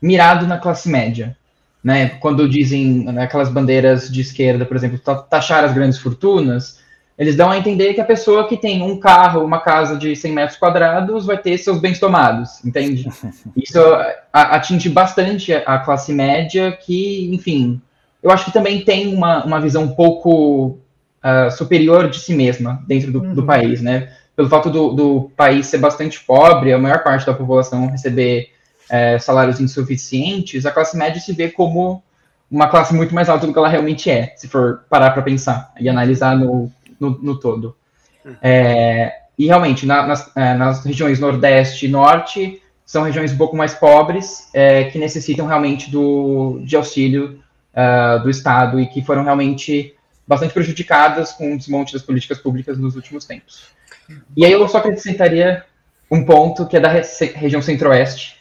mirado 0.01 0.45
na 0.45 0.57
classe 0.57 0.89
média, 0.89 1.35
né? 1.83 2.09
Quando 2.19 2.47
dizem 2.47 3.05
aquelas 3.19 3.49
bandeiras 3.49 4.11
de 4.11 4.21
esquerda, 4.21 4.65
por 4.65 4.75
exemplo, 4.75 4.99
taxar 5.29 5.63
as 5.63 5.73
grandes 5.73 5.99
fortunas, 5.99 6.79
eles 7.17 7.35
dão 7.35 7.49
a 7.49 7.57
entender 7.57 7.93
que 7.95 8.01
a 8.01 8.05
pessoa 8.05 8.47
que 8.47 8.55
tem 8.55 8.83
um 8.83 8.99
carro, 8.99 9.43
uma 9.43 9.59
casa 9.59 9.97
de 9.97 10.15
100 10.15 10.31
metros 10.33 10.59
quadrados, 10.59 11.25
vai 11.25 11.37
ter 11.37 11.57
seus 11.57 11.79
bens 11.79 11.99
tomados, 11.99 12.63
entende? 12.63 13.09
Isso 13.57 13.79
atinge 14.31 14.89
bastante 14.89 15.51
a 15.53 15.79
classe 15.79 16.13
média, 16.13 16.71
que, 16.71 17.33
enfim, 17.33 17.81
eu 18.21 18.29
acho 18.29 18.45
que 18.45 18.53
também 18.53 18.83
tem 18.83 19.13
uma, 19.13 19.43
uma 19.43 19.59
visão 19.59 19.83
um 19.83 19.95
pouco 19.95 20.77
uh, 21.23 21.51
superior 21.51 22.09
de 22.09 22.19
si 22.19 22.35
mesma 22.35 22.83
dentro 22.87 23.11
do, 23.11 23.21
uhum. 23.21 23.33
do 23.33 23.43
país, 23.43 23.81
né? 23.81 24.09
Pelo 24.35 24.49
fato 24.49 24.69
do, 24.69 24.93
do, 24.93 25.31
país 25.35 25.65
ser 25.65 25.79
bastante 25.79 26.23
pobre, 26.23 26.71
a 26.71 26.77
maior 26.77 27.03
parte 27.03 27.25
da 27.25 27.33
população 27.33 27.87
receber 27.87 28.51
uh, 28.89 29.19
salários 29.19 29.59
insuficientes, 29.59 30.65
a 30.65 30.71
classe 30.71 30.97
média 30.97 31.19
se 31.19 31.33
vê 31.33 31.49
como 31.49 32.03
uma 32.49 32.67
classe 32.67 32.93
muito 32.93 33.13
mais 33.13 33.27
alta 33.29 33.45
do 33.45 33.53
que 33.53 33.59
ela 33.59 33.67
realmente 33.67 34.09
é, 34.09 34.33
se 34.37 34.47
for 34.47 34.85
parar 34.89 35.11
para 35.11 35.21
pensar 35.21 35.73
e 35.79 35.89
analisar 35.89 36.35
no 36.35 36.71
no, 36.99 37.17
no 37.21 37.39
todo. 37.39 37.75
É, 38.41 39.13
e 39.37 39.45
realmente, 39.45 39.85
na, 39.85 40.05
nas, 40.05 40.31
é, 40.35 40.53
nas, 40.53 40.83
regiões 40.83 41.19
Nordeste 41.19 41.85
e 41.85 41.89
Norte, 41.89 42.61
são 42.85 43.03
regiões 43.03 43.31
um 43.31 43.37
pouco 43.37 43.55
mais 43.55 43.73
pobres, 43.73 44.49
é, 44.53 44.85
que 44.85 44.97
necessitam 44.97 45.47
realmente 45.47 45.89
do, 45.91 46.59
de 46.63 46.75
auxílio 46.75 47.39
uh, 47.73 48.21
do 48.21 48.29
Estado 48.29 48.79
e 48.79 48.87
que 48.87 49.03
foram 49.03 49.23
realmente 49.23 49.93
bastante 50.27 50.53
prejudicadas 50.53 51.31
com 51.31 51.53
o 51.53 51.57
desmonte 51.57 51.93
das 51.93 52.01
políticas 52.01 52.39
públicas 52.39 52.77
nos 52.77 52.95
últimos 52.95 53.25
tempos. 53.25 53.67
E 54.35 54.45
aí 54.45 54.51
eu 54.51 54.67
só 54.67 54.77
acrescentaria 54.77 55.63
um 56.09 56.23
ponto 56.25 56.65
que 56.65 56.77
é 56.77 56.79
da 56.79 56.89
região 56.89 57.61
centro-oeste. 57.61 58.36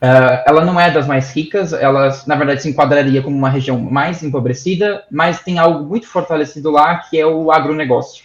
Uh, 0.00 0.42
ela 0.46 0.64
não 0.64 0.78
é 0.78 0.90
das 0.90 1.08
mais 1.08 1.34
ricas, 1.34 1.72
ela, 1.72 2.16
na 2.24 2.36
verdade, 2.36 2.62
se 2.62 2.68
enquadraria 2.68 3.20
como 3.20 3.36
uma 3.36 3.50
região 3.50 3.80
mais 3.80 4.22
empobrecida, 4.22 5.04
mas 5.10 5.42
tem 5.42 5.58
algo 5.58 5.84
muito 5.84 6.06
fortalecido 6.06 6.70
lá, 6.70 6.98
que 6.98 7.18
é 7.18 7.26
o 7.26 7.50
agronegócio, 7.50 8.24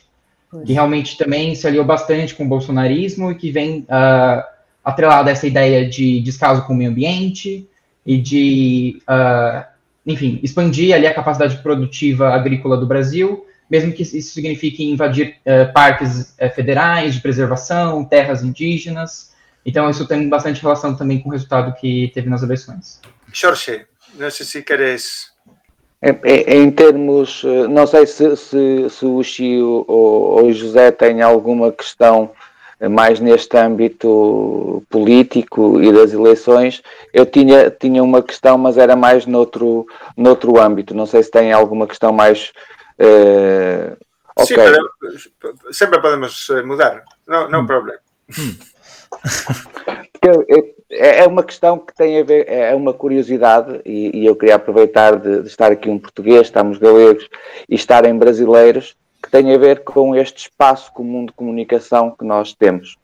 que 0.65 0.74
realmente 0.74 1.17
também 1.17 1.55
se 1.55 1.65
aliou 1.65 1.84
bastante 1.84 2.36
com 2.36 2.45
o 2.45 2.47
bolsonarismo 2.47 3.32
e 3.32 3.36
que 3.36 3.49
vem 3.49 3.80
uh, 3.80 4.43
atrelado 4.84 5.30
a 5.30 5.32
essa 5.32 5.47
ideia 5.47 5.89
de 5.89 6.21
descaso 6.21 6.63
com 6.63 6.74
o 6.74 6.76
meio 6.76 6.91
ambiente 6.91 7.67
e 8.05 8.17
de, 8.17 9.01
uh, 9.09 9.65
enfim, 10.05 10.39
expandir 10.43 10.93
ali 10.93 11.07
a 11.07 11.13
capacidade 11.13 11.57
produtiva 11.57 12.30
agrícola 12.30 12.78
do 12.78 12.86
Brasil, 12.86 13.47
mesmo 13.69 13.91
que 13.93 14.03
isso 14.03 14.34
signifique 14.34 14.84
invadir 14.84 15.38
uh, 15.39 15.74
parques 15.74 16.36
uh, 16.39 16.49
federais 16.53 17.15
de 17.15 17.21
preservação, 17.21 18.03
terras 18.03 18.43
indígenas, 18.43 19.33
então, 19.66 19.89
isso 19.89 20.07
tem 20.07 20.28
bastante 20.28 20.61
relação 20.61 20.95
também 20.95 21.20
com 21.22 21.30
o 21.30 21.32
resultado 21.32 21.74
que 21.76 22.11
teve 22.14 22.30
nas 22.30 22.43
eleições. 22.43 22.99
Jorge, 23.32 23.86
não 24.16 24.30
sei 24.30 24.45
se 24.45 24.61
queres. 24.61 25.32
Em 26.26 26.70
termos, 26.70 27.43
eh, 27.45 27.68
não 27.68 27.88
sei 27.88 28.05
se, 28.05 28.36
se, 28.36 28.89
se 28.89 29.05
o 29.05 29.24
Chio 29.24 29.86
ou, 29.88 30.45
o 30.45 30.53
José 30.53 30.91
têm 30.91 31.22
alguma 31.22 31.72
questão 31.72 32.32
mais 32.89 33.22
neste 33.22 33.55
âmbito 33.57 34.84
político 34.89 35.82
e 35.82 35.93
das 35.93 36.11
eleições. 36.11 36.84
Eu 37.14 37.26
tinha, 37.26 37.70
tinha 37.72 38.03
uma 38.03 38.22
questão, 38.22 38.57
mas 38.57 38.78
era 38.78 38.95
mais 38.95 39.26
noutro, 39.26 39.88
noutro 40.18 40.59
âmbito. 40.59 40.93
Não 40.93 41.05
sei 41.05 41.24
se 41.24 41.32
têm 41.32 41.53
alguma 41.53 41.88
questão 41.88 42.11
mais. 42.11 42.51
Uh, 42.99 43.95
okay. 44.36 44.57
Sim, 45.18 45.30
sempre 45.72 46.01
podemos 46.01 46.49
eh, 46.49 46.61
mudar, 46.64 47.03
não, 47.26 47.49
não 47.49 47.61
hum. 47.61 47.66
problema. 47.66 47.99
É, 50.89 51.24
é 51.24 51.28
uma 51.28 51.43
questão 51.43 51.78
que 51.78 51.93
tem 51.93 52.19
a 52.19 52.24
ver, 52.24 52.47
é 52.47 52.74
uma 52.76 52.93
curiosidade, 52.93 53.82
e, 53.86 54.19
e 54.19 54.26
eu 54.26 54.36
queria 54.36 54.55
aproveitar 54.55 55.17
de, 55.17 55.41
de, 55.41 55.47
estar 55.47 55.71
aqui 55.71 55.89
um 55.89 55.99
português, 55.99 56.43
estamos 56.43 56.78
galegos, 56.78 57.28
e 57.67 57.76
estarem 57.76 58.17
brasileiros, 58.17 58.95
que 59.21 59.30
tem 59.30 59.53
a 59.53 59.57
ver 59.57 59.84
com 59.84 60.15
este 60.15 60.49
espaço 60.49 60.93
comum 60.93 61.26
de 61.26 61.34
comunicação 61.34 62.11
que 62.11 62.24
nós 62.24 62.53
temos. 62.53 62.97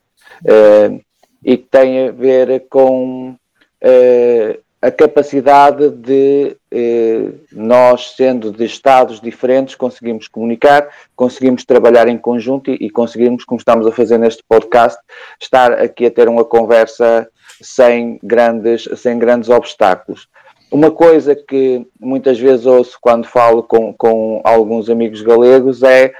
Uh, 0.44 1.02
e 1.44 1.58
que 1.58 1.66
tem 1.70 2.08
a 2.08 2.12
ver 2.12 2.68
com 2.70 3.32
uh, 3.32 4.64
a 4.82 4.90
capacidade 4.90 5.90
de 5.90 6.56
eh, 6.72 7.32
nós, 7.52 8.14
sendo 8.16 8.52
de 8.52 8.64
estados 8.64 9.20
diferentes, 9.20 9.76
conseguimos 9.76 10.28
comunicar, 10.28 10.88
conseguimos 11.16 11.66
trabalhar 11.66 12.08
em 12.08 12.18
conjunto 12.18 12.72
e, 12.72 12.86
e, 12.86 12.90
conseguimos, 12.90 13.44
como 13.44 13.60
estamos 13.60 13.86
a 13.86 13.92
fazer 13.92 14.18
neste 14.18 14.42
podcast, 14.48 14.98
estar 15.40 15.74
aqui 15.74 16.06
a 16.06 16.12
ter 16.12 16.30
uma 16.30 16.46
conversa 16.46 17.28
sem 17.62 18.20
grandes, 18.24 18.88
sem 18.96 19.20
grandes 19.20 19.50
obstáculos. 19.50 20.30
Uma 20.72 20.92
coisa 20.92 21.36
que 21.36 21.86
muitas 22.00 22.40
vezes 22.40 22.66
ouço 22.66 22.98
quando 23.02 23.28
falo 23.28 23.64
com, 23.64 23.94
com 23.94 24.40
alguns 24.46 24.90
amigos 24.90 25.22
galegos 25.22 25.84
é 25.84 26.14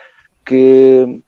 que 0.46 1.22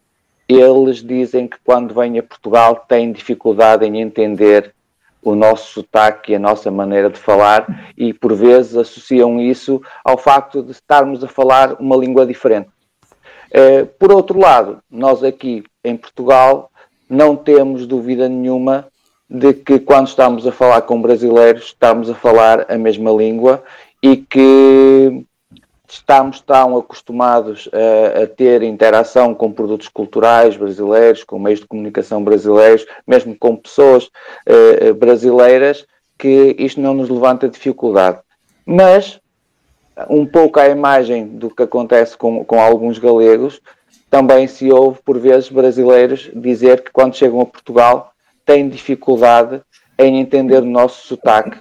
eles 0.50 0.98
dizem 0.98 1.48
que 1.48 1.58
quando 1.64 1.94
vêm 1.94 2.20
a 2.20 2.24
Portugal 2.24 2.84
têm 2.90 3.14
dificuldade 3.14 3.86
em 3.86 4.02
entender 4.02 4.74
o 5.22 5.36
nosso 5.36 5.74
sotaque 5.74 6.32
e 6.32 6.36
a 6.36 6.40
nossa 6.40 6.72
maneira 6.72 7.10
de 7.10 7.20
falar 7.20 7.92
e 7.98 8.14
por 8.14 8.34
vezes 8.34 8.76
associam 8.76 9.40
isso 9.40 9.82
ao 10.04 10.18
facto 10.18 10.64
de 10.64 10.72
estarmos 10.72 11.24
a 11.24 11.28
falar 11.28 11.76
uma 11.80 11.96
língua 11.96 12.26
diferente. 12.26 12.70
Eh, 13.52 13.86
por 14.00 14.12
outro 14.12 14.40
lado, 14.40 14.80
nós 14.90 15.24
aqui 15.24 15.64
em 15.84 15.96
Portugal 15.96 16.72
não 17.10 17.36
temos 17.36 17.86
dúvida 17.86 18.30
nenhuma 18.30 18.88
de 19.30 19.54
que 19.54 19.80
quando 19.80 20.08
estamos 20.08 20.48
a 20.48 20.52
falar 20.52 20.82
com 20.82 21.02
brasileiros 21.02 21.66
estamos 21.66 22.10
a 22.10 22.16
falar 22.16 22.66
a 22.70 22.78
mesma 22.78 23.12
língua 23.12 23.64
e 24.02 24.18
que 24.18 25.26
estamos 25.92 26.40
tão 26.42 26.78
acostumados 26.78 27.70
a, 27.74 28.24
a, 28.24 28.28
ter 28.28 28.64
interação 28.64 29.36
com 29.36 29.52
produtos 29.52 29.90
culturais 29.90 30.56
brasileiros, 30.56 31.24
com 31.24 31.38
meios 31.38 31.60
de 31.60 31.68
comunicação 31.68 32.24
brasileiros, 32.24 32.86
mesmo 33.06 33.36
com 33.38 33.58
pessoas 33.58 34.06
uh, 34.06 34.94
brasileiras, 34.96 35.86
que 36.18 36.56
isto 36.58 36.80
não 36.80 36.94
nos 36.94 37.10
levanta 37.10 37.50
dificuldade. 37.50 38.20
Mas, 38.66 39.20
um 40.10 40.26
pouco 40.26 40.60
à 40.60 40.70
imagem 40.70 41.28
do 41.28 41.50
que 41.50 41.64
acontece 41.64 42.16
com, 42.16 42.46
com 42.46 42.62
alguns 42.62 42.98
galegos, 42.98 43.60
também 44.10 44.48
se 44.48 44.72
ouve, 44.72 45.00
por 45.04 45.20
vezes, 45.20 45.50
brasileiros 45.50 46.30
dizer 46.34 46.84
que 46.84 46.92
quando 46.92 47.16
chegam 47.16 47.42
a 47.42 47.46
Portugal 47.46 48.14
têm 48.46 48.70
dificuldade 48.70 49.62
em 49.98 50.20
entender 50.20 50.64
o 50.64 50.66
nosso 50.66 51.08
sotaque. 51.08 51.58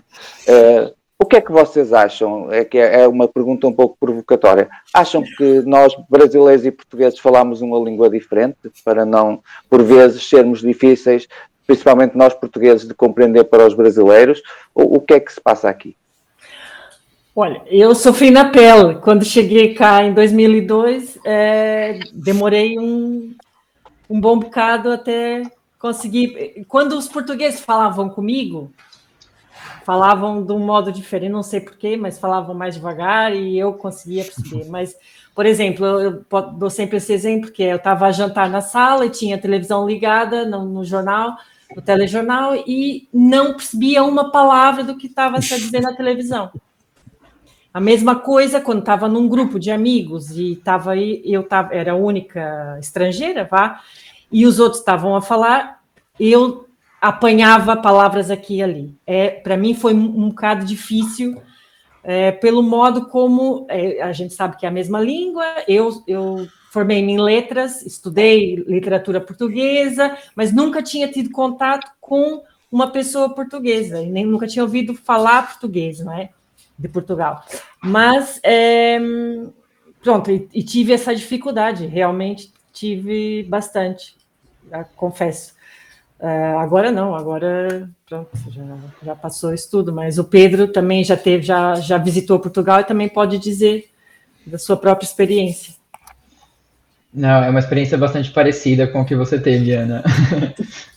Uh, 0.49 1.00
o 1.23 1.27
que 1.27 1.37
é 1.37 1.41
que 1.43 1.53
vocês 1.53 1.93
acham? 1.93 2.51
É 2.51 2.65
que 2.65 2.79
é, 2.79 3.03
é 3.03 3.07
uma 3.07 3.29
pergunta 3.29 3.67
um 3.67 3.73
pouco 3.73 3.95
provocatória. 4.01 4.71
Acham 4.93 5.23
que 5.23 5.61
nós, 5.67 5.95
brasileiros 6.09 6.65
e 6.65 6.71
portugueses, 6.71 7.19
falamos 7.19 7.61
uma 7.61 7.79
língua 7.79 8.09
diferente 8.09 8.57
para 8.83 9.05
não, 9.05 9.43
por 9.69 9.83
vezes, 9.83 10.27
sermos 10.27 10.63
difíceis, 10.63 11.29
principalmente 11.67 12.17
nós 12.17 12.33
portugueses, 12.33 12.89
de 12.89 12.95
compreender 12.95 13.45
para 13.45 13.67
os 13.67 13.75
brasileiros? 13.75 14.41
O, 14.75 14.97
o 14.97 15.01
que 15.01 15.13
é 15.13 15.21
que 15.21 15.31
se 15.31 15.39
passa 15.39 15.69
aqui? 15.69 15.95
Olha, 17.37 17.61
eu 17.67 17.95
sofri 17.95 18.31
na 18.31 18.49
pele. 18.49 18.95
Quando 18.95 19.23
cheguei 19.23 19.75
cá 19.75 20.03
em 20.03 20.15
2002, 20.15 21.19
é, 21.23 22.01
demorei 22.15 22.79
um, 22.79 23.35
um 24.09 24.19
bom 24.19 24.39
bocado 24.39 24.91
até 24.91 25.43
conseguir. 25.79 26.65
Quando 26.67 26.97
os 26.97 27.09
portugueses 27.09 27.61
falavam 27.61 28.09
comigo, 28.09 28.73
falavam 29.85 30.43
de 30.45 30.53
um 30.53 30.59
modo 30.59 30.93
diferente, 30.93 31.33
não 31.33 31.43
sei 31.43 31.61
porquê, 31.61 31.97
mas 31.97 32.19
falavam 32.19 32.55
mais 32.55 32.75
devagar 32.75 33.35
e 33.35 33.59
eu 33.59 33.73
conseguia 33.73 34.25
perceber. 34.25 34.67
Mas, 34.71 34.97
por 35.35 35.47
exemplo, 35.47 35.87
eu, 35.87 36.25
dou 36.53 36.71
sempre 36.71 36.97
esse 36.97 37.13
exemplo, 37.13 37.51
que 37.51 37.63
eu 37.63 37.77
estava 37.77 38.07
a 38.07 38.13
jantar 38.13 38.49
na 38.49 38.61
sala 38.61 39.07
e 39.07 39.11
tinha 39.11 39.37
a 39.37 39.41
televisão 39.41 39.87
ligada 39.87 40.45
no, 40.45 40.65
no 40.65 40.85
jornal, 40.85 41.37
no 41.75 41.81
telejornal 41.81 42.55
e 42.67 43.09
não 43.13 43.55
percebia 43.55 44.03
uma 44.03 44.31
palavra 44.31 44.83
do 44.85 44.97
que 44.97 45.07
estava 45.07 45.41
se 45.41 45.57
dizendo 45.59 45.85
na 45.85 45.97
televisão. 45.97 46.51
A 47.73 47.81
mesma 47.81 48.17
coisa 48.17 48.61
quando 48.61 48.81
estava 48.81 49.09
num 49.09 49.29
grupo 49.29 49.59
de 49.59 49.71
amigos 49.71 50.31
e 50.33 50.55
estava 50.55 50.93
aí, 50.93 51.23
eu 51.25 51.45
tava, 51.45 51.73
era 51.73 51.93
a 51.93 51.97
única 51.97 52.77
estrangeira, 52.81 53.45
vá, 53.45 53.81
e 54.31 54.45
os 54.45 54.59
outros 54.59 54.81
estavam 54.81 55.15
a 55.15 55.23
falar, 55.23 55.81
eu 56.19 56.67
apanhava 57.01 57.77
palavras 57.77 58.31
aqui 58.31 58.57
e 58.57 58.63
ali. 58.63 58.99
É, 59.07 59.31
para 59.31 59.57
mim 59.57 59.75
foi 59.75 59.95
um, 59.95 60.29
bocado 60.29 60.65
difícil 60.65 61.41
é, 62.03 62.33
pelo 62.33 62.63
modo 62.63 63.07
como 63.07 63.67
é, 63.69 64.03
a 64.03 64.13
gente 64.13 64.35
sabe 64.35 64.57
que 64.57 64.67
é 64.67 64.69
a 64.69 64.73
mesma 64.73 65.01
língua. 65.01 65.45
Eu, 65.67 66.03
eu 66.07 66.47
formei-me 66.71 67.13
em 67.13 67.21
letras, 67.21 67.83
estudei 67.83 68.57
literatura 68.67 69.21
portuguesa, 69.21 70.17
mas 70.35 70.53
nunca 70.53 70.83
tinha 70.83 71.09
tido 71.09 71.31
contato 71.31 71.91
com 72.01 72.43
uma 72.71 72.91
pessoa 72.91 73.35
portuguesa, 73.35 74.01
e 74.01 74.09
nem 74.09 74.25
nunca 74.25 74.47
tinha 74.47 74.63
ouvido 74.63 74.95
falar 74.95 75.49
português, 75.49 75.99
não 75.99 76.13
é? 76.13 76.31
de 76.81 76.89
Portugal. 76.89 77.45
Mas, 77.83 78.41
é, 78.43 78.99
pronto, 80.03 80.31
e, 80.31 80.49
e, 80.55 80.63
tive 80.63 80.95
essa 80.95 81.15
dificuldade, 81.15 81.87
realmente 81.87 82.53
tive 82.73 83.43
bastante, 83.43 84.17
confesso. 84.97 85.55
Uh, 86.21 86.59
agora 86.59 86.93
não, 86.93 87.15
agora 87.15 87.89
pronto, 88.07 88.29
já, 88.51 88.63
já 89.03 89.17
passou 89.17 89.55
isso 89.55 89.71
tudo, 89.71 89.91
mas 89.91 90.19
o 90.19 90.25
Pedro 90.25 90.69
também 90.69 91.03
já 91.03 91.17
teve, 91.17 91.43
já, 91.43 91.77
já 91.77 91.97
visitou 91.97 92.39
Portugal 92.39 92.81
e 92.81 92.85
também 92.85 93.09
pode 93.09 93.39
dizer 93.39 93.89
da 94.47 94.59
sua 94.59 94.77
própria 94.77 95.07
experiência. 95.07 95.75
Não, 97.13 97.43
é 97.43 97.49
uma 97.49 97.59
experiência 97.59 97.97
bastante 97.97 98.31
parecida 98.31 98.87
com 98.87 99.01
o 99.01 99.05
que 99.05 99.17
você 99.17 99.39
teve, 99.39 99.73
Ana. 99.73 100.03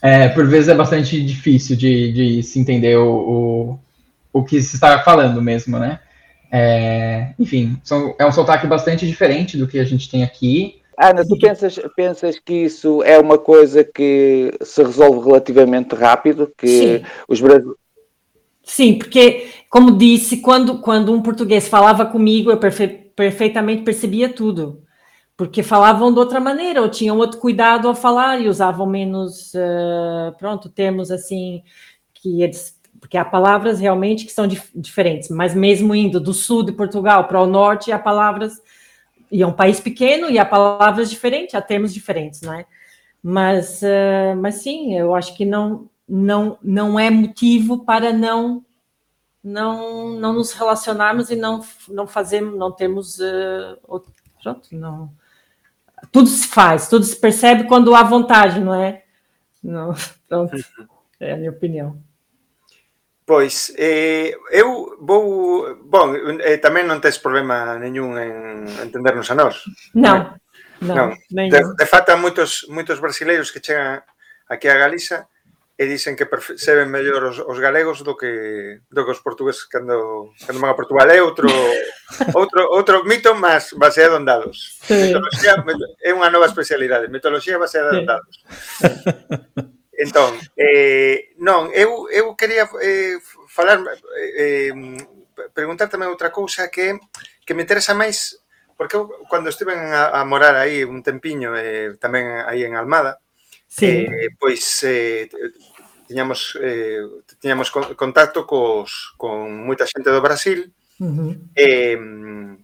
É, 0.02 0.28
por 0.28 0.46
vezes 0.46 0.68
é 0.68 0.74
bastante 0.74 1.24
difícil 1.24 1.74
de, 1.76 2.12
de 2.12 2.42
se 2.42 2.60
entender 2.60 2.94
o, 2.98 3.78
o 4.30 4.44
que 4.44 4.60
se 4.60 4.74
está 4.74 4.98
falando 4.98 5.40
mesmo, 5.40 5.78
né? 5.78 5.98
É, 6.52 7.32
enfim, 7.38 7.80
são, 7.82 8.14
é 8.18 8.26
um 8.26 8.30
sotaque 8.30 8.66
bastante 8.66 9.06
diferente 9.06 9.56
do 9.56 9.66
que 9.66 9.78
a 9.78 9.84
gente 9.84 10.10
tem 10.10 10.22
aqui. 10.22 10.82
Ana, 10.98 11.24
tu 11.26 11.38
pensas, 11.38 11.78
pensas 11.96 12.38
que 12.38 12.52
isso 12.52 13.02
é 13.02 13.18
uma 13.18 13.38
coisa 13.38 13.84
que 13.84 14.52
se 14.62 14.82
resolve 14.82 15.26
relativamente 15.26 15.94
rápido? 15.94 16.52
Que 16.56 16.68
Sim. 16.98 17.04
os 17.28 17.40
brasileiros. 17.40 17.76
Sim, 18.62 18.98
porque, 18.98 19.48
como 19.68 19.96
disse, 19.96 20.38
quando, 20.38 20.78
quando 20.78 21.12
um 21.12 21.20
português 21.20 21.68
falava 21.68 22.06
comigo, 22.06 22.50
eu 22.50 22.56
perfe 22.56 22.88
perfeitamente 22.88 23.82
percebia 23.82 24.28
tudo. 24.28 24.82
Porque 25.36 25.62
falavam 25.62 26.12
de 26.12 26.18
outra 26.18 26.40
maneira, 26.40 26.80
ou 26.80 26.88
tinham 26.88 27.18
outro 27.18 27.40
cuidado 27.40 27.88
ao 27.88 27.94
falar 27.94 28.40
e 28.40 28.48
usavam 28.48 28.86
menos, 28.86 29.52
uh, 29.54 30.36
pronto, 30.38 30.68
termos 30.68 31.10
assim, 31.10 31.62
que 32.14 32.42
eles 32.42 32.74
porque 33.04 33.18
há 33.18 33.24
palavras 33.24 33.80
realmente 33.80 34.24
que 34.24 34.32
são 34.32 34.46
dif 34.46 34.70
diferentes, 34.74 35.28
mas 35.28 35.54
mesmo 35.54 35.94
indo 35.94 36.18
do 36.18 36.32
sul 36.32 36.62
de 36.62 36.72
Portugal 36.72 37.28
para 37.28 37.38
o 37.38 37.46
norte, 37.46 37.92
há 37.92 37.98
palavras, 37.98 38.54
e 39.34 39.42
é 39.42 39.46
um 39.46 39.52
país 39.52 39.80
pequeno, 39.80 40.30
e 40.30 40.38
há 40.38 40.44
palavras 40.44 41.10
diferentes, 41.10 41.56
há 41.56 41.60
termos 41.60 41.92
diferentes, 41.92 42.40
não 42.40 42.54
é? 42.54 42.64
Mas, 43.20 43.82
uh, 43.82 44.36
mas 44.40 44.56
sim, 44.56 44.96
eu 44.96 45.14
acho 45.14 45.36
que 45.36 45.44
não, 45.44 45.90
não, 46.08 46.56
não 46.62 46.98
é 46.98 47.10
motivo 47.10 47.84
para 47.84 48.12
não 48.12 48.64
não, 49.42 50.10
não 50.14 50.32
nos 50.32 50.52
relacionarmos 50.52 51.30
e 51.30 51.36
não, 51.36 51.62
não 51.88 52.06
fazermos, 52.06 52.56
não 52.56 52.72
temos 52.72 53.18
uh, 53.18 54.02
pronto, 54.42 54.68
não 54.72 55.12
tudo 56.12 56.28
se 56.28 56.46
faz, 56.46 56.88
tudo 56.88 57.04
se 57.04 57.16
percebe 57.16 57.64
quando 57.64 57.94
há 57.94 58.02
vontade, 58.02 58.60
não 58.60 58.74
é? 58.74 59.04
Não, 59.62 59.94
pronto, 60.28 60.56
é 61.18 61.32
a 61.32 61.36
minha 61.36 61.50
opinião. 61.50 61.98
Pois, 63.24 63.72
eh, 63.78 64.36
eu 64.52 64.96
vou... 65.00 65.76
Bon, 65.80 66.12
eh, 66.44 66.60
tamén 66.60 66.84
non 66.84 67.00
tes 67.00 67.16
problema 67.16 67.80
neñún 67.80 68.20
en 68.20 68.68
entendernos 68.84 69.32
a 69.32 69.38
nós. 69.38 69.64
Non, 69.96 70.36
non. 70.84 71.16
non. 71.32 71.48
De, 71.48 71.60
de 71.64 71.86
fato, 71.88 72.12
moitos, 72.20 72.68
moitos 72.68 73.00
brasileiros 73.00 73.48
que 73.48 73.64
chegan 73.64 74.04
aquí 74.44 74.68
a 74.68 74.76
Galiza 74.76 75.24
e 75.74 75.88
dicen 75.90 76.14
que 76.14 76.28
perceben 76.28 76.86
mellor 76.86 77.34
os, 77.34 77.42
os 77.42 77.58
galegos 77.58 78.06
do 78.06 78.14
que 78.14 78.84
do 78.86 79.02
que 79.02 79.10
os 79.10 79.18
portugueses 79.18 79.66
cando 79.66 80.30
cando 80.46 80.62
van 80.62 80.70
a 80.70 80.78
Portugal 80.78 81.10
é 81.10 81.18
outro 81.18 81.50
outro 82.38 82.62
outro 82.70 83.02
mito 83.02 83.34
máis 83.34 83.74
baseado 83.74 84.14
en 84.14 84.28
dados. 84.28 84.78
Sí. 84.86 85.10
Mitoloxía 85.10 85.58
é 85.98 86.14
unha 86.14 86.30
nova 86.30 86.46
especialidade, 86.46 87.10
mitoloxía 87.10 87.58
baseada 87.58 87.90
sí. 87.90 87.98
en 87.98 88.06
dados. 88.06 88.34
Entón, 89.98 90.34
eh, 90.56 91.34
non, 91.38 91.70
eu, 91.70 92.10
eu 92.10 92.34
quería 92.34 92.66
eh, 92.82 93.18
falar, 93.46 93.78
eh, 94.18 94.70
eh, 94.70 94.72
preguntar 95.54 95.86
tamén 95.86 96.10
outra 96.10 96.34
cousa 96.34 96.66
que 96.70 96.98
que 97.44 97.54
me 97.54 97.62
interesa 97.62 97.94
máis, 97.94 98.40
porque 98.76 98.96
eu, 98.96 99.06
cando 99.30 99.52
estive 99.52 99.76
a, 99.76 100.20
a 100.20 100.24
morar 100.24 100.56
aí 100.56 100.82
un 100.82 101.02
tempiño, 101.04 101.54
eh, 101.54 101.94
tamén 102.00 102.42
aí 102.48 102.64
en 102.64 102.74
Almada, 102.74 103.20
sí. 103.68 104.08
eh, 104.08 104.32
pois 104.40 104.64
eh, 104.82 105.28
tiñamos, 106.08 106.58
eh, 106.60 107.04
tiñamos 107.38 107.70
contacto 107.70 108.48
cos, 108.48 109.14
con 109.20 109.68
moita 109.68 109.86
xente 109.86 110.10
do 110.10 110.24
Brasil, 110.24 110.72
uh 110.98 111.06
-huh. 111.06 111.32
eh, 111.54 111.98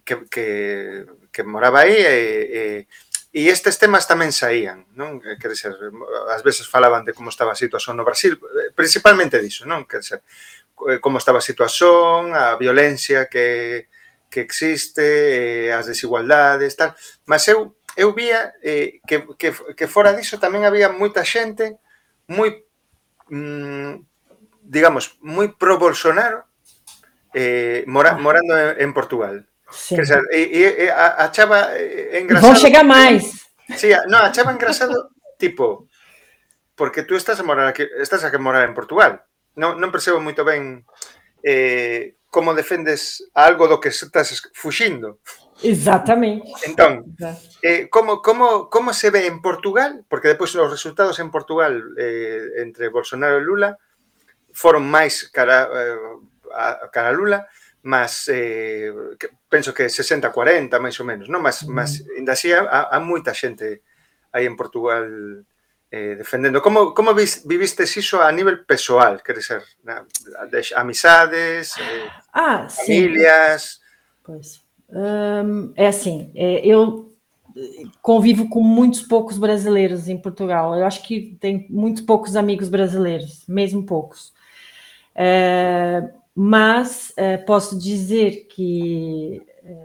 que, 0.03 0.15
que, 0.27 0.45
que 1.31 1.41
moraba 1.45 1.85
aí, 1.85 1.95
e 1.95 2.03
eh, 2.03 2.43
eh, 2.51 2.81
E 3.31 3.47
estes 3.47 3.79
temas 3.79 4.03
tamén 4.11 4.35
saían, 4.35 4.91
non? 4.91 5.23
Eh, 5.23 5.39
quer 5.39 5.55
dizer, 5.55 5.71
ás 6.27 6.43
veces 6.43 6.67
falaban 6.67 7.07
de 7.07 7.15
como 7.15 7.31
estaba 7.31 7.55
a 7.55 7.59
situación 7.59 7.95
no 7.95 8.03
Brasil, 8.03 8.35
eh, 8.35 8.75
principalmente 8.75 9.39
diso, 9.39 9.63
non? 9.63 9.87
Quer 9.87 10.03
dizer, 10.03 10.19
eh, 10.91 10.99
como 10.99 11.15
estaba 11.15 11.39
a 11.39 11.45
situación, 11.45 12.35
a 12.35 12.59
violencia 12.59 13.31
que, 13.31 13.87
que 14.27 14.43
existe, 14.43 15.71
as 15.71 15.87
desigualdades, 15.87 16.75
tal. 16.75 16.91
Mas 17.23 17.47
eu 17.47 17.79
eu 17.95 18.13
vía 18.13 18.53
eh, 18.63 18.99
que, 19.07 19.27
que, 19.39 19.51
que 19.75 19.87
fora 19.87 20.15
diso 20.15 20.39
tamén 20.39 20.63
había 20.63 20.91
moita 20.91 21.23
xente 21.23 21.79
moi, 22.31 22.63
mm, 23.31 24.07
digamos, 24.63 25.19
moi 25.23 25.51
pro 25.51 25.75
Bolsonaro 25.75 26.47
eh, 27.35 27.83
mora, 27.87 28.15
morando 28.15 28.55
en, 28.55 28.79
en 28.79 28.91
Portugal. 28.91 29.47
Sí. 29.71 29.95
Quer 29.95 30.01
dizer, 30.03 30.23
e, 30.31 30.85
e, 30.85 30.89
a, 30.89 31.25
a 31.25 31.31
eh, 31.75 32.19
engraçado... 32.21 32.51
Vão 32.51 32.55
chegar 32.55 32.83
máis. 32.83 33.47
Sí, 33.77 33.89
no, 34.07 34.17
a 34.17 34.51
engraçado, 34.51 35.09
tipo, 35.39 35.87
porque 36.75 37.03
tú 37.03 37.15
estás 37.15 37.39
a 37.39 37.43
morar 37.43 37.67
aquí, 37.67 37.87
estás 37.97 38.23
a 38.23 38.31
que 38.31 38.37
morar 38.37 38.67
en 38.67 38.73
Portugal. 38.73 39.23
Non, 39.55 39.75
non 39.79 39.91
percebo 39.91 40.23
moito 40.23 40.47
ben 40.47 40.87
eh, 41.43 42.15
como 42.31 42.55
defendes 42.55 43.19
algo 43.35 43.67
do 43.67 43.83
que 43.83 43.91
estás 43.91 44.31
fuxindo. 44.55 45.19
Exactamente. 45.61 46.47
Entón, 46.63 47.13
eh, 47.61 47.91
como, 47.91 48.21
como, 48.21 48.69
como 48.71 48.93
se 48.95 49.11
ve 49.11 49.27
en 49.27 49.43
Portugal, 49.43 50.05
porque 50.07 50.31
depois 50.31 50.55
os 50.55 50.71
resultados 50.71 51.19
en 51.19 51.29
Portugal 51.29 51.83
eh, 51.99 52.63
entre 52.63 52.87
Bolsonaro 52.87 53.37
e 53.37 53.45
Lula 53.45 53.77
foron 54.55 54.87
máis 54.87 55.27
cara, 55.29 55.67
eh, 55.67 55.99
a, 56.55 56.87
cara 56.89 57.11
a 57.11 57.15
Lula, 57.15 57.45
mas 57.83 58.27
eh, 58.29 58.91
que, 59.19 59.29
penso 59.49 59.73
que 59.73 59.89
60-40 59.89 60.79
máis 60.79 60.99
ou 60.99 61.05
menos, 61.05 61.27
non? 61.27 61.41
Mas, 61.41 61.63
mas 61.63 62.05
ainda 62.15 62.33
así 62.33 62.53
há, 62.53 62.89
há 62.93 62.99
moita 62.99 63.33
xente 63.33 63.81
aí 64.31 64.45
en 64.45 64.55
Portugal 64.55 65.05
eh, 65.91 66.15
defendendo. 66.15 66.61
Como, 66.61 66.93
como 66.93 67.13
vis, 67.13 67.43
vivistes 67.45 67.97
iso 67.97 68.21
a 68.21 68.31
nivel 68.31 68.63
persoal? 68.65 69.19
Quer 69.19 69.35
dizer, 69.35 69.63
na, 69.83 70.05
de 70.47 70.73
amizades, 70.75 71.77
eh, 71.77 72.09
ah, 72.33 72.69
familias... 72.69 73.81
Pois, 74.23 74.63
hum, 74.89 75.73
é 75.75 75.87
assim, 75.87 76.31
é, 76.35 76.65
eu 76.65 77.11
convivo 78.01 78.47
com 78.47 78.61
muitos 78.61 79.01
poucos 79.01 79.37
brasileiros 79.37 80.07
em 80.07 80.17
Portugal. 80.17 80.75
Eu 80.77 80.85
acho 80.85 81.01
que 81.03 81.37
tem 81.39 81.67
muito 81.69 82.05
poucos 82.05 82.35
amigos 82.35 82.69
brasileiros, 82.69 83.43
mesmo 83.47 83.85
poucos. 83.85 84.31
É, 85.15 86.09
mas 86.43 87.13
é, 87.15 87.37
posso 87.37 87.77
dizer 87.77 88.47
que 88.49 89.43
é, 89.63 89.75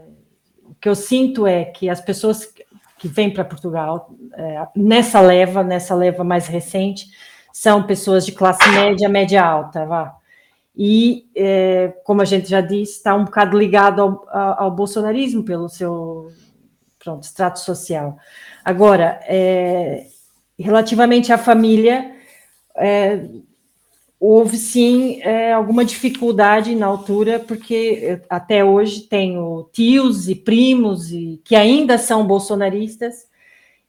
o 0.63 0.73
que 0.73 0.89
eu 0.89 0.95
sinto 0.95 1.45
é 1.45 1.63
que 1.63 1.87
as 1.87 2.01
pessoas 2.01 2.51
que 2.97 3.07
vêm 3.07 3.31
para 3.31 3.45
Portugal 3.45 4.09
é, 4.33 4.67
nessa 4.75 5.21
leva, 5.21 5.63
nessa 5.63 5.93
leva 5.93 6.23
mais 6.23 6.47
recente, 6.47 7.05
são 7.53 7.83
pessoas 7.83 8.25
de 8.25 8.31
classe 8.31 8.67
média, 8.71 9.07
média 9.07 9.45
alta, 9.45 9.85
vá. 9.85 10.15
E, 10.75 11.27
como 12.03 12.21
a 12.21 12.25
gente 12.25 12.49
já 12.49 12.61
disse, 12.61 12.97
está 12.97 13.15
um 13.15 13.25
bocado 13.25 13.57
ligado 13.57 14.01
ao, 14.01 14.27
ao, 14.63 14.71
bolsonarismo 14.71 15.43
pelo 15.43 15.69
seu 15.69 16.31
pronto, 16.97 17.23
extrato 17.23 17.59
social. 17.59 18.17
Agora, 18.63 19.19
relativamente 20.57 21.33
à 21.33 21.37
família, 21.37 22.11
houve 24.19 24.57
sim 24.57 25.21
é, 25.21 25.53
alguma 25.53 25.85
dificuldade 25.85 26.75
na 26.75 26.87
altura, 26.87 27.39
porque 27.39 28.19
até 28.29 28.63
hoje 28.63 29.01
tenho 29.01 29.69
tios 29.71 30.27
e 30.27 30.35
primos 30.35 31.11
e, 31.11 31.39
que 31.43 31.55
ainda 31.55 31.97
são 31.97 32.25
bolsonaristas, 32.25 33.27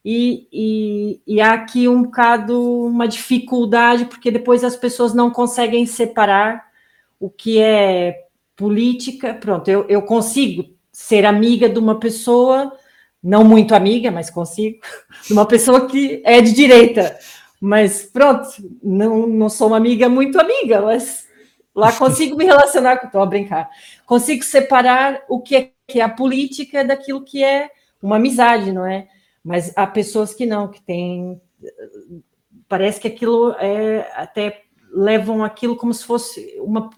e, 0.05 0.47
e, 0.53 1.21
e 1.27 1.41
há 1.41 1.53
aqui 1.53 1.89
um 1.89 2.05
bocado 2.05 2.87
uma 2.87 3.09
dificuldade, 3.09 4.05
porque 4.05 4.31
depois 4.31 4.65
as 4.65 4.77
pessoas 4.77 5.13
não 5.13 5.31
conseguem 5.31 5.85
separar 5.87 6.67
o 7.19 7.29
que 7.29 7.59
é 7.59 8.27
política. 8.57 9.35
Pronto, 9.35 9.69
eu, 9.69 9.87
eu 9.89 10.03
consigo 10.03 10.65
ser 10.93 11.27
amiga 11.27 11.69
de 11.69 11.79
uma 11.79 11.99
pessoa, 11.99 12.73
não 13.23 13.45
muito 13.45 13.75
amiga, 13.75 14.11
mas 14.11 14.31
consigo, 14.31 14.79
de 15.27 15.33
uma 15.33 15.47
pessoa 15.47 15.87
que 15.87 16.23
é 16.25 16.41
de 16.41 16.53
direita. 16.53 17.19
Mas 17.61 18.05
pronto, 18.05 18.49
não, 18.83 19.27
não 19.27 19.49
sou 19.49 19.69
uma 19.69 19.77
amiga 19.77 20.09
muito 20.09 20.41
amiga, 20.41 20.81
mas 20.81 21.27
lá 21.75 21.93
consigo 21.97 22.37
me 22.37 22.45
relacionar, 22.45 23.01
estou 23.03 23.21
a 23.21 23.27
brincar. 23.27 23.69
Consigo 24.07 24.45
separar 24.45 25.23
o 25.29 25.41
que 25.41 25.57
é, 25.57 25.71
que 25.87 26.01
é 26.01 26.05
a 26.05 26.09
política 26.09 26.85
daquilo 26.85 27.25
que 27.25 27.43
é 27.43 27.71
uma 28.03 28.17
amizade, 28.17 28.73
não 28.73 28.87
é? 28.87 29.09
Mas 29.45 29.73
há 29.77 29.87
pessoas 29.87 30.35
que 30.35 30.47
não, 30.47 30.69
que 30.69 30.81
têm. 30.83 31.41
Parece 32.69 33.01
que 33.01 33.09
aquilo 33.09 33.53
é 33.59 34.11
até 34.15 34.63
levam 34.93 35.45
aquilo 35.45 35.77
como 35.77 35.93
se 35.93 36.05
fosse 36.05 36.55
uma. 36.61 36.91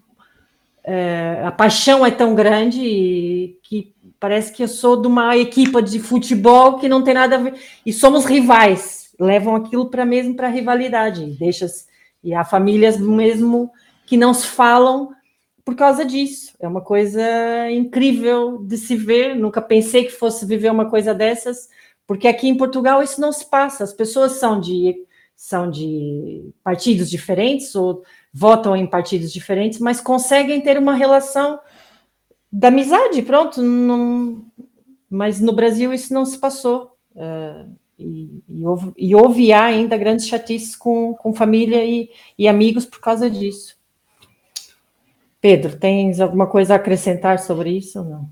É, 0.83 1.43
a 1.45 1.51
paixão 1.51 2.05
é 2.05 2.09
tão 2.09 2.33
grande 2.33 3.57
que 3.61 3.93
parece 4.19 4.51
que 4.51 4.63
eu 4.63 4.67
sou 4.67 4.99
de 4.99 5.07
uma 5.07 5.37
equipa 5.37 5.81
de 5.81 5.99
futebol 5.99 6.77
que 6.77 6.89
não 6.89 7.03
tem 7.03 7.13
nada 7.13 7.35
a 7.35 7.39
ver. 7.39 7.55
E 7.85 7.93
somos 7.93 8.25
rivais, 8.25 9.00
levam 9.21 9.55
aquilo 9.55 9.89
para 9.89 10.05
mesmo 10.05 10.35
para 10.35 10.47
rivalidade. 10.47 11.25
Deixa 11.39 11.67
e 12.23 12.33
há 12.33 12.43
famílias 12.43 12.99
mesmo 12.99 13.71
que 14.05 14.17
não 14.17 14.33
se 14.33 14.47
falam 14.47 15.11
por 15.63 15.75
causa 15.75 16.03
disso. 16.03 16.53
É 16.59 16.67
uma 16.67 16.81
coisa 16.81 17.21
incrível 17.71 18.57
de 18.57 18.77
se 18.77 18.95
ver. 18.95 19.35
Nunca 19.35 19.61
pensei 19.61 20.05
que 20.05 20.11
fosse 20.11 20.45
viver 20.45 20.71
uma 20.71 20.89
coisa 20.89 21.13
dessas 21.13 21.69
porque 22.11 22.27
aqui 22.27 22.49
em 22.49 22.57
Portugal 22.57 23.01
isso 23.01 23.21
não 23.21 23.31
se 23.31 23.49
passa. 23.49 23.85
As 23.85 23.93
pessoas 23.93 24.33
são 24.33 24.59
de, 24.59 25.05
são 25.33 25.71
de 25.71 26.53
partidos 26.61 27.09
diferentes 27.09 27.73
ou 27.73 28.03
votam 28.33 28.75
em 28.75 28.85
partidos 28.85 29.31
diferentes, 29.31 29.79
mas 29.79 30.01
conseguem 30.01 30.59
ter 30.59 30.77
uma 30.77 30.93
relação 30.93 31.57
da 32.51 32.67
amizade, 32.67 33.21
pronto. 33.21 33.61
Não, 33.61 34.45
mas 35.09 35.39
no 35.39 35.53
Brasil 35.53 35.93
isso 35.93 36.13
não 36.13 36.25
se 36.25 36.37
passou. 36.37 36.97
Uh, 37.15 37.73
e, 38.01 38.43
e, 38.49 38.65
houve, 38.65 38.93
e 38.97 39.15
houve 39.15 39.53
ainda 39.53 39.97
grandes 39.97 40.27
chatices 40.27 40.75
com, 40.75 41.13
com 41.13 41.33
família 41.33 41.83
e, 41.85 42.09
e 42.37 42.47
amigos 42.47 42.85
por 42.85 42.99
causa 42.99 43.29
disso. 43.29 43.75
Pedro, 45.39 45.77
tens 45.77 46.19
alguma 46.19 46.47
coisa 46.47 46.73
a 46.73 46.77
acrescentar 46.77 47.39
sobre 47.39 47.71
isso 47.71 47.99
ou 47.99 48.05
não? 48.05 48.29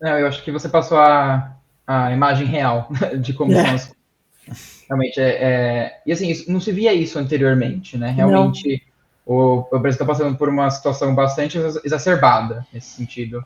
Não, 0.00 0.18
eu 0.18 0.26
acho 0.26 0.42
que 0.42 0.50
você 0.50 0.68
passou 0.68 0.98
a, 0.98 1.56
a 1.86 2.12
imagem 2.12 2.46
real 2.46 2.88
de 3.20 3.32
como 3.32 3.52
é. 3.52 3.64
são 3.64 3.74
as 3.74 4.02
Realmente, 4.88 5.20
é, 5.20 5.30
é, 5.30 6.00
E 6.04 6.12
assim, 6.12 6.28
isso, 6.30 6.50
não 6.50 6.60
se 6.60 6.72
via 6.72 6.92
isso 6.92 7.18
anteriormente, 7.18 7.96
né? 7.96 8.10
Realmente, 8.10 8.82
o, 9.24 9.60
o, 9.60 9.78
Brasil 9.78 9.90
está 9.90 10.04
passando 10.04 10.36
por 10.36 10.48
uma 10.48 10.68
situação 10.70 11.14
bastante 11.14 11.58
exacerbada 11.84 12.66
nesse 12.72 12.90
sentido. 12.90 13.38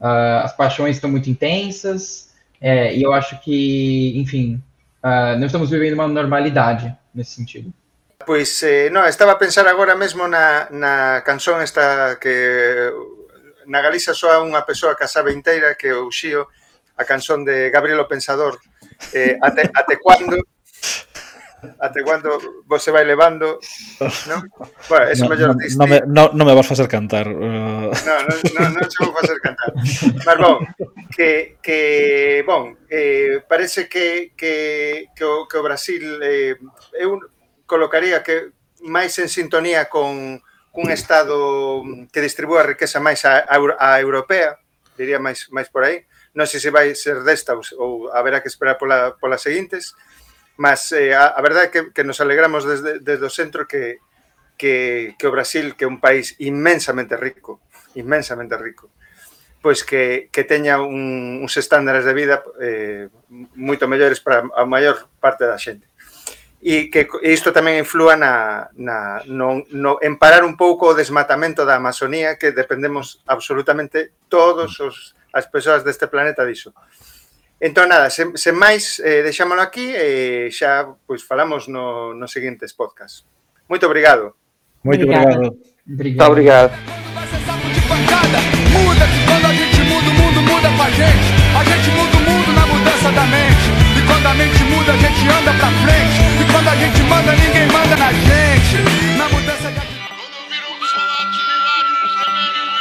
Uh, 0.00 0.42
as 0.42 0.56
paixões 0.56 0.96
estão 0.96 1.10
muito 1.10 1.28
intensas, 1.28 2.23
é, 2.60 2.94
e 2.94 3.02
eu 3.02 3.12
acho 3.12 3.40
que, 3.40 4.12
enfim, 4.16 4.62
uh, 5.02 5.38
não 5.38 5.46
estamos 5.46 5.70
vivendo 5.70 5.94
uma 5.94 6.08
normalidade 6.08 6.94
nesse 7.14 7.32
sentido. 7.32 7.72
Pois, 8.26 8.62
eh, 8.62 8.90
estaba 9.06 9.32
a 9.32 9.38
pensar 9.38 9.66
agora 9.68 9.94
mesmo 9.94 10.26
na, 10.26 10.68
na 10.70 11.20
canción 11.20 11.60
esta 11.60 12.16
que 12.16 12.90
na 13.66 13.82
Galicia 13.82 14.14
soa 14.16 14.40
unha 14.40 14.64
persoa 14.64 14.96
que 14.96 15.04
a 15.04 15.08
sabe 15.08 15.36
inteira, 15.36 15.76
que 15.76 15.92
é 15.92 15.94
o 15.94 16.08
Xío, 16.08 16.48
a 16.96 17.04
canción 17.04 17.44
de 17.44 17.68
Gabriel 17.68 18.00
o 18.00 18.08
Pensador 18.08 18.56
eh, 19.12 19.36
cuando 20.00 20.40
até 21.80 22.04
cando 22.04 22.36
vos 22.66 22.82
se 22.82 22.90
vai 22.90 23.04
levando, 23.04 23.60
non? 24.28 24.44
Bueno, 24.88 25.06
ese 25.08 25.24
no, 25.24 25.30
mellor 25.30 25.50
no, 25.52 25.60
no, 25.60 25.84
me, 25.86 25.98
no, 26.06 26.22
no 26.32 26.42
me 26.44 26.54
vas 26.54 26.66
facer 26.68 26.88
cantar. 26.88 27.28
Uh... 27.28 27.90
Non, 27.92 28.20
non, 28.28 28.38
non, 28.56 28.68
non 28.80 28.86
se 28.88 28.98
vou 29.00 29.12
facer 29.16 29.38
cantar. 29.40 29.70
Mas, 30.24 30.36
bon, 30.38 30.62
que, 31.14 31.58
que 31.64 31.78
bon, 32.46 32.76
eh, 32.88 33.40
parece 33.46 33.88
que, 33.88 34.32
que, 34.36 35.08
que, 35.14 35.24
o, 35.24 35.48
que 35.48 35.56
o 35.58 35.66
Brasil 35.66 36.20
eh, 36.20 36.56
eu 36.98 37.20
colocaría 37.66 38.22
que 38.22 38.52
máis 38.84 39.16
en 39.18 39.32
sintonía 39.32 39.88
con 39.88 40.40
cun 40.74 40.90
estado 40.90 41.86
que 42.10 42.18
distribúa 42.18 42.66
a 42.66 42.70
riqueza 42.74 42.98
máis 42.98 43.22
a, 43.22 43.46
a, 43.46 43.56
a 43.78 43.88
europea, 44.02 44.58
diría 44.98 45.22
máis 45.22 45.46
máis 45.54 45.70
por 45.70 45.86
aí. 45.86 46.02
Non 46.34 46.50
sei 46.50 46.58
se 46.58 46.74
vai 46.74 46.90
ser 46.98 47.22
desta 47.22 47.54
ou, 47.54 47.62
ou 47.78 47.90
haberá 48.10 48.42
que 48.42 48.50
esperar 48.50 48.74
pola, 48.74 49.14
polas 49.14 49.38
seguintes, 49.38 49.94
mas 50.56 50.92
eh, 50.92 51.14
a, 51.14 51.34
a 51.34 51.40
verdade 51.42 51.66
é 51.66 51.72
que, 51.72 51.80
que 51.90 52.04
nos 52.04 52.20
alegramos 52.20 52.64
desde, 52.64 53.00
desde 53.00 53.24
o 53.26 53.30
centro 53.30 53.66
que, 53.66 53.98
que, 54.56 55.14
que 55.18 55.26
o 55.26 55.34
Brasil, 55.34 55.74
que 55.74 55.84
é 55.84 55.90
un 55.90 55.98
país 55.98 56.38
inmensamente 56.38 57.16
rico, 57.16 57.60
inmensamente 57.94 58.54
rico, 58.56 58.90
pois 59.58 59.82
que, 59.82 60.28
que 60.30 60.44
teña 60.44 60.78
un, 60.78 61.40
uns 61.42 61.54
estándares 61.56 62.04
de 62.04 62.14
vida 62.14 62.44
eh, 62.60 63.08
moito 63.56 63.88
mellores 63.88 64.20
para 64.20 64.44
a 64.44 64.64
maior 64.68 65.08
parte 65.18 65.48
da 65.48 65.58
xente. 65.58 65.88
E 66.64 66.88
que 66.88 67.04
isto 67.28 67.52
tamén 67.52 67.76
inflúa 67.76 68.16
na, 68.16 68.72
na, 68.72 69.20
no, 69.28 69.68
no, 69.68 70.00
en 70.00 70.16
parar 70.16 70.48
un 70.48 70.56
pouco 70.56 70.92
o 70.92 70.96
desmatamento 70.96 71.68
da 71.68 71.76
Amazonía, 71.76 72.40
que 72.40 72.56
dependemos 72.56 73.20
absolutamente 73.28 74.16
todos 74.32 74.80
os, 74.80 75.12
as 75.34 75.44
persoas 75.50 75.84
deste 75.84 76.06
planeta 76.06 76.46
diso. 76.46 76.72
Entón, 77.60 77.88
nada, 77.88 78.10
sen, 78.10 78.36
sen 78.36 78.54
máis, 78.58 78.98
eh, 79.00 79.22
deixámoslo 79.22 79.62
aquí 79.62 79.94
e 79.94 80.50
xa 80.50 80.84
pois, 81.06 81.22
falamos 81.22 81.68
no, 81.70 82.12
no 82.12 82.26
seguintes 82.26 82.74
podcast. 82.74 83.24
Moito 83.68 83.86
obrigado. 83.86 84.34
Moito 84.82 85.04
obrigado. 85.04 85.56
Obrigado. 85.86 86.30
obrigado. 86.30 86.70
Muda 88.74 89.06
que 89.06 89.20
quando 89.24 89.46
a 89.46 89.54
gente 89.54 89.80
muda, 89.86 90.10
o 90.10 90.14
mundo 90.14 90.42
muda 90.42 90.68
com 90.76 90.82
a 90.82 90.90
gente. 90.90 91.28
A 91.54 91.64
gente 91.64 91.90
muda 91.94 92.16
o 92.16 92.20
mundo 92.20 92.52
na 92.52 92.66
mudança 92.66 93.12
da 93.12 93.24
mente. 93.26 93.70
E 93.96 94.02
quando 94.06 94.26
a 94.26 94.34
mente 94.34 94.64
muda, 94.64 94.92
a 94.92 94.96
gente 94.96 95.28
anda 95.28 95.52
pra 95.54 95.70
frente. 95.70 96.18
E 96.42 96.44
quando 96.52 96.68
a 96.68 96.76
gente 96.76 97.02
manda, 97.04 97.32
ninguém 97.32 97.66
manda 97.68 97.96
na 97.96 98.12
gente. 98.12 98.82
Na 99.16 99.28
mudança 99.28 99.70
de 99.70 99.84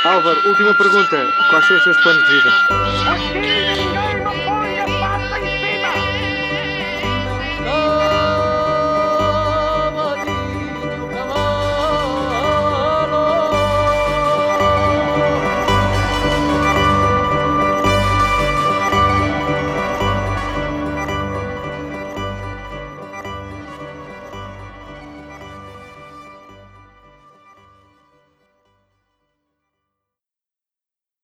Álvaro, 0.04 0.48
última 0.50 0.74
pergunta. 0.74 1.28
Quais 1.50 1.66
são 1.68 1.78
os 1.78 1.84
seus 1.84 1.98
planos 2.02 2.24
de 2.26 2.32
vida? 2.34 2.52